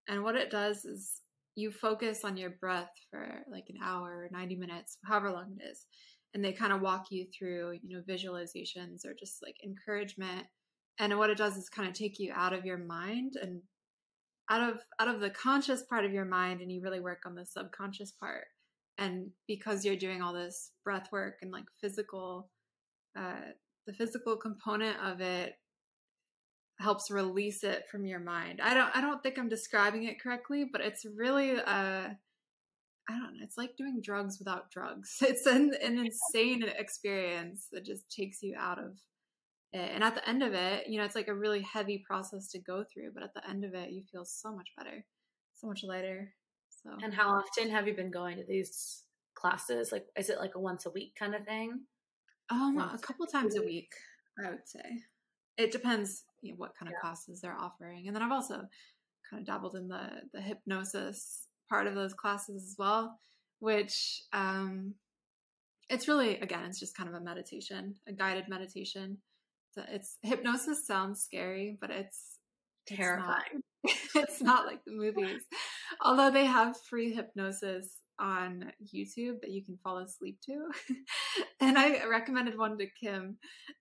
And 0.08 0.22
what 0.22 0.36
it 0.36 0.50
does 0.50 0.84
is 0.84 1.22
you 1.56 1.72
focus 1.72 2.24
on 2.24 2.36
your 2.36 2.50
breath 2.50 2.90
for 3.10 3.42
like 3.50 3.64
an 3.68 3.76
hour, 3.82 4.28
90 4.30 4.56
minutes, 4.56 4.98
however 5.04 5.32
long 5.32 5.56
it 5.58 5.64
is. 5.64 5.86
And 6.34 6.44
they 6.44 6.52
kind 6.52 6.72
of 6.72 6.82
walk 6.82 7.06
you 7.10 7.26
through, 7.36 7.78
you 7.82 7.96
know, 7.96 8.02
visualizations 8.08 9.06
or 9.06 9.14
just 9.18 9.42
like 9.42 9.56
encouragement. 9.64 10.46
And 10.98 11.18
what 11.18 11.30
it 11.30 11.38
does 11.38 11.56
is 11.56 11.68
kind 11.70 11.88
of 11.88 11.94
take 11.94 12.18
you 12.18 12.32
out 12.34 12.52
of 12.52 12.66
your 12.66 12.78
mind 12.78 13.34
and 13.40 13.62
out 14.50 14.70
of 14.70 14.78
out 15.00 15.08
of 15.08 15.20
the 15.20 15.30
conscious 15.30 15.82
part 15.82 16.04
of 16.04 16.12
your 16.12 16.24
mind 16.24 16.60
and 16.60 16.70
you 16.70 16.80
really 16.82 17.00
work 17.00 17.22
on 17.26 17.34
the 17.34 17.44
subconscious 17.44 18.12
part 18.12 18.44
and 18.98 19.28
because 19.48 19.84
you're 19.84 19.96
doing 19.96 20.22
all 20.22 20.32
this 20.32 20.70
breath 20.84 21.08
work 21.10 21.34
and 21.42 21.50
like 21.50 21.64
physical 21.80 22.48
uh, 23.18 23.50
the 23.86 23.92
physical 23.92 24.36
component 24.36 24.96
of 25.04 25.20
it 25.20 25.54
helps 26.78 27.10
release 27.10 27.64
it 27.64 27.84
from 27.90 28.04
your 28.04 28.20
mind. 28.20 28.60
I 28.62 28.74
don't 28.74 28.90
I 28.94 29.00
don't 29.00 29.22
think 29.22 29.38
I'm 29.38 29.48
describing 29.48 30.04
it 30.04 30.20
correctly, 30.20 30.68
but 30.70 30.80
it's 30.80 31.04
really 31.04 31.52
uh 31.52 32.08
I 33.08 33.12
don't 33.12 33.34
know, 33.34 33.42
it's 33.42 33.56
like 33.56 33.76
doing 33.76 34.00
drugs 34.02 34.38
without 34.38 34.70
drugs. 34.70 35.18
It's 35.22 35.46
an, 35.46 35.72
an 35.82 35.98
insane 35.98 36.64
experience 36.64 37.68
that 37.72 37.84
just 37.84 38.10
takes 38.10 38.42
you 38.42 38.56
out 38.58 38.78
of 38.78 38.98
it. 39.72 39.90
And 39.94 40.02
at 40.02 40.14
the 40.16 40.28
end 40.28 40.42
of 40.42 40.54
it, 40.54 40.88
you 40.88 40.98
know, 40.98 41.04
it's 41.04 41.14
like 41.14 41.28
a 41.28 41.34
really 41.34 41.62
heavy 41.62 42.02
process 42.06 42.48
to 42.48 42.58
go 42.58 42.84
through, 42.92 43.12
but 43.14 43.22
at 43.22 43.32
the 43.34 43.48
end 43.48 43.64
of 43.64 43.74
it, 43.74 43.92
you 43.92 44.02
feel 44.10 44.24
so 44.24 44.54
much 44.54 44.68
better, 44.76 45.04
so 45.54 45.68
much 45.68 45.84
lighter. 45.84 46.34
So 46.82 46.90
And 47.02 47.14
how 47.14 47.30
often 47.30 47.70
have 47.70 47.86
you 47.86 47.94
been 47.94 48.10
going 48.10 48.36
to 48.38 48.44
these 48.44 49.04
classes? 49.34 49.92
Like 49.92 50.06
is 50.18 50.28
it 50.28 50.38
like 50.38 50.56
a 50.56 50.60
once 50.60 50.84
a 50.84 50.90
week 50.90 51.14
kind 51.18 51.34
of 51.34 51.44
thing? 51.44 51.80
Um, 52.50 52.78
a 52.78 52.98
couple 52.98 53.26
times 53.26 53.56
a 53.56 53.62
week, 53.62 53.92
I 54.44 54.50
would 54.50 54.66
say. 54.68 55.02
It 55.56 55.72
depends 55.72 56.24
you 56.42 56.52
know, 56.52 56.56
what 56.56 56.72
kind 56.78 56.88
of 56.88 56.94
yeah. 56.94 57.00
classes 57.00 57.40
they're 57.40 57.56
offering, 57.56 58.06
and 58.06 58.14
then 58.14 58.22
I've 58.22 58.32
also 58.32 58.62
kind 59.30 59.40
of 59.40 59.46
dabbled 59.46 59.76
in 59.76 59.88
the 59.88 60.08
the 60.32 60.40
hypnosis 60.40 61.46
part 61.68 61.86
of 61.86 61.94
those 61.94 62.14
classes 62.14 62.64
as 62.64 62.76
well, 62.78 63.18
which 63.58 64.22
um, 64.32 64.94
it's 65.88 66.08
really 66.08 66.38
again, 66.38 66.64
it's 66.64 66.80
just 66.80 66.96
kind 66.96 67.08
of 67.08 67.14
a 67.14 67.20
meditation, 67.20 67.94
a 68.08 68.12
guided 68.12 68.48
meditation. 68.48 69.18
It's, 69.76 69.88
it's 69.90 70.18
hypnosis 70.22 70.86
sounds 70.86 71.22
scary, 71.22 71.76
but 71.80 71.90
it's 71.90 72.38
terrifying. 72.86 73.62
It's 73.84 74.14
not, 74.14 74.24
it's 74.28 74.42
not 74.42 74.66
like 74.66 74.84
the 74.84 74.92
movies, 74.92 75.42
although 76.04 76.30
they 76.30 76.46
have 76.46 76.76
free 76.88 77.12
hypnosis 77.12 77.96
on 78.18 78.72
YouTube 78.82 79.40
that 79.40 79.50
you 79.50 79.64
can 79.64 79.78
fall 79.82 79.98
asleep 79.98 80.38
to. 80.46 80.68
and 81.60 81.78
I 81.78 82.04
recommended 82.06 82.58
one 82.58 82.78
to 82.78 82.86
Kim, 83.00 83.36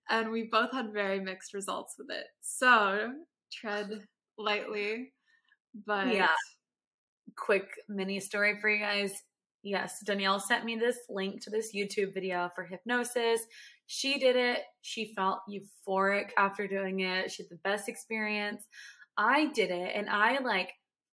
and 0.08 0.30
we 0.30 0.48
both 0.50 0.72
had 0.72 0.92
very 0.92 1.20
mixed 1.20 1.54
results 1.54 1.94
with 1.98 2.10
it. 2.10 2.26
So 2.40 3.12
tread 3.52 4.02
lightly. 4.38 5.12
But 5.86 6.14
yeah, 6.14 6.28
quick 7.36 7.68
mini 7.88 8.20
story 8.20 8.58
for 8.60 8.68
you 8.68 8.80
guys. 8.80 9.22
Yes, 9.62 10.00
Danielle 10.04 10.38
sent 10.38 10.64
me 10.64 10.76
this 10.76 10.98
link 11.08 11.42
to 11.42 11.50
this 11.50 11.74
YouTube 11.74 12.14
video 12.14 12.50
for 12.54 12.64
hypnosis. 12.64 13.40
She 13.86 14.18
did 14.18 14.36
it. 14.36 14.60
She 14.82 15.12
felt 15.14 15.40
euphoric 15.50 16.30
after 16.38 16.66
doing 16.66 17.00
it. 17.00 17.30
She 17.30 17.42
had 17.42 17.50
the 17.50 17.60
best 17.64 17.88
experience. 17.88 18.64
I 19.16 19.46
did 19.46 19.70
it, 19.70 19.92
and 19.94 20.08
I 20.08 20.38
like 20.40 20.70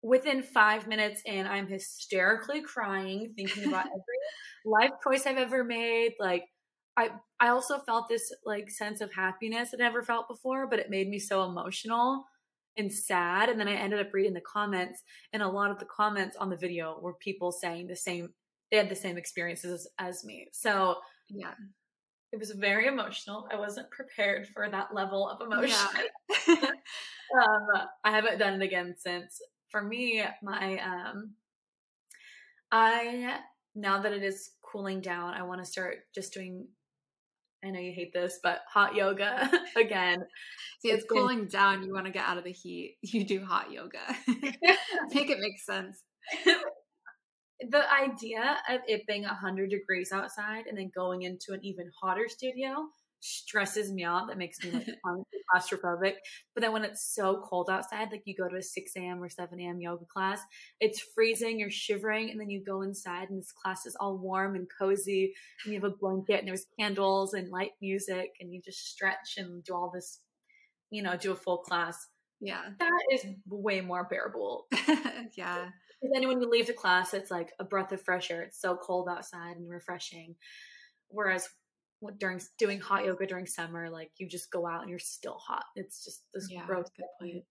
within 0.09 0.42
five 0.42 0.86
minutes 0.86 1.22
in, 1.26 1.46
I'm 1.46 1.68
hysterically 1.68 2.62
crying, 2.62 3.34
thinking 3.36 3.68
about 3.68 3.86
every 3.86 4.00
life 4.64 4.90
choice 5.04 5.26
I've 5.26 5.36
ever 5.36 5.62
made. 5.62 6.14
Like, 6.18 6.44
I 6.96 7.11
I 7.38 7.48
also 7.48 7.78
felt 7.78 8.09
this 8.09 8.32
like 8.44 8.70
sense 8.70 9.00
of 9.00 9.12
happiness 9.12 9.70
I 9.72 9.76
never 9.76 10.02
felt 10.02 10.26
before, 10.26 10.66
but 10.66 10.78
it 10.78 10.90
made 10.90 11.09
me 11.09 11.18
so 11.18 11.44
emotional 11.44 12.24
and 12.76 12.92
sad. 12.92 13.50
And 13.50 13.61
then 13.61 13.68
I 13.68 13.74
ended 13.74 14.00
up 14.00 14.12
reading 14.14 14.34
the 14.34 14.40
comments, 14.40 15.02
and 15.32 15.42
a 15.42 15.48
lot 15.48 15.70
of 15.70 15.78
the 15.78 15.84
comments 15.84 16.36
on 16.36 16.48
the 16.48 16.56
video 16.56 16.98
were 17.00 17.14
people 17.14 17.52
saying 17.52 17.86
the 17.86 17.96
same. 17.96 18.30
They 18.70 18.78
had 18.78 18.88
the 18.88 18.96
same 18.96 19.18
experiences 19.18 19.88
as 19.98 20.24
me. 20.24 20.48
So 20.52 20.96
yeah, 21.28 21.54
it 22.32 22.38
was 22.38 22.52
very 22.52 22.86
emotional. 22.86 23.46
I 23.52 23.56
wasn't 23.56 23.90
prepared 23.90 24.48
for 24.48 24.68
that 24.70 24.94
level 24.94 25.28
of 25.28 25.40
emotion. 25.40 25.76
Yeah. 26.46 26.54
um, 27.42 27.86
I 28.04 28.11
haven't 28.11 28.38
done 28.38 28.61
it 28.61 28.64
again 28.64 28.94
since 28.98 29.40
for 29.70 29.82
me, 29.82 30.22
my 30.42 30.78
um 30.78 31.34
I 32.70 33.38
now 33.74 34.00
that 34.00 34.12
it 34.12 34.22
is 34.22 34.50
cooling 34.62 35.00
down, 35.00 35.34
I 35.34 35.42
want 35.42 35.64
to 35.64 35.70
start 35.70 35.98
just 36.14 36.32
doing 36.32 36.66
I 37.64 37.70
know 37.70 37.80
you 37.80 37.92
hate 37.92 38.12
this, 38.12 38.38
but 38.42 38.60
hot 38.72 38.94
yoga 38.94 39.50
again. 39.76 40.24
See, 40.80 40.90
it's, 40.90 41.02
it's 41.02 41.12
cooling 41.12 41.40
been, 41.40 41.48
down. 41.48 41.82
You 41.82 41.92
want 41.92 42.06
to 42.06 42.12
get 42.12 42.24
out 42.24 42.38
of 42.38 42.44
the 42.44 42.52
heat. 42.52 42.98
You 43.02 43.24
do 43.24 43.44
hot 43.44 43.72
yoga. 43.72 43.98
make 44.28 45.30
it 45.30 45.38
make 45.40 45.58
sense. 45.58 46.04
the 47.60 47.92
idea 47.92 48.58
of 48.68 48.80
it 48.86 49.06
being 49.08 49.22
100 49.22 49.70
degrees 49.70 50.12
outside 50.12 50.66
and 50.68 50.78
then 50.78 50.92
going 50.94 51.22
into 51.22 51.52
an 51.52 51.60
even 51.64 51.90
hotter 52.00 52.28
studio 52.28 52.86
stresses 53.20 53.92
me 53.92 54.04
out. 54.04 54.28
That 54.28 54.38
makes 54.38 54.62
me 54.62 54.70
like 54.70 54.86
claustrophobic. 55.54 56.14
But 56.54 56.62
then 56.62 56.72
when 56.72 56.84
it's 56.84 57.14
so 57.14 57.42
cold 57.44 57.68
outside, 57.70 58.08
like 58.10 58.22
you 58.24 58.34
go 58.36 58.48
to 58.48 58.56
a 58.56 58.62
6 58.62 58.92
a.m. 58.96 59.22
or 59.22 59.28
7 59.28 59.58
a.m. 59.60 59.80
yoga 59.80 60.04
class, 60.12 60.40
it's 60.80 61.00
freezing, 61.14 61.58
you're 61.58 61.70
shivering, 61.70 62.30
and 62.30 62.40
then 62.40 62.50
you 62.50 62.62
go 62.64 62.82
inside 62.82 63.30
and 63.30 63.38
this 63.38 63.52
class 63.52 63.86
is 63.86 63.96
all 63.98 64.18
warm 64.18 64.54
and 64.54 64.66
cozy, 64.78 65.34
and 65.64 65.72
you 65.72 65.80
have 65.80 65.90
a 65.90 65.96
blanket 65.96 66.40
and 66.40 66.48
there's 66.48 66.66
candles 66.78 67.34
and 67.34 67.50
light 67.50 67.72
music, 67.80 68.30
and 68.40 68.52
you 68.52 68.60
just 68.64 68.88
stretch 68.90 69.34
and 69.36 69.64
do 69.64 69.74
all 69.74 69.90
this, 69.92 70.20
you 70.90 71.02
know, 71.02 71.16
do 71.16 71.32
a 71.32 71.36
full 71.36 71.58
class. 71.58 72.08
Yeah. 72.40 72.62
That 72.78 73.00
is 73.12 73.26
way 73.48 73.80
more 73.80 74.04
bearable. 74.04 74.66
yeah. 75.36 75.68
And 76.02 76.14
then 76.14 76.28
when 76.28 76.40
you 76.40 76.48
leave 76.48 76.68
the 76.68 76.72
class, 76.72 77.12
it's 77.12 77.30
like 77.30 77.52
a 77.58 77.64
breath 77.64 77.90
of 77.90 78.00
fresh 78.00 78.30
air. 78.30 78.42
It's 78.42 78.60
so 78.60 78.76
cold 78.76 79.08
outside 79.08 79.56
and 79.56 79.68
refreshing. 79.68 80.36
Whereas 81.08 81.48
during 82.18 82.40
doing 82.59 82.80
hot 82.80 83.05
yoga 83.05 83.26
during 83.26 83.46
summer, 83.46 83.90
like 83.90 84.11
you 84.18 84.28
just 84.28 84.51
go 84.51 84.66
out 84.66 84.82
and 84.82 84.90
you're 84.90 84.99
still 84.99 85.38
hot. 85.38 85.64
It's 85.74 86.05
just 86.05 86.22
this 86.34 86.49
yeah, 86.51 86.66
gross 86.66 86.86
feeling. 87.20 87.42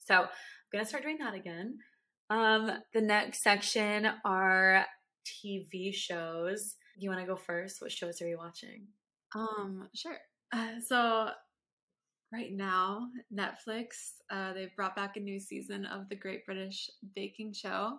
So 0.00 0.14
I'm 0.14 0.28
gonna 0.72 0.84
start 0.84 1.02
doing 1.02 1.18
that 1.18 1.34
again. 1.34 1.78
Um, 2.30 2.70
the 2.92 3.00
next 3.00 3.42
section 3.42 4.08
are 4.24 4.84
TV 5.24 5.94
shows. 5.94 6.76
You 6.96 7.10
want 7.10 7.20
to 7.20 7.26
go 7.26 7.36
first? 7.36 7.80
What 7.80 7.92
shows 7.92 8.20
are 8.22 8.28
you 8.28 8.38
watching? 8.38 8.86
Um, 9.34 9.88
sure. 9.94 10.18
Uh, 10.52 10.80
so 10.84 11.28
right 12.32 12.52
now, 12.52 13.08
Netflix 13.32 14.14
uh, 14.30 14.52
they've 14.52 14.74
brought 14.76 14.96
back 14.96 15.16
a 15.16 15.20
new 15.20 15.38
season 15.38 15.84
of 15.86 16.08
the 16.08 16.16
Great 16.16 16.44
British 16.46 16.90
Baking 17.14 17.52
Show, 17.52 17.98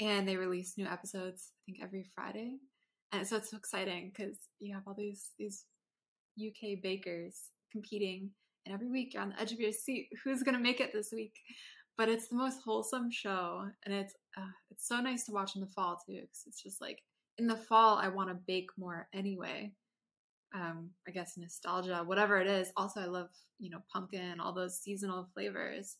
and 0.00 0.28
they 0.28 0.36
release 0.36 0.74
new 0.76 0.86
episodes. 0.86 1.50
I 1.50 1.72
think 1.72 1.78
every 1.82 2.06
Friday 2.14 2.58
and 3.12 3.26
so 3.26 3.36
it's 3.36 3.50
so 3.50 3.56
exciting 3.56 4.12
because 4.14 4.38
you 4.60 4.74
have 4.74 4.82
all 4.86 4.94
these 4.94 5.30
these 5.38 5.64
UK 6.38 6.82
bakers 6.82 7.50
competing, 7.72 8.30
and 8.64 8.74
every 8.74 8.90
week 8.90 9.14
you're 9.14 9.22
on 9.22 9.30
the 9.30 9.40
edge 9.40 9.52
of 9.52 9.60
your 9.60 9.72
seat. 9.72 10.08
Who's 10.24 10.42
gonna 10.42 10.58
make 10.58 10.80
it 10.80 10.92
this 10.92 11.12
week? 11.12 11.34
But 11.96 12.08
it's 12.08 12.28
the 12.28 12.36
most 12.36 12.60
wholesome 12.62 13.10
show, 13.10 13.66
and 13.84 13.94
it's 13.94 14.14
uh, 14.36 14.52
it's 14.70 14.86
so 14.86 15.00
nice 15.00 15.24
to 15.24 15.32
watch 15.32 15.54
in 15.54 15.60
the 15.60 15.68
fall 15.68 15.98
too, 16.06 16.20
because 16.20 16.44
it's 16.46 16.62
just 16.62 16.80
like 16.80 17.02
in 17.38 17.46
the 17.46 17.56
fall 17.56 17.96
I 17.96 18.08
want 18.08 18.28
to 18.30 18.34
bake 18.46 18.70
more 18.76 19.08
anyway. 19.14 19.72
Um, 20.54 20.90
I 21.06 21.10
guess 21.10 21.36
nostalgia, 21.36 22.02
whatever 22.04 22.38
it 22.38 22.46
is. 22.46 22.72
Also, 22.76 23.00
I 23.00 23.06
love 23.06 23.28
you 23.58 23.70
know 23.70 23.82
pumpkin, 23.92 24.40
all 24.40 24.52
those 24.52 24.78
seasonal 24.78 25.28
flavors, 25.32 25.96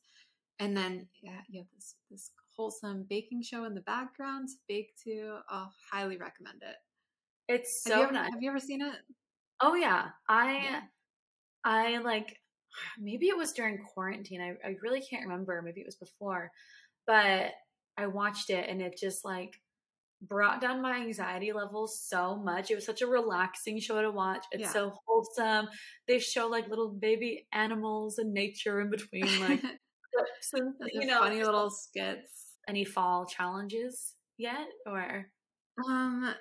and 0.58 0.76
then 0.76 1.06
yeah, 1.22 1.40
you 1.48 1.60
have 1.60 1.68
this 1.74 1.94
this 2.10 2.30
wholesome 2.56 3.06
baking 3.08 3.42
show 3.42 3.64
in 3.64 3.74
the 3.74 3.80
background 3.82 4.48
to 4.48 4.54
bake 4.68 4.90
to. 5.04 5.38
Oh, 5.50 5.68
highly 5.92 6.16
recommend 6.16 6.62
it. 6.62 6.76
It's 7.48 7.84
have 7.84 7.94
so 7.94 7.96
you 7.96 8.04
ever, 8.04 8.12
nice. 8.12 8.30
Have 8.32 8.42
you 8.42 8.50
ever 8.50 8.60
seen 8.60 8.82
it? 8.82 8.96
Oh 9.60 9.74
yeah, 9.74 10.10
I 10.28 10.70
Yeah. 10.70 10.80
I 11.64 11.98
like 11.98 12.40
maybe 12.98 13.28
it 13.28 13.36
was 13.36 13.52
during 13.52 13.78
quarantine. 13.84 14.42
I, 14.42 14.56
I 14.66 14.76
really 14.82 15.02
can't 15.02 15.24
remember. 15.24 15.62
Maybe 15.62 15.80
it 15.82 15.86
was 15.86 15.96
before, 15.96 16.52
but 17.06 17.52
I 17.98 18.08
watched 18.08 18.50
it 18.50 18.68
and 18.70 18.82
it 18.82 18.96
just 18.98 19.24
like 19.24 19.56
brought 20.22 20.60
down 20.60 20.82
my 20.82 20.98
anxiety 21.00 21.52
levels 21.52 22.00
so 22.02 22.36
much. 22.36 22.70
It 22.70 22.76
was 22.76 22.86
such 22.86 23.02
a 23.02 23.06
relaxing 23.08 23.80
show 23.80 24.02
to 24.02 24.10
watch. 24.12 24.46
It's 24.52 24.70
Yeah. 24.70 24.72
so 24.72 24.94
wholesome. 25.06 25.68
They 26.08 26.18
show 26.20 26.48
like 26.48 26.68
little 26.68 26.90
baby 26.92 27.48
animals 27.52 28.18
and 28.18 28.34
nature 28.34 28.80
in 28.82 28.90
between, 28.90 29.38
like 29.40 29.62
Those 30.12 30.52
you 30.92 31.06
know. 31.06 31.20
funny 31.20 31.42
little 31.44 31.70
skits. 31.70 32.56
Any 32.68 32.84
fall 32.84 33.26
challenges 33.26 34.16
yet, 34.36 34.68
or 34.86 35.30
Um, 35.86 36.34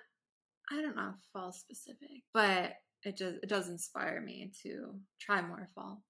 I 0.71 0.81
don't 0.81 0.95
know 0.95 1.09
if 1.17 1.25
fall 1.33 1.51
specific, 1.51 2.23
but 2.33 2.73
it 3.03 3.17
just 3.17 3.37
it 3.43 3.49
does 3.49 3.69
inspire 3.69 4.21
me 4.21 4.51
to 4.63 4.95
try 5.19 5.41
more 5.41 5.69
fall 5.75 6.01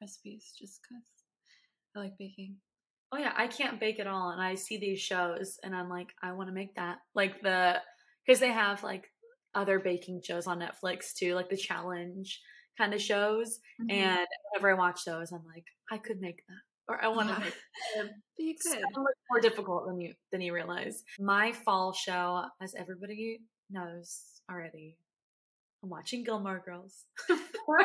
recipes 0.00 0.52
just 0.58 0.80
because 0.82 1.04
I 1.96 2.00
like 2.00 2.18
baking. 2.18 2.56
oh 3.12 3.18
yeah, 3.18 3.32
I 3.36 3.46
can't 3.46 3.78
bake 3.78 4.00
at 4.00 4.06
all, 4.08 4.30
and 4.30 4.42
I 4.42 4.54
see 4.56 4.76
these 4.78 5.00
shows, 5.00 5.58
and 5.62 5.74
I'm 5.74 5.88
like, 5.88 6.08
I 6.22 6.32
want 6.32 6.48
to 6.48 6.54
make 6.54 6.74
that. 6.74 6.98
Like 7.14 7.40
the 7.42 7.80
because 8.26 8.40
they 8.40 8.52
have 8.52 8.82
like 8.82 9.04
other 9.54 9.78
baking 9.78 10.20
shows 10.24 10.46
on 10.48 10.58
Netflix 10.60 11.12
too, 11.14 11.34
like 11.34 11.48
the 11.48 11.56
challenge 11.56 12.40
kind 12.76 12.92
of 12.94 13.00
shows. 13.00 13.60
Mm-hmm. 13.80 13.90
And 13.92 14.26
whenever 14.52 14.70
I 14.70 14.74
watch 14.78 15.04
those, 15.04 15.30
I'm 15.30 15.44
like, 15.46 15.64
I 15.92 15.98
could 15.98 16.20
make 16.20 16.42
that, 16.48 16.92
or 16.92 17.04
I 17.04 17.06
want 17.08 17.28
to 17.28 17.34
Yeah. 17.34 18.02
make. 18.02 18.10
You 18.36 18.54
could. 18.60 18.72
so 18.72 19.00
much 19.00 19.14
more 19.30 19.40
difficult 19.40 19.86
than 19.86 20.00
you 20.00 20.14
than 20.32 20.40
you 20.40 20.52
realize. 20.52 21.04
My 21.20 21.52
fall 21.52 21.92
show, 21.92 22.44
as 22.60 22.74
everybody 22.74 23.38
knows 23.70 24.22
already, 24.50 24.96
I'm 25.82 25.90
watching 25.90 26.24
Gilmore 26.24 26.62
Girls 26.64 27.04
for 27.26 27.78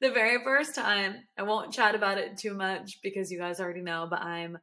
the 0.00 0.10
very 0.10 0.42
first 0.42 0.74
time. 0.74 1.16
I 1.38 1.42
won't 1.42 1.72
chat 1.72 1.94
about 1.94 2.18
it 2.18 2.38
too 2.38 2.54
much 2.54 2.98
because 3.02 3.30
you 3.30 3.38
guys 3.38 3.60
already 3.60 3.82
know, 3.82 4.06
but 4.08 4.20
I'm 4.20 4.56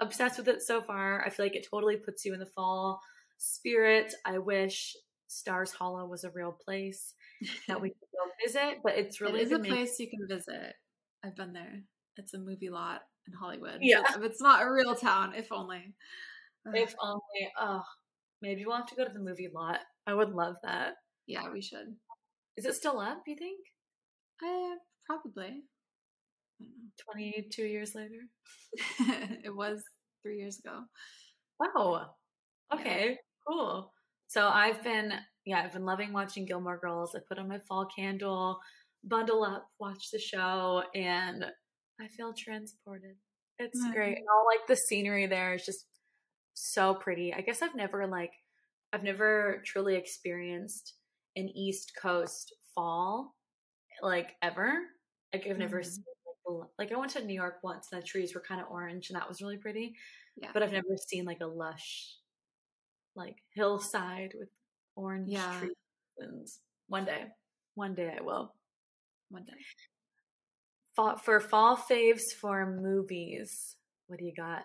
obsessed 0.00 0.38
with 0.38 0.48
it 0.48 0.62
so 0.62 0.82
far. 0.82 1.24
I 1.24 1.30
feel 1.30 1.46
like 1.46 1.54
it 1.54 1.68
totally 1.70 1.96
puts 1.96 2.24
you 2.24 2.34
in 2.34 2.40
the 2.40 2.46
fall 2.46 3.00
spirit. 3.38 4.12
I 4.24 4.38
wish 4.38 4.96
Stars 5.28 5.72
Hollow 5.72 6.06
was 6.06 6.24
a 6.24 6.30
real 6.30 6.56
place 6.64 7.14
that 7.68 7.80
we 7.80 7.88
could 7.90 7.96
go 8.12 8.44
visit, 8.44 8.78
but 8.82 8.94
it's 8.96 9.20
really 9.20 9.40
it 9.40 9.46
is 9.46 9.52
a 9.52 9.60
place 9.60 9.98
you 10.00 10.08
can 10.08 10.26
visit. 10.28 10.74
I've 11.24 11.36
been 11.36 11.52
there. 11.52 11.82
It's 12.16 12.34
a 12.34 12.38
movie 12.38 12.70
lot 12.70 13.02
in 13.26 13.34
Hollywood. 13.34 13.78
Yeah. 13.80 14.02
But 14.14 14.24
it's 14.24 14.42
not 14.42 14.62
a 14.62 14.72
real 14.72 14.94
town, 14.94 15.34
if 15.36 15.52
only. 15.52 15.94
If 16.74 16.96
only, 17.00 17.52
oh, 17.60 17.82
maybe 18.42 18.64
we'll 18.66 18.76
have 18.76 18.86
to 18.86 18.96
go 18.96 19.04
to 19.04 19.12
the 19.12 19.20
movie 19.20 19.48
lot. 19.54 19.78
I 20.06 20.14
would 20.14 20.30
love 20.30 20.56
that. 20.62 20.94
yeah, 21.26 21.50
we 21.52 21.60
should. 21.62 21.96
Is 22.56 22.64
it 22.64 22.74
still 22.74 22.98
up, 23.00 23.22
you 23.26 23.36
think? 23.36 23.58
Uh, 24.42 24.46
I 24.46 24.76
probably. 25.06 25.62
22 27.12 27.62
years 27.64 27.94
later? 27.94 28.20
it 29.44 29.54
was 29.54 29.82
three 30.22 30.38
years 30.38 30.58
ago. 30.58 30.80
Oh, 31.62 32.06
Yeah. 32.72 32.80
okay, 32.80 33.18
cool. 33.46 33.92
So 34.28 34.48
I've 34.48 34.82
been, 34.82 35.12
yeah, 35.44 35.62
I've 35.64 35.72
been 35.72 35.84
loving 35.84 36.12
watching 36.12 36.46
Gilmore 36.46 36.78
Girls. 36.78 37.14
I 37.14 37.20
put 37.28 37.38
on 37.38 37.48
my 37.48 37.58
fall 37.68 37.86
candle, 37.94 38.58
bundle 39.04 39.44
up, 39.44 39.66
watch 39.78 40.10
the 40.12 40.18
show, 40.18 40.82
and 40.94 41.44
I 42.00 42.08
feel 42.08 42.32
transported. 42.32 43.16
It's 43.58 43.80
Nice. 43.80 43.94
great. 43.94 44.18
And 44.18 44.26
all 44.32 44.44
like 44.46 44.66
the 44.66 44.76
scenery 44.76 45.26
there 45.26 45.54
is 45.54 45.64
just 45.64 45.86
so 46.54 46.94
pretty. 46.94 47.32
I 47.34 47.40
guess 47.40 47.62
I've 47.62 47.74
never 47.76 48.06
like, 48.06 48.32
I've 48.96 49.04
never 49.04 49.62
truly 49.66 49.96
experienced 49.96 50.94
an 51.36 51.50
East 51.50 51.92
Coast 52.00 52.56
fall, 52.74 53.36
like 54.02 54.36
ever. 54.42 54.80
Like 55.34 55.46
I've 55.46 55.58
never 55.58 55.82
Mhm. 55.82 55.84
seen 55.84 56.04
like, 56.48 56.68
like 56.78 56.92
I 56.92 56.96
went 56.98 57.12
to 57.12 57.24
New 57.24 57.34
York 57.34 57.58
once 57.64 57.92
and 57.92 58.02
the 58.02 58.06
trees 58.06 58.34
were 58.34 58.42
kind 58.42 58.60
of 58.60 58.68
orange 58.70 59.10
and 59.10 59.16
that 59.20 59.28
was 59.28 59.42
really 59.42 59.58
pretty 59.58 59.96
Yeah. 60.36 60.52
but 60.54 60.62
I've 60.62 60.72
never 60.72 60.96
seen 61.08 61.24
like 61.26 61.40
a 61.42 61.46
lush, 61.46 62.16
like 63.14 63.36
hillside 63.54 64.32
with 64.38 64.50
orange 64.96 65.32
Yeah. 65.32 65.50
trees. 65.50 65.74
And 66.18 66.46
one 66.88 67.04
day, 67.04 67.28
one 67.74 67.94
day 67.94 68.16
I 68.18 68.22
will. 68.22 68.54
one 69.30 69.44
day. 69.44 69.66
For 71.22 71.40
fall 71.40 71.76
faves 71.76 72.32
for 72.40 72.64
movies, 72.66 73.76
what 74.06 74.18
do 74.18 74.24
you 74.24 74.34
got? 74.34 74.64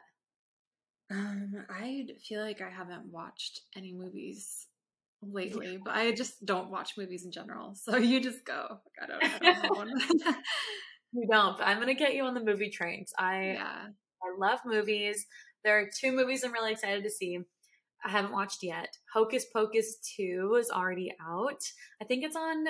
Um, 1.11 1.65
I 1.69 2.07
feel 2.27 2.41
like 2.41 2.61
I 2.61 2.69
haven't 2.69 3.05
watched 3.11 3.61
any 3.75 3.93
movies 3.93 4.67
lately, 5.21 5.77
but 5.83 5.95
I 5.95 6.11
just 6.13 6.45
don't 6.45 6.71
watch 6.71 6.93
movies 6.97 7.25
in 7.25 7.31
general. 7.31 7.75
So 7.75 7.97
you 7.97 8.21
just 8.21 8.45
go. 8.45 8.79
I 9.01 9.05
don't, 9.07 9.23
I 9.23 9.61
don't 9.61 9.77
one. 9.77 9.93
You 11.13 11.27
don't, 11.29 11.57
but 11.57 11.67
I'm 11.67 11.77
gonna 11.77 11.93
get 11.93 12.13
you 12.15 12.23
on 12.23 12.33
the 12.33 12.39
movie 12.39 12.69
trains. 12.69 13.11
I 13.19 13.55
yeah. 13.55 13.87
I 14.23 14.37
love 14.37 14.61
movies. 14.65 15.25
There 15.65 15.77
are 15.77 15.89
two 15.99 16.13
movies 16.13 16.43
I'm 16.43 16.53
really 16.53 16.71
excited 16.71 17.03
to 17.03 17.09
see. 17.09 17.37
I 18.05 18.09
haven't 18.09 18.31
watched 18.31 18.63
yet. 18.63 18.95
Hocus 19.13 19.45
Pocus 19.53 19.97
2 20.15 20.55
is 20.57 20.69
already 20.69 21.13
out. 21.21 21.61
I 22.01 22.05
think 22.05 22.23
it's 22.23 22.37
on 22.37 22.65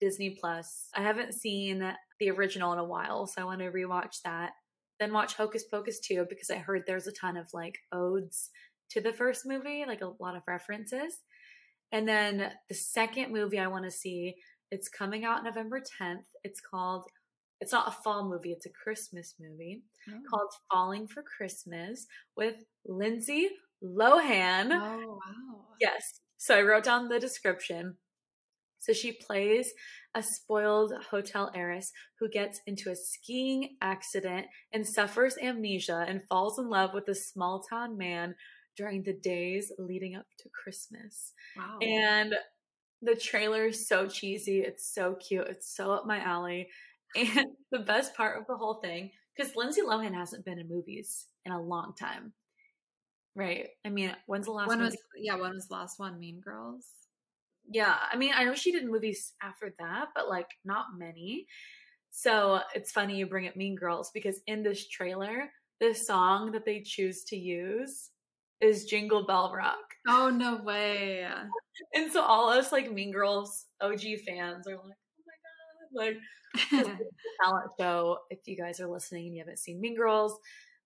Disney 0.00 0.36
Plus. 0.40 0.88
I 0.94 1.02
haven't 1.02 1.34
seen 1.34 1.94
the 2.18 2.30
original 2.30 2.72
in 2.72 2.80
a 2.80 2.84
while, 2.84 3.28
so 3.28 3.40
I 3.40 3.44
want 3.44 3.60
to 3.60 3.70
rewatch 3.70 4.22
that. 4.24 4.50
Then 5.02 5.12
watch 5.12 5.34
Hocus 5.34 5.64
Pocus 5.64 5.98
2 5.98 6.26
because 6.28 6.48
I 6.48 6.58
heard 6.58 6.84
there's 6.86 7.08
a 7.08 7.12
ton 7.12 7.36
of 7.36 7.48
like 7.52 7.76
odes 7.90 8.50
to 8.90 9.00
the 9.00 9.12
first 9.12 9.44
movie, 9.44 9.84
like 9.84 10.00
a 10.00 10.12
lot 10.20 10.36
of 10.36 10.42
references. 10.46 11.16
And 11.90 12.06
then 12.06 12.52
the 12.68 12.74
second 12.76 13.32
movie 13.32 13.58
I 13.58 13.66
want 13.66 13.84
to 13.84 13.90
see, 13.90 14.36
it's 14.70 14.88
coming 14.88 15.24
out 15.24 15.42
November 15.42 15.80
10th. 16.00 16.22
It's 16.44 16.60
called 16.60 17.02
it's 17.60 17.72
not 17.72 17.88
a 17.88 18.02
fall 18.04 18.28
movie, 18.28 18.52
it's 18.52 18.66
a 18.66 18.70
Christmas 18.70 19.34
movie 19.40 19.82
Oh. 20.08 20.20
called 20.30 20.52
Falling 20.72 21.08
for 21.08 21.24
Christmas 21.24 22.06
with 22.36 22.54
Lindsay 22.86 23.48
Lohan. 23.84 24.70
Oh 24.70 25.18
wow. 25.18 25.64
Yes. 25.80 26.20
So 26.38 26.56
I 26.56 26.62
wrote 26.62 26.84
down 26.84 27.08
the 27.08 27.18
description. 27.18 27.96
So 28.82 28.92
she 28.92 29.12
plays 29.12 29.72
a 30.16 30.22
spoiled 30.24 30.92
hotel 31.08 31.52
heiress 31.54 31.92
who 32.18 32.28
gets 32.28 32.60
into 32.66 32.90
a 32.90 32.96
skiing 32.96 33.76
accident 33.80 34.46
and 34.72 34.84
suffers 34.84 35.38
amnesia 35.40 36.04
and 36.08 36.20
falls 36.28 36.58
in 36.58 36.68
love 36.68 36.90
with 36.92 37.06
a 37.06 37.14
small 37.14 37.62
town 37.62 37.96
man 37.96 38.34
during 38.76 39.04
the 39.04 39.12
days 39.12 39.70
leading 39.78 40.16
up 40.16 40.26
to 40.40 40.48
Christmas. 40.48 41.32
Wow. 41.56 41.78
And 41.80 42.34
the 43.02 43.14
trailer 43.14 43.66
is 43.66 43.86
so 43.86 44.08
cheesy. 44.08 44.62
It's 44.62 44.92
so 44.92 45.14
cute. 45.14 45.46
It's 45.48 45.76
so 45.76 45.92
up 45.92 46.06
my 46.06 46.18
alley. 46.18 46.68
And 47.14 47.48
the 47.70 47.80
best 47.80 48.16
part 48.16 48.38
of 48.38 48.46
the 48.46 48.56
whole 48.56 48.80
thing, 48.80 49.10
because 49.36 49.54
Lindsay 49.54 49.82
Lohan 49.82 50.14
hasn't 50.14 50.46
been 50.46 50.58
in 50.58 50.66
movies 50.66 51.26
in 51.44 51.52
a 51.52 51.60
long 51.60 51.92
time. 51.94 52.32
Right. 53.36 53.68
I 53.84 53.90
mean, 53.90 54.16
when's 54.24 54.46
the 54.46 54.52
last 54.52 54.68
when 54.68 54.78
movie? 54.78 54.92
was 54.92 54.98
yeah, 55.18 55.34
when 55.36 55.52
was 55.52 55.68
the 55.68 55.74
last 55.74 55.98
one? 55.98 56.18
Mean 56.18 56.40
Girls? 56.40 56.86
Yeah. 57.70 57.96
I 58.12 58.16
mean, 58.16 58.32
I 58.34 58.44
know 58.44 58.54
she 58.54 58.72
did 58.72 58.88
movies 58.88 59.32
after 59.42 59.74
that, 59.78 60.08
but 60.14 60.28
like 60.28 60.48
not 60.64 60.86
many. 60.96 61.46
So 62.10 62.60
it's 62.74 62.92
funny 62.92 63.16
you 63.16 63.26
bring 63.26 63.48
up 63.48 63.56
Mean 63.56 63.74
Girls 63.74 64.10
because 64.12 64.40
in 64.46 64.62
this 64.62 64.88
trailer, 64.88 65.50
the 65.80 65.94
song 65.94 66.52
that 66.52 66.64
they 66.64 66.80
choose 66.80 67.24
to 67.24 67.36
use 67.36 68.10
is 68.60 68.84
Jingle 68.84 69.26
Bell 69.26 69.52
Rock. 69.54 69.78
Oh 70.08 70.30
no 70.30 70.56
way. 70.56 71.26
And 71.94 72.12
so 72.12 72.22
all 72.22 72.50
us 72.50 72.70
like 72.70 72.92
Mean 72.92 73.10
Girls 73.12 73.64
OG 73.80 74.02
fans 74.26 74.68
are 74.68 74.76
like, 74.76 74.98
oh 75.96 75.96
my 75.96 76.04
god, 76.04 76.18
like 76.74 76.98
talent 77.42 77.70
show. 77.80 78.18
If 78.28 78.40
you 78.46 78.56
guys 78.56 78.78
are 78.78 78.86
listening 78.86 79.26
and 79.26 79.34
you 79.34 79.40
haven't 79.40 79.58
seen 79.58 79.80
Mean 79.80 79.96
Girls, 79.96 80.38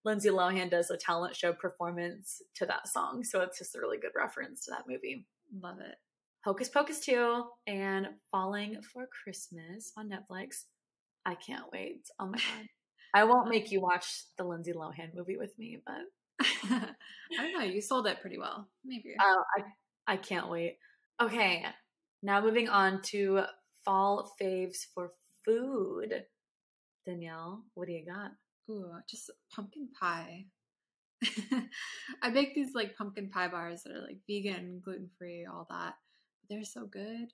Lindsay 0.05 0.31
Lohan 0.31 0.70
does 0.70 0.91
a 0.91 0.97
talent 0.97 1.35
show 1.35 1.53
performance 1.53 2.41
to 2.55 2.66
that 2.66 2.87
song. 2.87 3.24
So 3.24 3.41
it's 3.41 3.59
just 3.59 3.74
a 3.74 3.81
really 3.81 3.99
good 3.99 4.12
reference 4.16 4.64
to 4.64 4.70
that 4.70 4.85
movie. 4.89 5.27
Love 5.61 5.81
it. 5.81 5.97
Hocus 6.47 6.68
Pocus 6.68 7.01
2 7.01 7.42
and 7.66 8.07
Falling 8.30 8.80
for 8.80 9.09
Christmas 9.24 9.90
on 9.97 10.09
Netflix. 10.09 10.66
I 11.24 11.34
can't 11.34 11.64
wait. 11.72 12.03
Oh 12.20 12.26
my 12.26 12.38
god. 12.38 12.68
I 13.12 13.24
won't 13.24 13.49
make 13.51 13.72
you 13.72 13.80
watch 13.80 14.07
the 14.38 14.44
Lindsay 14.44 14.72
Lohan 14.72 15.12
movie 15.12 15.36
with 15.36 15.59
me, 15.59 15.82
but 15.84 16.03
I 16.70 16.92
don't 17.36 17.53
know. 17.59 17.64
You 17.64 17.80
sold 17.80 18.07
it 18.07 18.20
pretty 18.20 18.38
well. 18.38 18.68
Maybe. 18.84 19.16
uh, 19.18 19.42
I 19.59 20.12
I 20.12 20.16
can't 20.18 20.49
wait. 20.49 20.78
Okay, 21.20 21.64
now 22.22 22.40
moving 22.40 22.68
on 22.68 23.03
to 23.07 23.42
fall 23.84 24.32
faves 24.40 24.86
for 24.94 25.14
food. 25.44 26.14
Danielle, 27.05 27.64
what 27.74 27.88
do 27.88 27.92
you 27.92 28.07
got? 28.07 28.30
Ooh, 28.70 28.92
just 29.11 29.32
pumpkin 29.53 29.88
pie. 29.99 30.44
I 32.22 32.30
bake 32.30 32.55
these 32.55 32.72
like 32.72 32.97
pumpkin 32.97 33.30
pie 33.30 33.49
bars 33.49 33.82
that 33.82 33.92
are 33.97 34.03
like 34.03 34.18
vegan, 34.28 34.80
gluten 34.84 35.11
free, 35.18 35.44
all 35.44 35.66
that. 35.70 35.94
They're 36.49 36.64
so 36.64 36.86
good. 36.86 37.32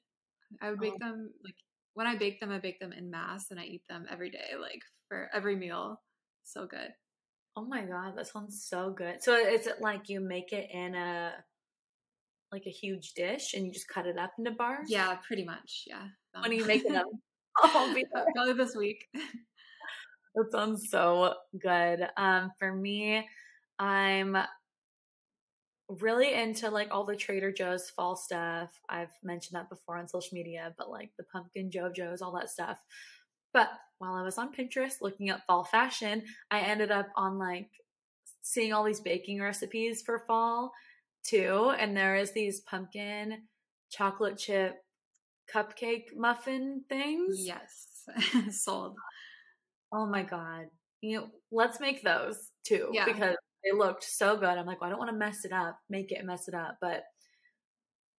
I 0.61 0.71
would 0.71 0.81
bake 0.81 0.95
Oh. 0.95 0.99
them 0.99 1.33
like 1.45 1.55
when 1.95 2.07
I 2.07 2.17
bake 2.17 2.41
them, 2.41 2.51
I 2.51 2.59
bake 2.59 2.81
them 2.81 2.93
in 2.93 3.11
mass 3.11 3.51
and 3.51 3.61
I 3.61 3.65
eat 3.65 3.83
them 3.89 4.07
every 4.11 4.31
day, 4.31 4.53
like 4.59 4.83
for 5.09 5.29
every 5.35 5.57
meal. 5.57 6.01
So 6.45 6.67
good. 6.67 6.89
Oh 7.57 7.65
my 7.67 7.83
god, 7.85 8.17
that 8.17 8.27
sounds 8.27 8.65
so 8.67 8.91
good. 8.91 9.23
So 9.23 9.35
is 9.37 9.67
it 9.67 9.81
like 9.81 10.09
you 10.09 10.21
make 10.21 10.53
it 10.53 10.71
in 10.71 10.95
a 10.95 11.33
like 12.51 12.65
a 12.67 12.71
huge 12.71 13.13
dish 13.15 13.55
and 13.55 13.67
you 13.67 13.73
just 13.73 13.89
cut 13.89 14.07
it 14.07 14.19
up 14.19 14.33
into 14.39 14.51
bars? 14.53 14.91
Yeah, 14.91 15.15
pretty 15.27 15.45
much. 15.45 15.85
Yeah. 15.87 16.09
When 16.39 16.51
are 16.51 16.55
you 16.55 16.65
making 16.67 16.93
them? 16.93 17.07
Uh, 17.63 17.69
I'll 17.75 17.95
be 17.95 18.07
there. 18.15 18.25
Probably 18.35 18.55
this 18.55 18.75
week. 18.75 19.07
That 20.35 20.51
sounds 20.51 20.89
so 20.89 21.35
good. 21.61 22.09
Um, 22.17 22.51
for 22.59 22.73
me, 22.75 23.29
I'm 23.79 24.35
really 26.01 26.33
into 26.35 26.71
like 26.71 26.89
all 26.91 27.05
the 27.05 27.17
Trader 27.17 27.53
Joe's 27.53 27.91
fall 27.91 28.17
stuff. 28.17 28.71
I've 28.89 29.13
mentioned 29.23 29.57
that 29.57 29.69
before 29.69 29.97
on 29.99 30.09
social 30.09 30.35
media, 30.35 30.75
but 30.79 30.91
like 30.91 31.11
the 31.17 31.25
pumpkin 31.25 31.71
Joe-Joe's, 31.71 32.23
all 32.23 32.33
that 32.33 32.51
stuff. 32.51 32.79
But 33.53 33.69
while 33.99 34.15
I 34.15 34.23
was 34.23 34.39
on 34.39 34.55
Pinterest 34.55 35.01
looking 35.03 35.31
up 35.31 35.43
fall 35.47 35.65
fashion, 35.65 36.23
I 36.51 36.61
ended 36.61 36.91
up 36.91 37.09
on 37.17 37.39
like 37.39 37.69
seeing 38.43 38.73
all 38.73 38.85
these 38.85 39.01
baking 39.01 39.41
recipes 39.41 40.03
for 40.03 40.21
fall 40.27 40.73
too. 41.25 41.73
And 41.79 41.97
there 41.97 42.17
is 42.17 42.33
these 42.33 42.61
pumpkin 42.61 43.43
chocolate 43.91 44.39
chip 44.39 44.77
cupcake 45.55 46.17
muffin 46.17 46.83
things. 46.89 47.37
yes. 47.47 47.89
Sold. 48.51 48.97
Oh 49.93 50.07
my 50.07 50.23
god. 50.23 50.67
You 51.03 51.19
know, 51.21 51.27
let's 51.51 51.79
make 51.81 52.03
those 52.03 52.51
too 52.65 52.89
Yeah. 52.93 53.05
because 53.05 53.37
they 53.65 53.73
looked 53.77 54.05
so 54.05 54.37
good. 54.37 54.49
I'm 54.49 54.67
like, 54.67 54.81
well, 54.81 54.89
I 54.89 54.91
don't 54.91 54.99
want 54.99 55.11
to 55.11 55.17
mess 55.17 55.45
it 55.45 55.53
up, 55.53 55.79
make 55.89 56.13
it 56.13 56.25
mess 56.25 56.49
it 56.49 56.55
up, 56.55 56.79
but 56.81 57.05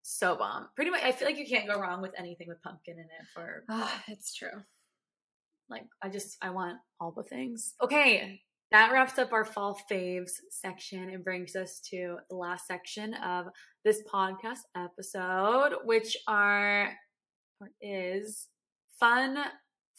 so 0.02 0.36
bomb. 0.36 0.68
Pretty 0.76 0.90
much 0.90 1.02
I 1.02 1.12
feel 1.12 1.26
like 1.28 1.38
you 1.38 1.46
can't 1.46 1.68
go 1.68 1.80
wrong 1.80 2.02
with 2.02 2.12
anything 2.18 2.48
with 2.48 2.62
pumpkin 2.62 2.94
in 2.94 3.04
it 3.04 3.26
for 3.34 3.64
Ah, 3.70 4.02
it's 4.08 4.34
true. 4.34 4.62
like 5.68 5.84
I 6.02 6.08
just 6.08 6.36
I 6.42 6.50
want 6.50 6.78
all 7.00 7.12
the 7.12 7.22
things. 7.22 7.74
Okay, 7.82 8.40
that 8.70 8.92
wraps 8.92 9.18
up 9.18 9.32
our 9.32 9.44
fall 9.44 9.78
faves 9.90 10.32
section 10.50 11.10
and 11.10 11.24
brings 11.24 11.56
us 11.56 11.80
to 11.90 12.18
the 12.28 12.36
last 12.36 12.66
section 12.66 13.14
of 13.14 13.46
this 13.84 14.02
podcast 14.12 14.60
episode, 14.76 15.74
which 15.84 16.16
are 16.28 16.92
or 17.60 17.68
is 17.80 18.48
fun 18.98 19.38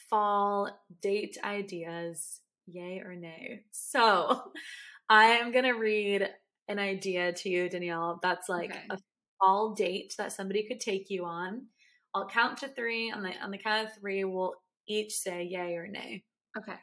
fall 0.10 0.70
date 1.02 1.38
ideas, 1.44 2.42
yay 2.68 3.02
or 3.04 3.16
nay. 3.16 3.62
So 3.72 4.42
I 5.10 5.26
am 5.26 5.52
gonna 5.52 5.76
read 5.76 6.28
an 6.68 6.80
idea 6.80 7.32
to 7.34 7.50
you, 7.50 7.70
Danielle, 7.70 8.20
that's 8.24 8.50
like 8.50 8.72
Okay. 8.72 8.88
a 8.90 8.98
fall 9.40 9.74
date 9.76 10.16
that 10.18 10.32
somebody 10.32 10.68
could 10.68 10.80
take 10.80 11.10
you 11.10 11.26
on. 11.26 11.68
I'll 12.14 12.28
count 12.28 12.58
to 12.60 12.68
three. 12.70 13.12
On 13.12 13.22
the 13.24 13.32
on 13.44 13.52
the 13.52 13.58
count 13.58 13.88
of 13.88 13.96
three, 13.96 14.24
we'll 14.24 14.56
each 14.88 15.14
say 15.14 15.44
yay 15.44 15.76
or 15.76 15.88
nay 15.88 16.24
Okay. 16.58 16.78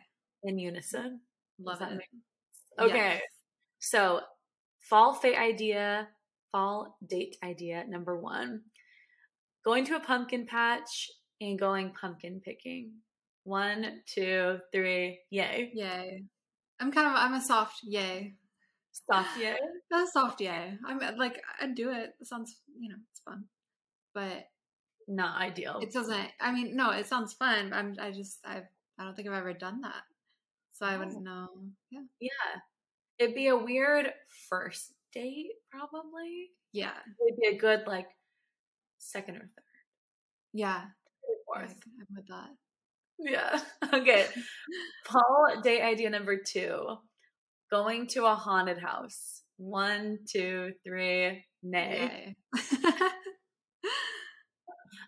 in 0.44 0.58
unison. 0.58 1.20
Love 1.58 1.78
that 1.80 1.92
it. 1.92 1.96
make 1.98 2.08
Okay. 2.78 3.14
Yes. 3.14 3.22
So, 3.80 4.22
fall 4.80 5.14
fate 5.14 5.36
idea, 5.38 6.08
fall 6.52 6.98
date 7.06 7.36
idea 7.42 7.84
number 7.86 8.18
one 8.18 8.62
going 9.64 9.84
to 9.86 9.96
a 9.96 10.00
pumpkin 10.00 10.46
patch 10.46 11.10
and 11.40 11.58
going 11.58 11.92
pumpkin 11.94 12.40
picking. 12.40 12.92
One, 13.44 14.02
two, 14.06 14.60
three, 14.72 15.20
yay. 15.30 15.72
Yay. 15.74 16.24
I'm 16.82 16.90
kind 16.92 17.06
of 17.06 17.14
I'm 17.16 17.34
a 17.34 17.40
soft 17.40 17.80
yay. 17.84 18.34
Soft 19.10 19.38
yay. 19.38 19.56
A 19.94 20.06
soft 20.12 20.40
yay. 20.40 20.76
I'm 20.86 21.00
uh, 21.00 21.12
like 21.16 21.40
I'd 21.60 21.74
do 21.74 21.90
it. 21.90 22.14
It 22.20 22.26
sounds 22.26 22.60
you 22.78 22.88
know, 22.88 22.96
it's 23.10 23.20
fun. 23.20 23.44
But 24.14 24.48
Not 25.08 25.40
ideal. 25.40 25.78
it 25.82 25.92
doesn't 25.92 26.26
I 26.40 26.52
mean, 26.52 26.76
no, 26.76 26.90
it 26.90 27.06
sounds 27.06 27.32
fun. 27.34 27.72
I'm 27.72 27.94
I 28.00 28.10
just 28.10 28.38
I've 28.44 28.66
I 28.98 29.04
don't 29.04 29.14
think 29.14 29.28
I've 29.28 29.34
ever 29.34 29.54
done 29.54 29.80
that. 29.82 30.02
So 30.72 30.86
I 30.86 30.96
Oh. 30.96 30.98
wouldn't 30.98 31.22
know. 31.22 31.48
Yeah. 31.90 32.00
yeah. 32.20 32.60
It'd 33.18 33.34
be 33.34 33.48
a 33.48 33.56
weird 33.56 34.12
first 34.48 34.92
date, 35.12 35.52
probably. 35.70 36.50
Yeah. 36.72 36.92
It'd 37.26 37.38
be 37.38 37.48
a 37.48 37.58
good, 37.58 37.86
like, 37.86 38.08
second 38.98 39.36
or 39.36 39.40
third. 39.40 39.64
Yeah. 40.52 40.82
or 41.46 41.60
yeah, 41.60 41.66
Fourth. 41.66 41.76
I'm 42.00 42.06
with 42.16 42.26
that. 42.28 42.48
Yeah. 43.24 43.60
Okay. 43.94 44.26
Fall 45.06 45.60
day 45.62 45.82
idea 45.82 46.10
number 46.10 46.36
two 46.38 46.96
going 47.70 48.06
to 48.08 48.26
a 48.26 48.34
haunted 48.34 48.78
house. 48.78 49.42
One, 49.58 50.18
two, 50.30 50.72
three, 50.84 51.44
nay. 51.62 52.36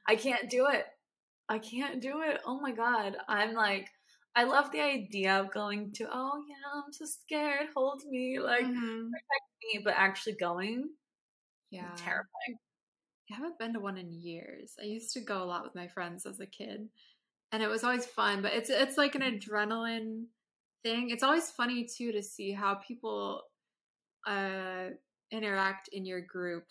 I 0.08 0.16
can't 0.16 0.50
do 0.50 0.66
it. 0.68 0.86
I 1.48 1.58
can't 1.58 2.00
do 2.00 2.22
it. 2.22 2.40
Oh 2.46 2.60
my 2.60 2.72
God. 2.72 3.16
I'm 3.28 3.54
like, 3.54 3.88
I 4.36 4.44
love 4.44 4.70
the 4.72 4.80
idea 4.80 5.40
of 5.40 5.52
going 5.52 5.92
to, 5.94 6.08
oh 6.12 6.42
yeah, 6.48 6.82
I'm 6.86 6.92
so 6.92 7.04
scared. 7.06 7.68
Hold 7.76 8.02
me. 8.10 8.38
Like, 8.40 8.66
Mhm. 8.66 9.10
me, 9.74 9.80
but 9.84 9.94
actually 9.96 10.34
going, 10.36 10.90
Yeah. 11.70 11.94
terrifying. 11.96 12.58
I 13.30 13.36
haven't 13.36 13.58
been 13.58 13.72
to 13.74 13.80
one 13.80 13.98
in 13.98 14.12
years. 14.12 14.76
I 14.80 14.84
used 14.84 15.12
to 15.14 15.20
go 15.20 15.42
a 15.42 15.46
lot 15.46 15.64
with 15.64 15.74
my 15.74 15.88
friends 15.88 16.26
as 16.26 16.40
a 16.40 16.46
kid, 16.46 16.88
and 17.54 17.62
it 17.62 17.68
was 17.68 17.84
always 17.84 18.04
fun. 18.04 18.42
But 18.42 18.52
it's 18.52 18.68
it's 18.68 18.98
like 18.98 19.14
an 19.14 19.22
adrenaline 19.22 20.24
thing. 20.82 21.10
It's 21.10 21.22
always 21.22 21.50
funny 21.50 21.86
too 21.86 22.10
to 22.10 22.20
see 22.20 22.50
how 22.50 22.74
people 22.74 23.42
uh, 24.26 24.88
interact 25.30 25.88
in 25.92 26.04
your 26.04 26.20
group 26.20 26.64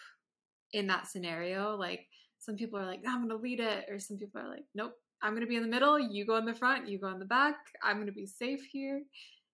in 0.74 0.88
that 0.88 1.08
scenario. 1.08 1.78
Like 1.78 2.08
some 2.38 2.58
people 2.58 2.78
are 2.78 2.86
like, 2.86 3.00
"I'm 3.08 3.26
going 3.26 3.30
to 3.30 3.42
lead 3.42 3.62
it," 3.62 3.86
or 3.90 3.98
some 3.98 4.18
people 4.18 4.42
are 4.42 4.50
like, 4.50 4.66
"Nope, 4.76 4.94
I'm 5.22 5.32
going 5.32 5.42
to 5.42 5.48
be 5.48 5.56
in 5.56 5.64
the 5.64 5.70
middle. 5.70 5.98
You 5.98 6.26
go 6.26 6.36
in 6.36 6.44
the 6.44 6.54
front. 6.54 6.90
You 6.90 7.00
go 7.00 7.08
in 7.12 7.20
the 7.20 7.26
back. 7.26 7.56
I'm 7.82 7.96
going 7.96 8.08
to 8.08 8.12
be 8.12 8.26
safe 8.26 8.66
here." 8.70 9.04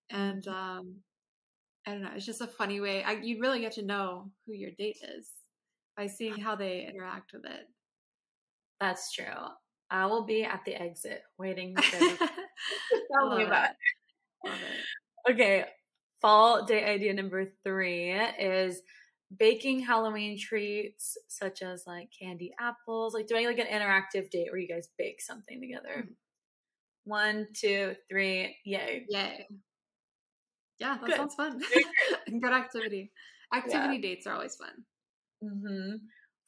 And 0.09 0.47
um, 0.47 0.95
I 1.86 1.91
don't 1.91 2.01
know. 2.01 2.09
It's 2.15 2.25
just 2.25 2.41
a 2.41 2.47
funny 2.47 2.82
way. 2.82 3.03
I, 3.03 3.11
you 3.21 3.39
really 3.39 3.59
get 3.61 3.73
to 3.73 3.86
know 3.86 4.32
who 4.47 4.53
your 4.53 4.71
date 4.80 4.97
is 5.15 5.30
by 5.95 6.07
seeing 6.07 6.38
how 6.39 6.55
they 6.55 6.88
interact 6.89 7.34
with 7.34 7.45
it. 7.45 7.67
That's 8.82 9.13
true. 9.13 9.25
I 9.92 10.06
will 10.06 10.24
be 10.26 10.44
at 10.44 10.64
the 10.66 10.76
exit 10.76 11.24
waiting 11.38 11.76
for 11.76 11.98
them 11.98 12.18
to 12.18 13.02
tell 13.14 13.38
me 13.38 13.44
about 13.44 13.72
it. 13.72 13.76
It. 14.46 14.86
Okay, 15.30 15.66
fall 16.22 16.66
day 16.66 16.86
idea 16.86 17.14
number 17.14 17.46
three 17.64 18.12
is 18.12 18.82
baking 19.38 19.82
Halloween 19.82 20.38
treats 20.40 21.18
such 21.28 21.62
as 21.62 21.84
like 21.86 22.10
candy 22.18 22.54
apples, 22.60 23.14
like 23.14 23.28
doing 23.28 23.46
like 23.46 23.60
an 23.60 23.68
interactive 23.68 24.30
date 24.30 24.52
where 24.52 24.60
you 24.60 24.68
guys 24.68 24.90
bake 24.98 25.22
something 25.22 25.62
together. 25.62 26.06
Mhm. 26.06 26.16
One, 27.06 27.48
two, 27.54 27.96
three, 28.10 28.58
yay. 28.66 29.06
Yay. 29.10 29.48
Yeah, 30.80 30.98
that 30.98 31.08
Good. 31.08 31.16
sounds 31.18 31.36
fun. 31.36 31.60
Good 32.42 32.54
activity. 32.54 33.12
Activity 33.54 33.98
dates 34.00 34.28
are 34.28 34.34
always 34.34 34.56
fun. 34.56 34.86
hmm 35.42 35.96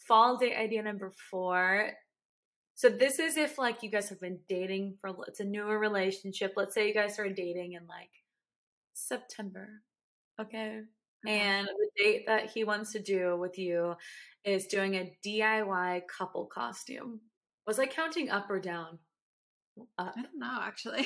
Fall 0.08 0.38
date 0.38 0.56
idea 0.58 0.82
number 0.82 1.12
four. 1.30 1.94
So 2.82 2.90
this 2.90 3.20
is 3.20 3.38
if 3.38 3.60
like 3.60 3.84
you 3.84 3.92
guys 3.92 4.10
have 4.10 4.20
been 4.20 4.40
dating 4.50 4.96
for 5.00 5.16
it's 5.28 5.40
a 5.40 5.44
newer 5.44 5.78
relationship. 5.78 6.54
Let's 6.56 6.74
say 6.74 6.88
you 6.88 6.96
guys 6.96 7.20
are 7.20 7.30
dating 7.30 7.74
in 7.74 7.86
like 7.86 8.10
September. 8.96 9.70
Okay. 10.42 10.80
Uh-huh. 10.80 11.32
And 11.32 11.68
the 11.68 12.04
date 12.04 12.24
that 12.26 12.50
he 12.50 12.64
wants 12.64 12.92
to 12.94 13.00
do 13.00 13.38
with 13.38 13.60
you 13.60 13.94
is 14.44 14.66
doing 14.66 14.96
a 14.96 15.16
DIY 15.24 16.02
couple 16.08 16.48
costume. 16.48 17.20
Was 17.68 17.78
I 17.78 17.86
counting 17.86 18.32
up 18.32 18.50
or 18.50 18.60
down? 18.60 18.98
Up. 20.00 20.16
I 20.18 20.22
don't 20.24 20.40
know, 20.40 20.58
actually. 20.60 21.06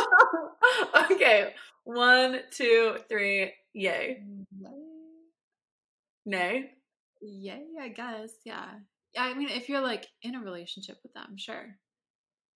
okay. 1.12 1.52
One, 1.84 2.40
two, 2.50 2.96
three, 3.10 3.52
yay. 3.74 4.22
Nay. 6.24 6.70
Yay, 7.20 7.64
I 7.82 7.88
guess. 7.88 8.30
Yeah. 8.46 8.76
Yeah, 9.16 9.24
I 9.24 9.34
mean, 9.34 9.48
if 9.48 9.68
you're 9.68 9.80
like 9.80 10.06
in 10.22 10.34
a 10.34 10.40
relationship 10.40 10.96
with 11.02 11.12
them, 11.14 11.36
sure. 11.36 11.76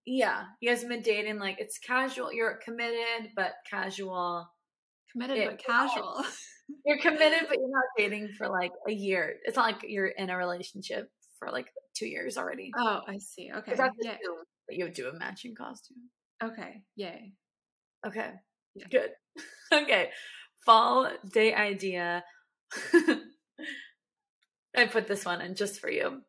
Yeah. 0.07 0.45
You 0.61 0.69
guys 0.71 0.81
have 0.81 0.91
been 0.91 1.03
dating 1.03 1.39
like 1.39 1.57
it's 1.59 1.79
casual. 1.79 2.33
You're 2.33 2.59
committed, 2.65 3.31
but 3.35 3.53
casual. 3.69 4.49
Committed 5.13 5.39
Yeah. 5.39 5.51
but 5.51 5.59
casual. 5.65 6.23
You're 6.87 6.99
committed, 6.99 7.49
but 7.49 7.59
you're 7.59 7.69
not 7.69 7.83
dating 7.99 8.29
for 8.39 8.49
like 8.49 8.71
a 8.87 8.93
year. 8.93 9.35
It's 9.43 9.57
not 9.57 9.67
like 9.67 9.81
you're 9.89 10.07
in 10.07 10.31
a 10.31 10.37
relationship 10.37 11.11
for 11.41 11.51
like 11.51 11.67
two 11.97 12.07
years 12.07 12.39
already. 12.39 12.71
oh, 12.79 13.01
I 13.09 13.19
see. 13.19 13.51
Okay. 13.53 13.75
that's 13.75 13.97
that 14.05 14.19
you 14.69 14.89
do 14.89 15.09
a 15.09 15.13
matching 15.19 15.57
costume. 15.57 15.97
Okay. 16.41 16.83
Yay. 16.95 17.33
Okay. 18.07 18.31
Yeah. 18.77 18.87
Good. 18.89 19.11
okay. 19.73 20.11
Fall 20.65 21.11
day 21.33 21.53
idea. 21.55 22.23
I 24.77 24.87
put 24.87 25.09
this 25.09 25.25
one 25.25 25.41
in 25.41 25.57
just 25.57 25.81
for 25.81 25.91
you. 25.91 26.23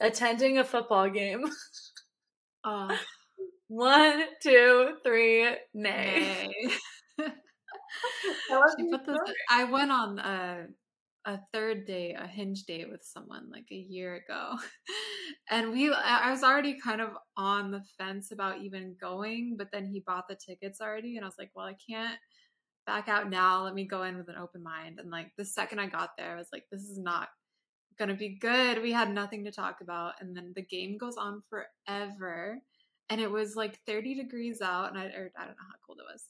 Attending 0.00 0.58
a 0.58 0.64
football 0.64 1.08
game. 1.10 1.44
One, 3.68 4.24
two, 4.42 4.96
three, 5.04 5.44
nay. 5.74 6.50
nay. 6.58 6.70
I 8.50 8.60
She 8.78 8.90
put 8.90 9.06
this. 9.06 9.18
I 9.50 9.64
went 9.64 9.90
on 9.90 10.18
a 10.18 10.66
a 11.26 11.40
third 11.54 11.86
date, 11.86 12.16
a 12.18 12.26
hinge 12.26 12.64
date 12.64 12.90
with 12.90 13.02
someone 13.02 13.50
like 13.50 13.66
a 13.72 13.76
year 13.76 14.16
ago, 14.16 14.56
and 15.50 15.72
we. 15.72 15.92
I 15.92 16.30
was 16.30 16.42
already 16.42 16.78
kind 16.78 17.00
of 17.00 17.10
on 17.36 17.70
the 17.70 17.82
fence 17.98 18.32
about 18.32 18.60
even 18.62 18.96
going, 19.00 19.56
but 19.56 19.68
then 19.72 19.86
he 19.86 20.02
bought 20.06 20.28
the 20.28 20.36
tickets 20.36 20.80
already, 20.80 21.16
and 21.16 21.24
I 21.24 21.28
was 21.28 21.36
like, 21.38 21.50
well, 21.54 21.66
I 21.66 21.76
can't 21.90 22.18
back 22.86 23.08
out 23.08 23.30
now. 23.30 23.64
Let 23.64 23.74
me 23.74 23.86
go 23.86 24.02
in 24.02 24.16
with 24.16 24.28
an 24.28 24.36
open 24.36 24.62
mind. 24.62 24.98
And 24.98 25.10
like 25.10 25.32
the 25.36 25.44
second 25.44 25.78
I 25.78 25.86
got 25.86 26.10
there, 26.18 26.34
I 26.34 26.38
was 26.38 26.50
like, 26.52 26.64
this 26.70 26.82
is 26.82 26.98
not 26.98 27.28
gonna 27.98 28.14
be 28.14 28.38
good. 28.38 28.82
We 28.82 28.92
had 28.92 29.12
nothing 29.12 29.44
to 29.44 29.52
talk 29.52 29.80
about, 29.80 30.14
and 30.20 30.36
then 30.36 30.52
the 30.54 30.62
game 30.62 30.98
goes 30.98 31.16
on 31.16 31.42
forever, 31.48 32.58
and 33.10 33.20
it 33.20 33.30
was 33.30 33.56
like 33.56 33.78
30 33.86 34.14
degrees 34.14 34.60
out, 34.62 34.90
and 34.90 34.98
I 34.98 35.06
or 35.06 35.30
I 35.38 35.44
don't 35.44 35.56
know 35.56 35.68
how 35.68 35.78
cold 35.86 35.98
it 36.00 36.12
was 36.12 36.24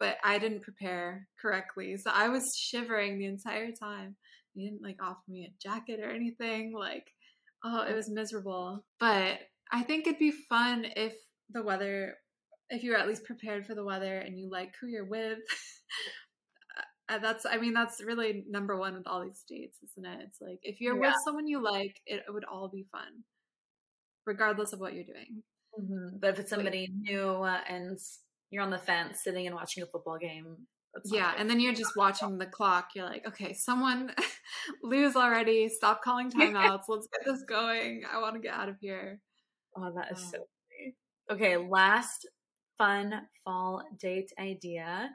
but 0.00 0.16
I 0.24 0.38
didn't 0.38 0.62
prepare 0.62 1.28
correctly. 1.40 1.96
So 1.98 2.10
I 2.12 2.28
was 2.28 2.56
shivering 2.56 3.18
the 3.18 3.26
entire 3.26 3.70
time. 3.70 4.16
He 4.54 4.64
didn't 4.64 4.82
like 4.82 4.96
offer 5.00 5.20
me 5.28 5.44
a 5.44 5.62
jacket 5.62 6.00
or 6.02 6.10
anything. 6.10 6.72
Like, 6.74 7.06
oh, 7.62 7.82
it 7.82 7.94
was 7.94 8.10
miserable. 8.10 8.82
But 8.98 9.38
I 9.70 9.82
think 9.82 10.06
it'd 10.06 10.18
be 10.18 10.32
fun 10.48 10.86
if 10.96 11.12
the 11.50 11.62
weather, 11.62 12.14
if 12.70 12.82
you're 12.82 12.96
at 12.96 13.06
least 13.06 13.24
prepared 13.24 13.66
for 13.66 13.74
the 13.74 13.84
weather 13.84 14.18
and 14.18 14.38
you 14.38 14.50
like 14.50 14.72
who 14.80 14.88
you're 14.88 15.04
with. 15.04 15.38
Uh, 17.10 17.18
that's, 17.18 17.44
I 17.44 17.56
mean, 17.58 17.74
that's 17.74 18.00
really 18.02 18.44
number 18.48 18.76
one 18.76 18.94
with 18.94 19.06
all 19.08 19.22
these 19.24 19.42
dates, 19.48 19.78
isn't 19.82 20.06
it? 20.06 20.20
It's 20.28 20.40
like 20.40 20.60
if 20.62 20.80
you're 20.80 20.94
Yeah. 20.94 21.08
with 21.10 21.16
someone 21.24 21.48
you 21.48 21.60
like, 21.62 22.00
it, 22.06 22.22
would 22.28 22.44
all 22.44 22.68
be 22.68 22.84
fun, 22.92 23.24
regardless 24.26 24.72
of 24.72 24.78
what 24.80 24.94
you're 24.94 25.04
doing. 25.04 25.42
Mhm. 25.78 26.20
But 26.20 26.30
if 26.30 26.38
it's 26.40 26.50
somebody 26.50 26.88
new 26.88 27.28
uh, 27.42 27.60
and 27.68 27.98
you're 28.50 28.62
on 28.62 28.70
the 28.70 28.78
fence 28.78 29.22
sitting 29.22 29.46
and 29.46 29.54
watching 29.56 29.82
a 29.82 29.86
football 29.86 30.18
game, 30.18 30.66
Yeah, 31.04 31.34
and 31.38 31.48
then 31.48 31.60
you're 31.60 31.72
just 31.74 31.96
watching 31.96 32.36
the 32.38 32.46
clock. 32.46 32.90
You're 32.96 33.04
like, 33.06 33.24
okay, 33.26 33.52
someone 33.52 34.12
lose 34.82 35.14
already. 35.16 35.68
Stop 35.68 36.02
calling 36.02 36.30
timeouts. 36.32 36.84
Let's 36.88 37.06
get 37.12 37.24
this 37.24 37.42
going. 37.48 38.04
I 38.12 38.18
want 38.20 38.34
to 38.34 38.40
get 38.40 38.54
out 38.54 38.68
of 38.68 38.76
here. 38.80 39.20
oh, 39.76 39.92
that 39.94 40.10
is 40.12 40.18
Oh. 40.18 40.30
so 40.32 40.38
funny. 40.68 40.96
Okay, 41.30 41.56
last 41.56 42.28
fun 42.76 43.28
fall 43.44 43.84
date 44.00 44.32
idea 44.38 45.10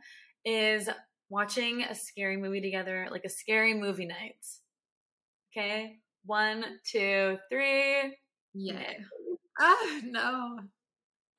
is 0.46 0.88
watching 1.30 1.84
a 1.84 1.96
scary 1.96 2.38
movie 2.38 2.62
together, 2.62 3.08
like 3.12 3.26
a 3.26 3.30
scary 3.30 3.74
movie 3.74 4.06
night. 4.06 4.46
Okay, 5.52 6.00
one, 6.26 6.66
two, 6.86 7.38
three. 7.50 8.18
Yay. 8.54 8.98
Ah, 9.58 10.02
no. 10.04 10.60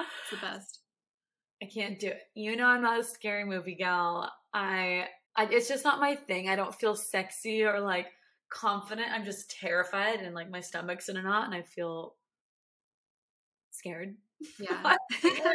It's 0.00 0.30
the 0.30 0.36
best. 0.38 0.80
I 1.62 1.66
can't 1.66 1.98
do 1.98 2.08
it. 2.08 2.22
You 2.34 2.56
know, 2.56 2.66
I'm 2.66 2.82
not 2.82 3.00
a 3.00 3.04
scary 3.04 3.44
movie 3.44 3.74
gal. 3.74 4.32
I, 4.54 5.06
I, 5.36 5.46
it's 5.46 5.68
just 5.68 5.84
not 5.84 6.00
my 6.00 6.14
thing. 6.14 6.48
I 6.48 6.56
don't 6.56 6.74
feel 6.74 6.96
sexy 6.96 7.64
or 7.64 7.80
like 7.80 8.06
confident. 8.50 9.08
I'm 9.12 9.24
just 9.26 9.50
terrified 9.50 10.20
and 10.20 10.34
like 10.34 10.50
my 10.50 10.60
stomach's 10.60 11.08
in 11.10 11.16
a 11.18 11.22
knot 11.22 11.46
and 11.46 11.54
I 11.54 11.62
feel 11.62 12.14
scared. 13.70 14.16
Yeah. 14.58 14.76
I'm 14.84 14.96
Yeah. 15.24 15.52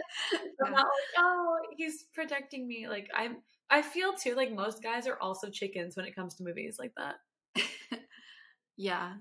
not 0.60 0.74
like, 0.74 0.86
oh, 1.18 1.58
he's 1.78 2.06
protecting 2.14 2.68
me. 2.68 2.88
Like 2.88 3.10
I'm, 3.14 3.38
I 3.72 3.82
feel 3.82 4.14
too 4.14 4.36
like 4.36 4.52
most 4.52 4.84
guys 4.84 5.08
are 5.08 5.18
also 5.22 5.50
chickens 5.50 5.96
when 5.96 6.06
it 6.06 6.14
comes 6.16 6.36
to 6.36 6.44
movies 6.44 6.78
like 6.78 6.92
that. 6.98 7.16
yeah, 8.78 9.14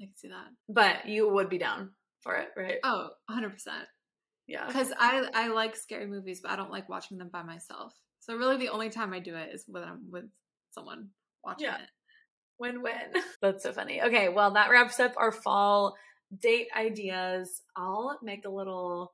I 0.00 0.04
can 0.04 0.14
see 0.16 0.28
that. 0.28 0.46
But 0.68 1.06
you 1.08 1.28
would 1.28 1.48
be 1.48 1.58
down 1.58 1.90
for 2.20 2.36
it, 2.36 2.48
right? 2.56 2.78
Oh, 2.84 3.10
100%. 3.30 3.52
yeah. 4.46 4.66
Because 4.66 4.92
I, 4.98 5.28
I 5.34 5.48
like 5.48 5.76
scary 5.76 6.06
movies, 6.06 6.40
but 6.42 6.50
I 6.50 6.56
don't 6.56 6.70
like 6.70 6.88
watching 6.88 7.18
them 7.18 7.30
by 7.32 7.42
myself. 7.42 7.94
So 8.20 8.36
really 8.36 8.56
the 8.56 8.68
only 8.70 8.90
time 8.90 9.12
I 9.12 9.18
do 9.20 9.34
it 9.34 9.50
is 9.54 9.64
when 9.66 9.82
I'm 9.82 10.02
with 10.10 10.24
someone 10.70 11.08
watching 11.44 11.66
Yeah. 11.66 11.76
it. 11.76 11.88
Win 12.58 12.82
win. 12.82 12.92
That's 13.42 13.62
so 13.62 13.72
funny. 13.72 14.02
Okay, 14.02 14.28
well, 14.28 14.52
that 14.52 14.70
wraps 14.70 15.00
up 15.00 15.14
our 15.16 15.32
fall 15.32 15.96
date 16.40 16.68
ideas. 16.76 17.62
I'll 17.76 18.18
make 18.22 18.44
a 18.44 18.50
little 18.50 19.12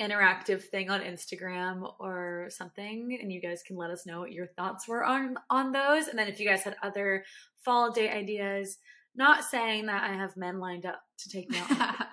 interactive 0.00 0.62
thing 0.62 0.90
on 0.90 1.00
Instagram 1.00 1.90
or 1.98 2.48
something 2.50 3.18
and 3.20 3.32
you 3.32 3.40
guys 3.40 3.62
can 3.66 3.76
let 3.76 3.90
us 3.90 4.04
know 4.06 4.20
what 4.20 4.32
your 4.32 4.46
thoughts 4.48 4.86
were 4.86 5.02
on 5.04 5.36
on 5.48 5.72
those 5.72 6.08
and 6.08 6.18
then 6.18 6.28
if 6.28 6.38
you 6.38 6.46
guys 6.46 6.62
had 6.62 6.76
other 6.82 7.24
fall 7.64 7.90
date 7.90 8.10
ideas 8.10 8.76
not 9.14 9.42
saying 9.42 9.86
that 9.86 10.02
I 10.04 10.12
have 10.14 10.36
men 10.36 10.58
lined 10.60 10.84
up 10.84 11.00
to 11.20 11.30
take 11.30 11.48
me 11.48 11.58
out 11.58 11.68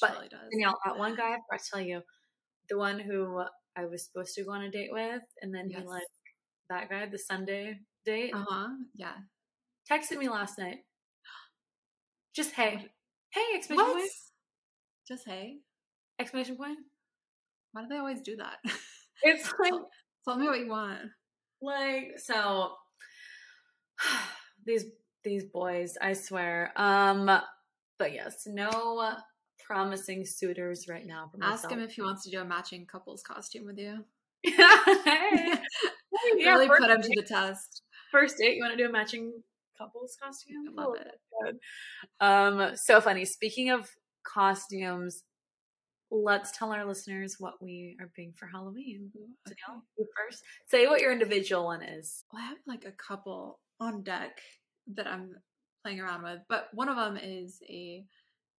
But- 0.00 0.30
does. 0.30 0.40
Danielle, 0.50 0.78
that 0.86 0.98
one 0.98 1.14
guy 1.16 1.34
I 1.34 1.36
forgot 1.48 1.62
to 1.64 1.70
tell 1.70 1.80
you 1.82 2.00
the 2.70 2.78
one 2.78 2.98
who 2.98 3.42
I 3.76 3.84
was 3.84 4.04
supposed 4.06 4.34
to 4.36 4.44
go 4.44 4.52
on 4.52 4.62
a 4.62 4.70
date 4.70 4.90
with 4.90 5.22
and 5.42 5.54
then 5.54 5.68
Yes. 5.70 5.82
he 5.82 5.86
like 5.86 6.02
that 6.70 6.88
guy 6.88 7.04
the 7.06 7.18
Sunday 7.18 7.78
date 8.06 8.32
Uh 8.34 8.44
huh. 8.48 8.68
Yeah. 8.94 9.12
texted 9.90 10.16
me 10.18 10.28
last 10.30 10.58
night. 10.58 10.78
Just 12.34 12.52
hey. 12.52 12.86
Hey, 13.32 13.44
exclamation 13.54 14.08
Just 15.06 15.26
hey. 15.26 15.58
Exclamation 16.18 16.56
point. 16.56 16.78
Why 17.72 17.82
do 17.82 17.88
they 17.88 17.98
always 17.98 18.20
do 18.20 18.36
that? 18.36 18.58
It's 19.22 19.50
like 19.58 19.70
tell, 19.70 19.88
tell 20.24 20.36
me 20.36 20.46
what 20.46 20.58
you 20.58 20.68
want. 20.68 20.98
like 21.62 22.18
so 22.18 22.72
these 24.66 24.84
these 25.22 25.44
boys, 25.44 25.96
I 26.00 26.12
swear. 26.12 26.72
Um 26.76 27.26
but 27.98 28.12
yes, 28.12 28.46
no 28.46 29.14
promising 29.64 30.26
suitors 30.26 30.88
right 30.88 31.06
now. 31.06 31.30
Ask 31.40 31.70
him 31.70 31.80
if 31.80 31.92
he 31.92 32.02
wants 32.02 32.24
to 32.24 32.30
do 32.30 32.40
a 32.40 32.44
matching 32.44 32.86
couples 32.86 33.22
costume 33.22 33.64
with 33.64 33.78
you. 33.78 34.04
hey. 34.44 35.54
Yeah, 36.36 36.50
really 36.50 36.68
put 36.68 36.82
him 36.90 37.00
to 37.00 37.08
the 37.16 37.22
test. 37.26 37.82
First 38.10 38.36
date, 38.38 38.56
you 38.56 38.62
want 38.62 38.76
to 38.76 38.82
do 38.82 38.88
a 38.88 38.92
matching 38.92 39.32
couples 39.78 40.16
costume? 40.22 40.66
I 40.78 40.82
love 40.82 40.90
Oh, 40.90 40.94
it. 40.94 41.20
good. 41.42 41.58
Um, 42.20 42.76
so 42.76 43.00
funny. 43.00 43.24
Speaking 43.24 43.70
of 43.70 43.88
costumes, 44.22 45.22
let's 46.14 46.56
tell 46.56 46.72
our 46.72 46.84
listeners 46.84 47.36
what 47.38 47.54
we 47.60 47.96
are 48.00 48.10
being 48.14 48.32
for 48.36 48.46
Halloween. 48.46 49.10
Okay. 49.48 49.56
Danielle, 49.66 49.82
you 49.98 50.06
first. 50.16 50.42
Say 50.68 50.86
what 50.86 51.00
your 51.00 51.12
individual 51.12 51.64
one 51.64 51.82
is. 51.82 52.24
Well, 52.32 52.42
I 52.42 52.46
have 52.46 52.58
like 52.66 52.84
a 52.84 52.92
couple 52.92 53.58
on 53.80 54.02
deck 54.02 54.38
that 54.94 55.06
I'm 55.06 55.30
playing 55.82 56.00
around 56.00 56.22
with, 56.22 56.38
but 56.48 56.68
one 56.72 56.88
of 56.88 56.96
them 56.96 57.18
is 57.20 57.58
a 57.68 58.04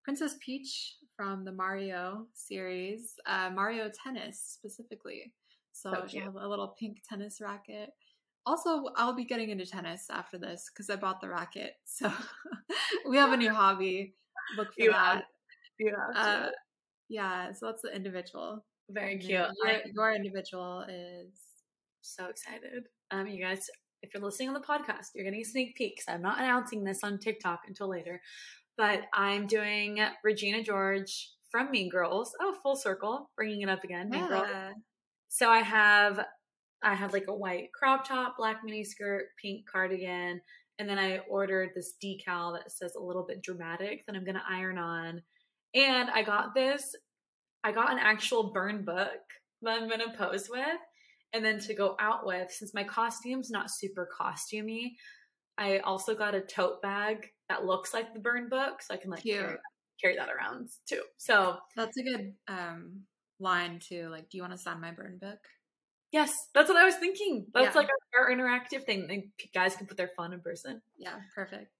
Princess 0.03 0.35
Peach 0.45 0.97
from 1.15 1.45
the 1.45 1.51
Mario 1.51 2.25
series, 2.33 3.13
uh, 3.25 3.49
Mario 3.49 3.89
Tennis 4.03 4.41
specifically. 4.59 5.33
So, 5.71 5.91
So 5.91 6.03
she'll 6.07 6.23
have 6.23 6.35
a 6.35 6.47
little 6.47 6.75
pink 6.79 6.97
tennis 7.07 7.39
racket. 7.41 7.89
Also, 8.45 8.85
I'll 8.95 9.15
be 9.15 9.25
getting 9.25 9.49
into 9.49 9.65
tennis 9.65 10.07
after 10.11 10.37
this 10.37 10.69
because 10.71 10.89
I 10.89 10.97
bought 10.97 11.21
the 11.21 11.29
racket. 11.29 11.73
So 11.85 12.11
we 13.09 13.17
have 13.17 13.31
a 13.31 13.37
new 13.37 13.53
hobby. 13.53 14.13
Look 14.57 14.67
for 14.73 14.81
You 14.83 14.91
that. 14.91 15.15
have 15.15 15.23
Yeah. 15.79 15.91
Uh, 16.15 16.49
yeah, 17.09 17.51
so 17.53 17.67
that's 17.67 17.81
the 17.81 17.95
individual. 17.95 18.65
Very 18.89 19.17
cute. 19.17 19.31
Your, 19.31 19.49
your 19.93 20.13
individual 20.13 20.85
is 20.87 21.33
so 22.01 22.25
excited. 22.25 22.87
Um, 23.11 23.27
you 23.27 23.43
guys, 23.43 23.69
if 24.01 24.13
you're 24.13 24.23
listening 24.23 24.49
on 24.49 24.53
the 24.53 24.59
podcast, 24.59 25.07
you're 25.13 25.25
getting 25.25 25.43
sneak 25.43 25.75
peeks. 25.75 26.05
I'm 26.07 26.21
not 26.21 26.39
announcing 26.39 26.83
this 26.83 27.03
on 27.03 27.17
TikTok 27.17 27.61
until 27.67 27.89
later, 27.89 28.21
but 28.77 29.01
I'm 29.13 29.47
doing 29.47 29.99
Regina 30.23 30.63
George 30.63 31.31
from 31.49 31.71
Mean 31.71 31.89
Girls. 31.89 32.33
Oh, 32.41 32.55
full 32.61 32.75
circle, 32.75 33.29
bringing 33.35 33.61
it 33.61 33.69
up 33.69 33.83
again. 33.83 34.09
Mean 34.09 34.27
Girls. 34.27 34.47
Yeah. 34.51 34.71
So 35.29 35.49
I 35.49 35.59
have 35.59 36.25
I 36.83 36.93
have 36.93 37.13
like 37.13 37.25
a 37.27 37.35
white 37.35 37.73
crop 37.73 38.07
top, 38.07 38.37
black 38.37 38.57
mini 38.63 38.83
skirt, 38.83 39.25
pink 39.41 39.65
cardigan, 39.71 40.39
and 40.77 40.87
then 40.87 40.99
I 40.99 41.19
ordered 41.29 41.71
this 41.73 41.95
decal 42.03 42.55
that 42.55 42.71
says 42.71 42.93
a 42.95 43.03
little 43.03 43.25
bit 43.27 43.41
dramatic 43.41 44.05
that 44.05 44.15
I'm 44.15 44.25
gonna 44.25 44.43
iron 44.49 44.77
on. 44.77 45.21
And 45.75 46.09
I 46.09 46.23
got 46.23 46.55
this, 46.55 46.95
I 47.63 47.71
got 47.71 47.91
an 47.91 47.99
actual 47.99 48.51
burn 48.53 48.83
book 48.85 49.19
that 49.61 49.81
I'm 49.81 49.89
gonna 49.89 50.15
pose 50.17 50.49
with, 50.49 50.79
and 51.33 51.43
then 51.43 51.59
to 51.59 51.73
go 51.73 51.95
out 51.99 52.25
with, 52.25 52.49
since 52.51 52.73
my 52.73 52.83
costume's 52.83 53.49
not 53.51 53.69
super 53.69 54.07
costumey, 54.19 54.93
I 55.57 55.79
also 55.79 56.15
got 56.15 56.33
a 56.35 56.41
tote 56.41 56.81
bag 56.81 57.27
that 57.49 57.65
looks 57.65 57.93
like 57.93 58.13
the 58.13 58.19
burn 58.19 58.49
book, 58.49 58.81
so 58.81 58.93
I 58.93 58.97
can 58.97 59.11
like 59.11 59.23
carry, 59.23 59.57
carry 60.01 60.15
that 60.15 60.29
around 60.29 60.69
too. 60.87 61.01
So 61.17 61.57
That's 61.75 61.97
a 61.97 62.03
good 62.03 62.33
um 62.47 63.01
line 63.39 63.79
too. 63.79 64.07
Like, 64.09 64.29
do 64.29 64.37
you 64.37 64.43
want 64.43 64.53
to 64.53 64.57
sign 64.59 64.79
my 64.79 64.91
burn 64.91 65.17
book? 65.21 65.39
Yes, 66.11 66.33
that's 66.53 66.69
what 66.69 66.77
I 66.77 66.85
was 66.85 66.95
thinking. 66.95 67.47
That's 67.53 67.75
Yeah. 67.75 67.81
like 67.81 67.89
our, 68.17 68.29
our 68.29 68.31
interactive 68.33 68.85
thing. 68.85 69.07
And 69.09 69.23
guys 69.53 69.75
can 69.75 69.87
put 69.87 69.97
their 69.97 70.11
fun 70.15 70.31
in 70.31 70.39
person. 70.39 70.81
Yeah, 70.97 71.19
perfect. 71.33 71.71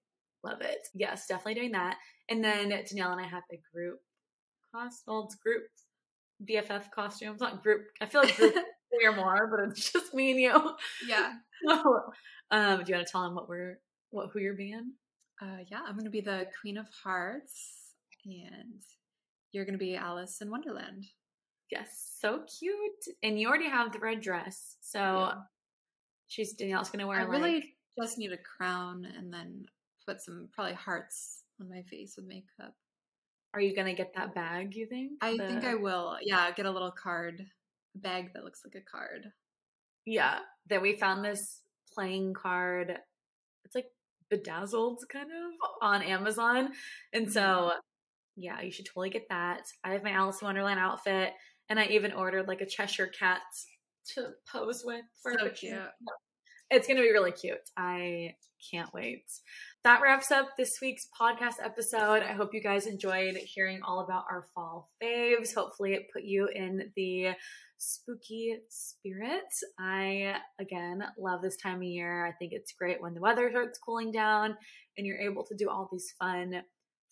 Love 0.44 0.60
it. 0.60 0.88
Yes, 0.94 1.26
definitely 1.26 1.54
doing 1.54 1.72
that. 1.72 1.96
And 2.28 2.42
then 2.42 2.68
Danielle 2.68 3.12
and 3.12 3.20
I 3.20 3.28
have 3.28 3.42
a 3.52 3.60
group 3.72 3.98
cost. 4.74 5.02
Well, 5.06 5.24
it's 5.24 5.36
group 5.36 5.64
BFF 6.48 6.90
costumes, 6.90 7.40
not 7.40 7.62
group. 7.62 7.86
I 8.00 8.06
feel 8.06 8.22
like 8.22 8.36
group 8.36 8.54
three 8.94 9.06
or 9.06 9.16
more, 9.16 9.48
but 9.50 9.68
it's 9.68 9.92
just 9.92 10.14
me 10.14 10.30
and 10.30 10.40
you. 10.40 10.76
Yeah. 11.08 11.32
um, 12.50 12.84
do 12.84 12.90
you 12.90 12.96
want 12.96 13.06
to 13.06 13.10
tell 13.10 13.22
them 13.22 13.34
what 13.34 13.48
we're 13.48 13.78
what 14.10 14.30
who 14.32 14.40
you're 14.40 14.54
being? 14.54 14.92
Uh, 15.40 15.58
yeah, 15.70 15.80
I'm 15.86 15.96
gonna 15.96 16.10
be 16.10 16.20
the 16.20 16.46
Queen 16.60 16.78
of 16.78 16.86
Hearts, 17.02 17.92
and 18.24 18.82
you're 19.52 19.64
going 19.64 19.78
to 19.78 19.84
be 19.84 19.96
Alice 19.96 20.40
in 20.40 20.50
Wonderland. 20.50 21.06
Yes, 21.70 22.16
so 22.20 22.44
cute. 22.58 23.16
And 23.22 23.40
you 23.40 23.48
already 23.48 23.68
have 23.68 23.92
the 23.92 23.98
red 23.98 24.20
dress. 24.20 24.76
So 24.80 24.98
Yeah. 24.98 25.34
she's 26.28 26.54
Danielle's 26.54 26.90
gonna 26.90 27.06
wear 27.06 27.20
I 27.20 27.24
like 27.24 27.32
really 27.32 27.74
just 27.98 28.18
need 28.18 28.32
a 28.32 28.38
crown 28.38 29.04
and 29.04 29.32
then 29.32 29.66
put 30.06 30.20
some 30.20 30.48
probably 30.52 30.74
hearts 30.74 31.42
on 31.60 31.68
my 31.68 31.82
face 31.82 32.14
with 32.16 32.26
makeup. 32.26 32.74
are 33.54 33.60
you 33.60 33.74
gonna 33.74 33.94
get 33.94 34.14
that 34.14 34.34
bag, 34.34 34.74
you 34.74 34.86
think? 34.86 35.12
I 35.22 35.36
think 35.36 35.64
I 35.64 35.74
will. 35.74 36.16
Yeah, 36.22 36.50
get 36.52 36.66
a 36.66 36.70
little 36.70 36.90
card, 36.90 37.46
a 37.94 37.98
bag 37.98 38.32
that 38.34 38.44
looks 38.44 38.62
like 38.64 38.74
a 38.74 38.84
card. 38.84 39.32
Yeah. 40.04 40.40
That 40.68 40.82
we 40.82 40.96
found 40.96 41.24
this 41.24 41.62
playing 41.94 42.34
card. 42.34 42.98
It's 43.64 43.74
like 43.74 43.86
bedazzled 44.30 45.02
kind 45.10 45.28
of 45.30 45.70
on 45.80 46.02
Amazon. 46.02 46.70
And 47.12 47.24
mm-hmm. 47.24 47.32
so 47.32 47.72
yeah, 48.36 48.60
you 48.60 48.70
should 48.70 48.86
totally 48.86 49.10
get 49.10 49.28
that. 49.30 49.62
I 49.82 49.92
have 49.92 50.02
my 50.02 50.10
Alice 50.10 50.42
in 50.42 50.46
Wonderland 50.46 50.78
outfit 50.78 51.32
and 51.68 51.80
I 51.80 51.86
even 51.86 52.12
ordered 52.12 52.46
like 52.46 52.60
a 52.60 52.66
Cheshire 52.66 53.08
cat 53.08 53.40
to 54.14 54.30
pose 54.50 54.82
with 54.84 55.04
for 55.22 55.34
So 55.38 55.48
cute. 55.48 55.78
It's 56.70 56.86
going 56.86 56.96
to 56.96 57.02
be 57.02 57.12
really 57.12 57.32
cute. 57.32 57.58
I 57.76 58.34
can't 58.70 58.92
wait. 58.92 59.24
That 59.84 60.00
wraps 60.02 60.32
up 60.32 60.48
this 60.56 60.78
week's 60.82 61.06
podcast 61.18 61.54
episode. 61.62 62.22
I 62.24 62.32
hope 62.32 62.54
you 62.54 62.60
guys 62.60 62.86
enjoyed 62.86 63.36
hearing 63.36 63.80
all 63.84 64.00
about 64.00 64.24
our 64.30 64.46
fall 64.54 64.90
faves. 65.02 65.54
Hopefully, 65.54 65.94
it 65.94 66.06
put 66.12 66.24
you 66.24 66.48
in 66.52 66.90
the 66.96 67.34
spooky 67.78 68.56
spirit. 68.68 69.44
I, 69.78 70.36
again, 70.58 71.04
love 71.18 71.40
this 71.42 71.56
time 71.56 71.76
of 71.76 71.82
year. 71.84 72.26
I 72.26 72.32
think 72.32 72.52
it's 72.52 72.72
great 72.72 73.00
when 73.00 73.14
the 73.14 73.20
weather 73.20 73.48
starts 73.50 73.78
cooling 73.78 74.10
down 74.10 74.56
and 74.98 75.06
you're 75.06 75.20
able 75.20 75.44
to 75.44 75.54
do 75.54 75.68
all 75.68 75.88
these 75.92 76.12
fun 76.18 76.62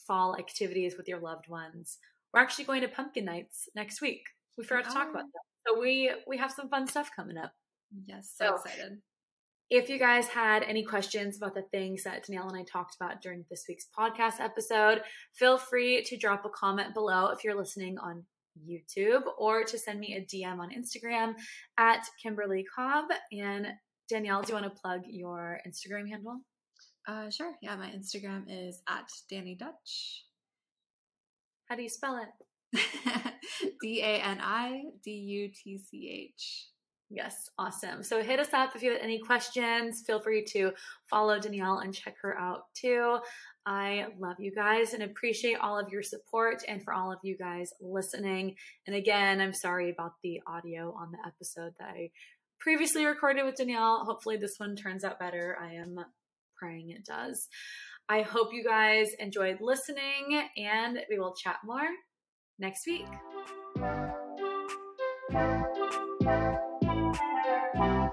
fall 0.07 0.37
activities 0.37 0.97
with 0.97 1.07
your 1.07 1.21
loved 1.21 1.49
ones. 1.49 1.99
We're 2.33 2.41
actually 2.41 2.65
going 2.65 2.81
to 2.81 2.89
pumpkin 2.89 3.25
nights 3.27 3.69
next 3.77 4.01
week. 4.03 4.23
We 4.59 4.65
forgot 4.65 4.85
to 4.89 4.91
talk 4.95 5.07
Oh. 5.09 5.11
about 5.13 5.25
that. 5.33 5.41
So 5.69 5.81
we 5.81 6.11
we 6.27 6.39
have 6.39 6.51
some 6.51 6.69
fun 6.69 6.89
stuff 6.89 7.11
coming 7.15 7.37
up. 7.39 7.53
Yes, 8.07 8.33
so 8.37 8.47
So- 8.47 8.55
excited. 8.57 8.99
If 9.71 9.89
you 9.89 9.99
guys 9.99 10.29
had 10.29 10.63
any 10.63 10.85
questions 10.85 11.37
about 11.39 11.55
the 11.55 11.63
things 11.63 12.05
that 12.05 12.25
Danielle 12.27 12.49
and 12.49 12.57
I 12.57 12.65
talked 12.71 12.97
about 13.01 13.23
during 13.23 13.45
this 13.51 13.65
week's 13.69 13.87
podcast 13.99 14.39
episode, 14.39 15.01
feel 15.33 15.57
free 15.57 16.03
to 16.05 16.17
drop 16.19 16.45
a 16.45 16.51
comment 16.51 16.93
below 16.93 17.29
if 17.29 17.43
you're 17.43 17.57
listening 17.57 17.99
on 17.99 18.25
YouTube 18.69 19.23
or 19.39 19.65
to 19.65 19.79
send 19.79 20.01
me 20.01 20.15
a 20.15 20.21
DM 20.21 20.59
on 20.59 20.71
Instagram 20.71 21.35
at 21.79 22.07
Kimberly 22.23 22.65
Cobb. 22.75 23.07
And 23.33 23.69
Danielle, 24.09 24.43
do 24.43 24.53
you 24.53 24.61
want 24.61 24.73
to 24.73 24.81
plug 24.81 25.01
your 25.07 25.61
Instagram 25.67 26.09
handle? 26.09 26.41
Uh, 27.09 27.31
sure. 27.31 27.55
Yeah, 27.63 27.77
my 27.77 27.91
Instagram 27.91 28.45
is 28.49 28.83
at 28.89 29.09
Dani 29.33 29.59
Dutch. 29.59 30.25
How 31.69 31.77
do 31.77 31.83
you 31.83 31.89
spell 31.89 32.19
it? 32.19 32.81
D 33.81 34.03
A 34.03 34.21
N 34.21 34.39
I 34.41 34.83
D 35.03 35.11
U 35.11 35.49
T 35.49 35.79
C 35.79 36.31
H. 36.35 36.74
Yes, 37.15 37.49
awesome. 37.61 38.03
So 38.03 38.25
hit 38.25 38.41
us 38.41 38.53
up 38.53 38.75
if 38.75 38.83
you 38.83 38.91
have 38.91 39.01
any 39.01 39.21
questions. 39.21 40.03
Feel 40.05 40.21
free 40.21 40.45
to 40.47 40.73
follow 41.09 41.39
Danielle 41.39 41.79
and 41.79 41.95
check 41.95 42.17
her 42.23 42.37
out 42.37 42.63
too. 42.75 43.19
I 43.65 44.07
love 44.19 44.37
you 44.41 44.53
guys 44.53 44.95
and 44.95 45.03
appreciate 45.05 45.59
all 45.61 45.79
of 45.79 45.91
your 45.91 46.03
support 46.03 46.65
and 46.67 46.83
for 46.83 46.93
all 46.93 47.13
of 47.13 47.21
you 47.23 47.37
guys 47.39 47.71
listening. 47.81 48.57
And 48.89 48.97
again, 48.97 49.41
I'm 49.41 49.55
sorry 49.55 49.91
about 49.91 50.15
the 50.25 50.41
audio 50.49 50.93
on 50.99 51.13
the 51.13 51.19
episode 51.25 51.75
that 51.79 51.91
I 51.91 52.11
previously 52.59 53.05
recorded 53.05 53.45
with 53.45 53.55
Danielle. 53.55 54.05
Hopefully, 54.05 54.37
this 54.37 54.59
one 54.59 54.75
turns 54.75 55.05
out 55.05 55.21
better. 55.21 55.57
I 55.63 55.75
am 55.75 55.97
praying 56.59 56.91
it 56.91 57.05
does. 57.05 57.47
I 58.09 58.23
hope 58.23 58.49
you 58.53 58.65
guys 58.65 59.13
enjoyed 59.21 59.59
listening 59.61 60.49
and 60.57 60.99
we 61.09 61.21
will 61.21 61.35
chat 61.35 61.59
more 61.65 61.89
next 62.59 62.87
week. 62.89 63.07
Thank 67.75 68.13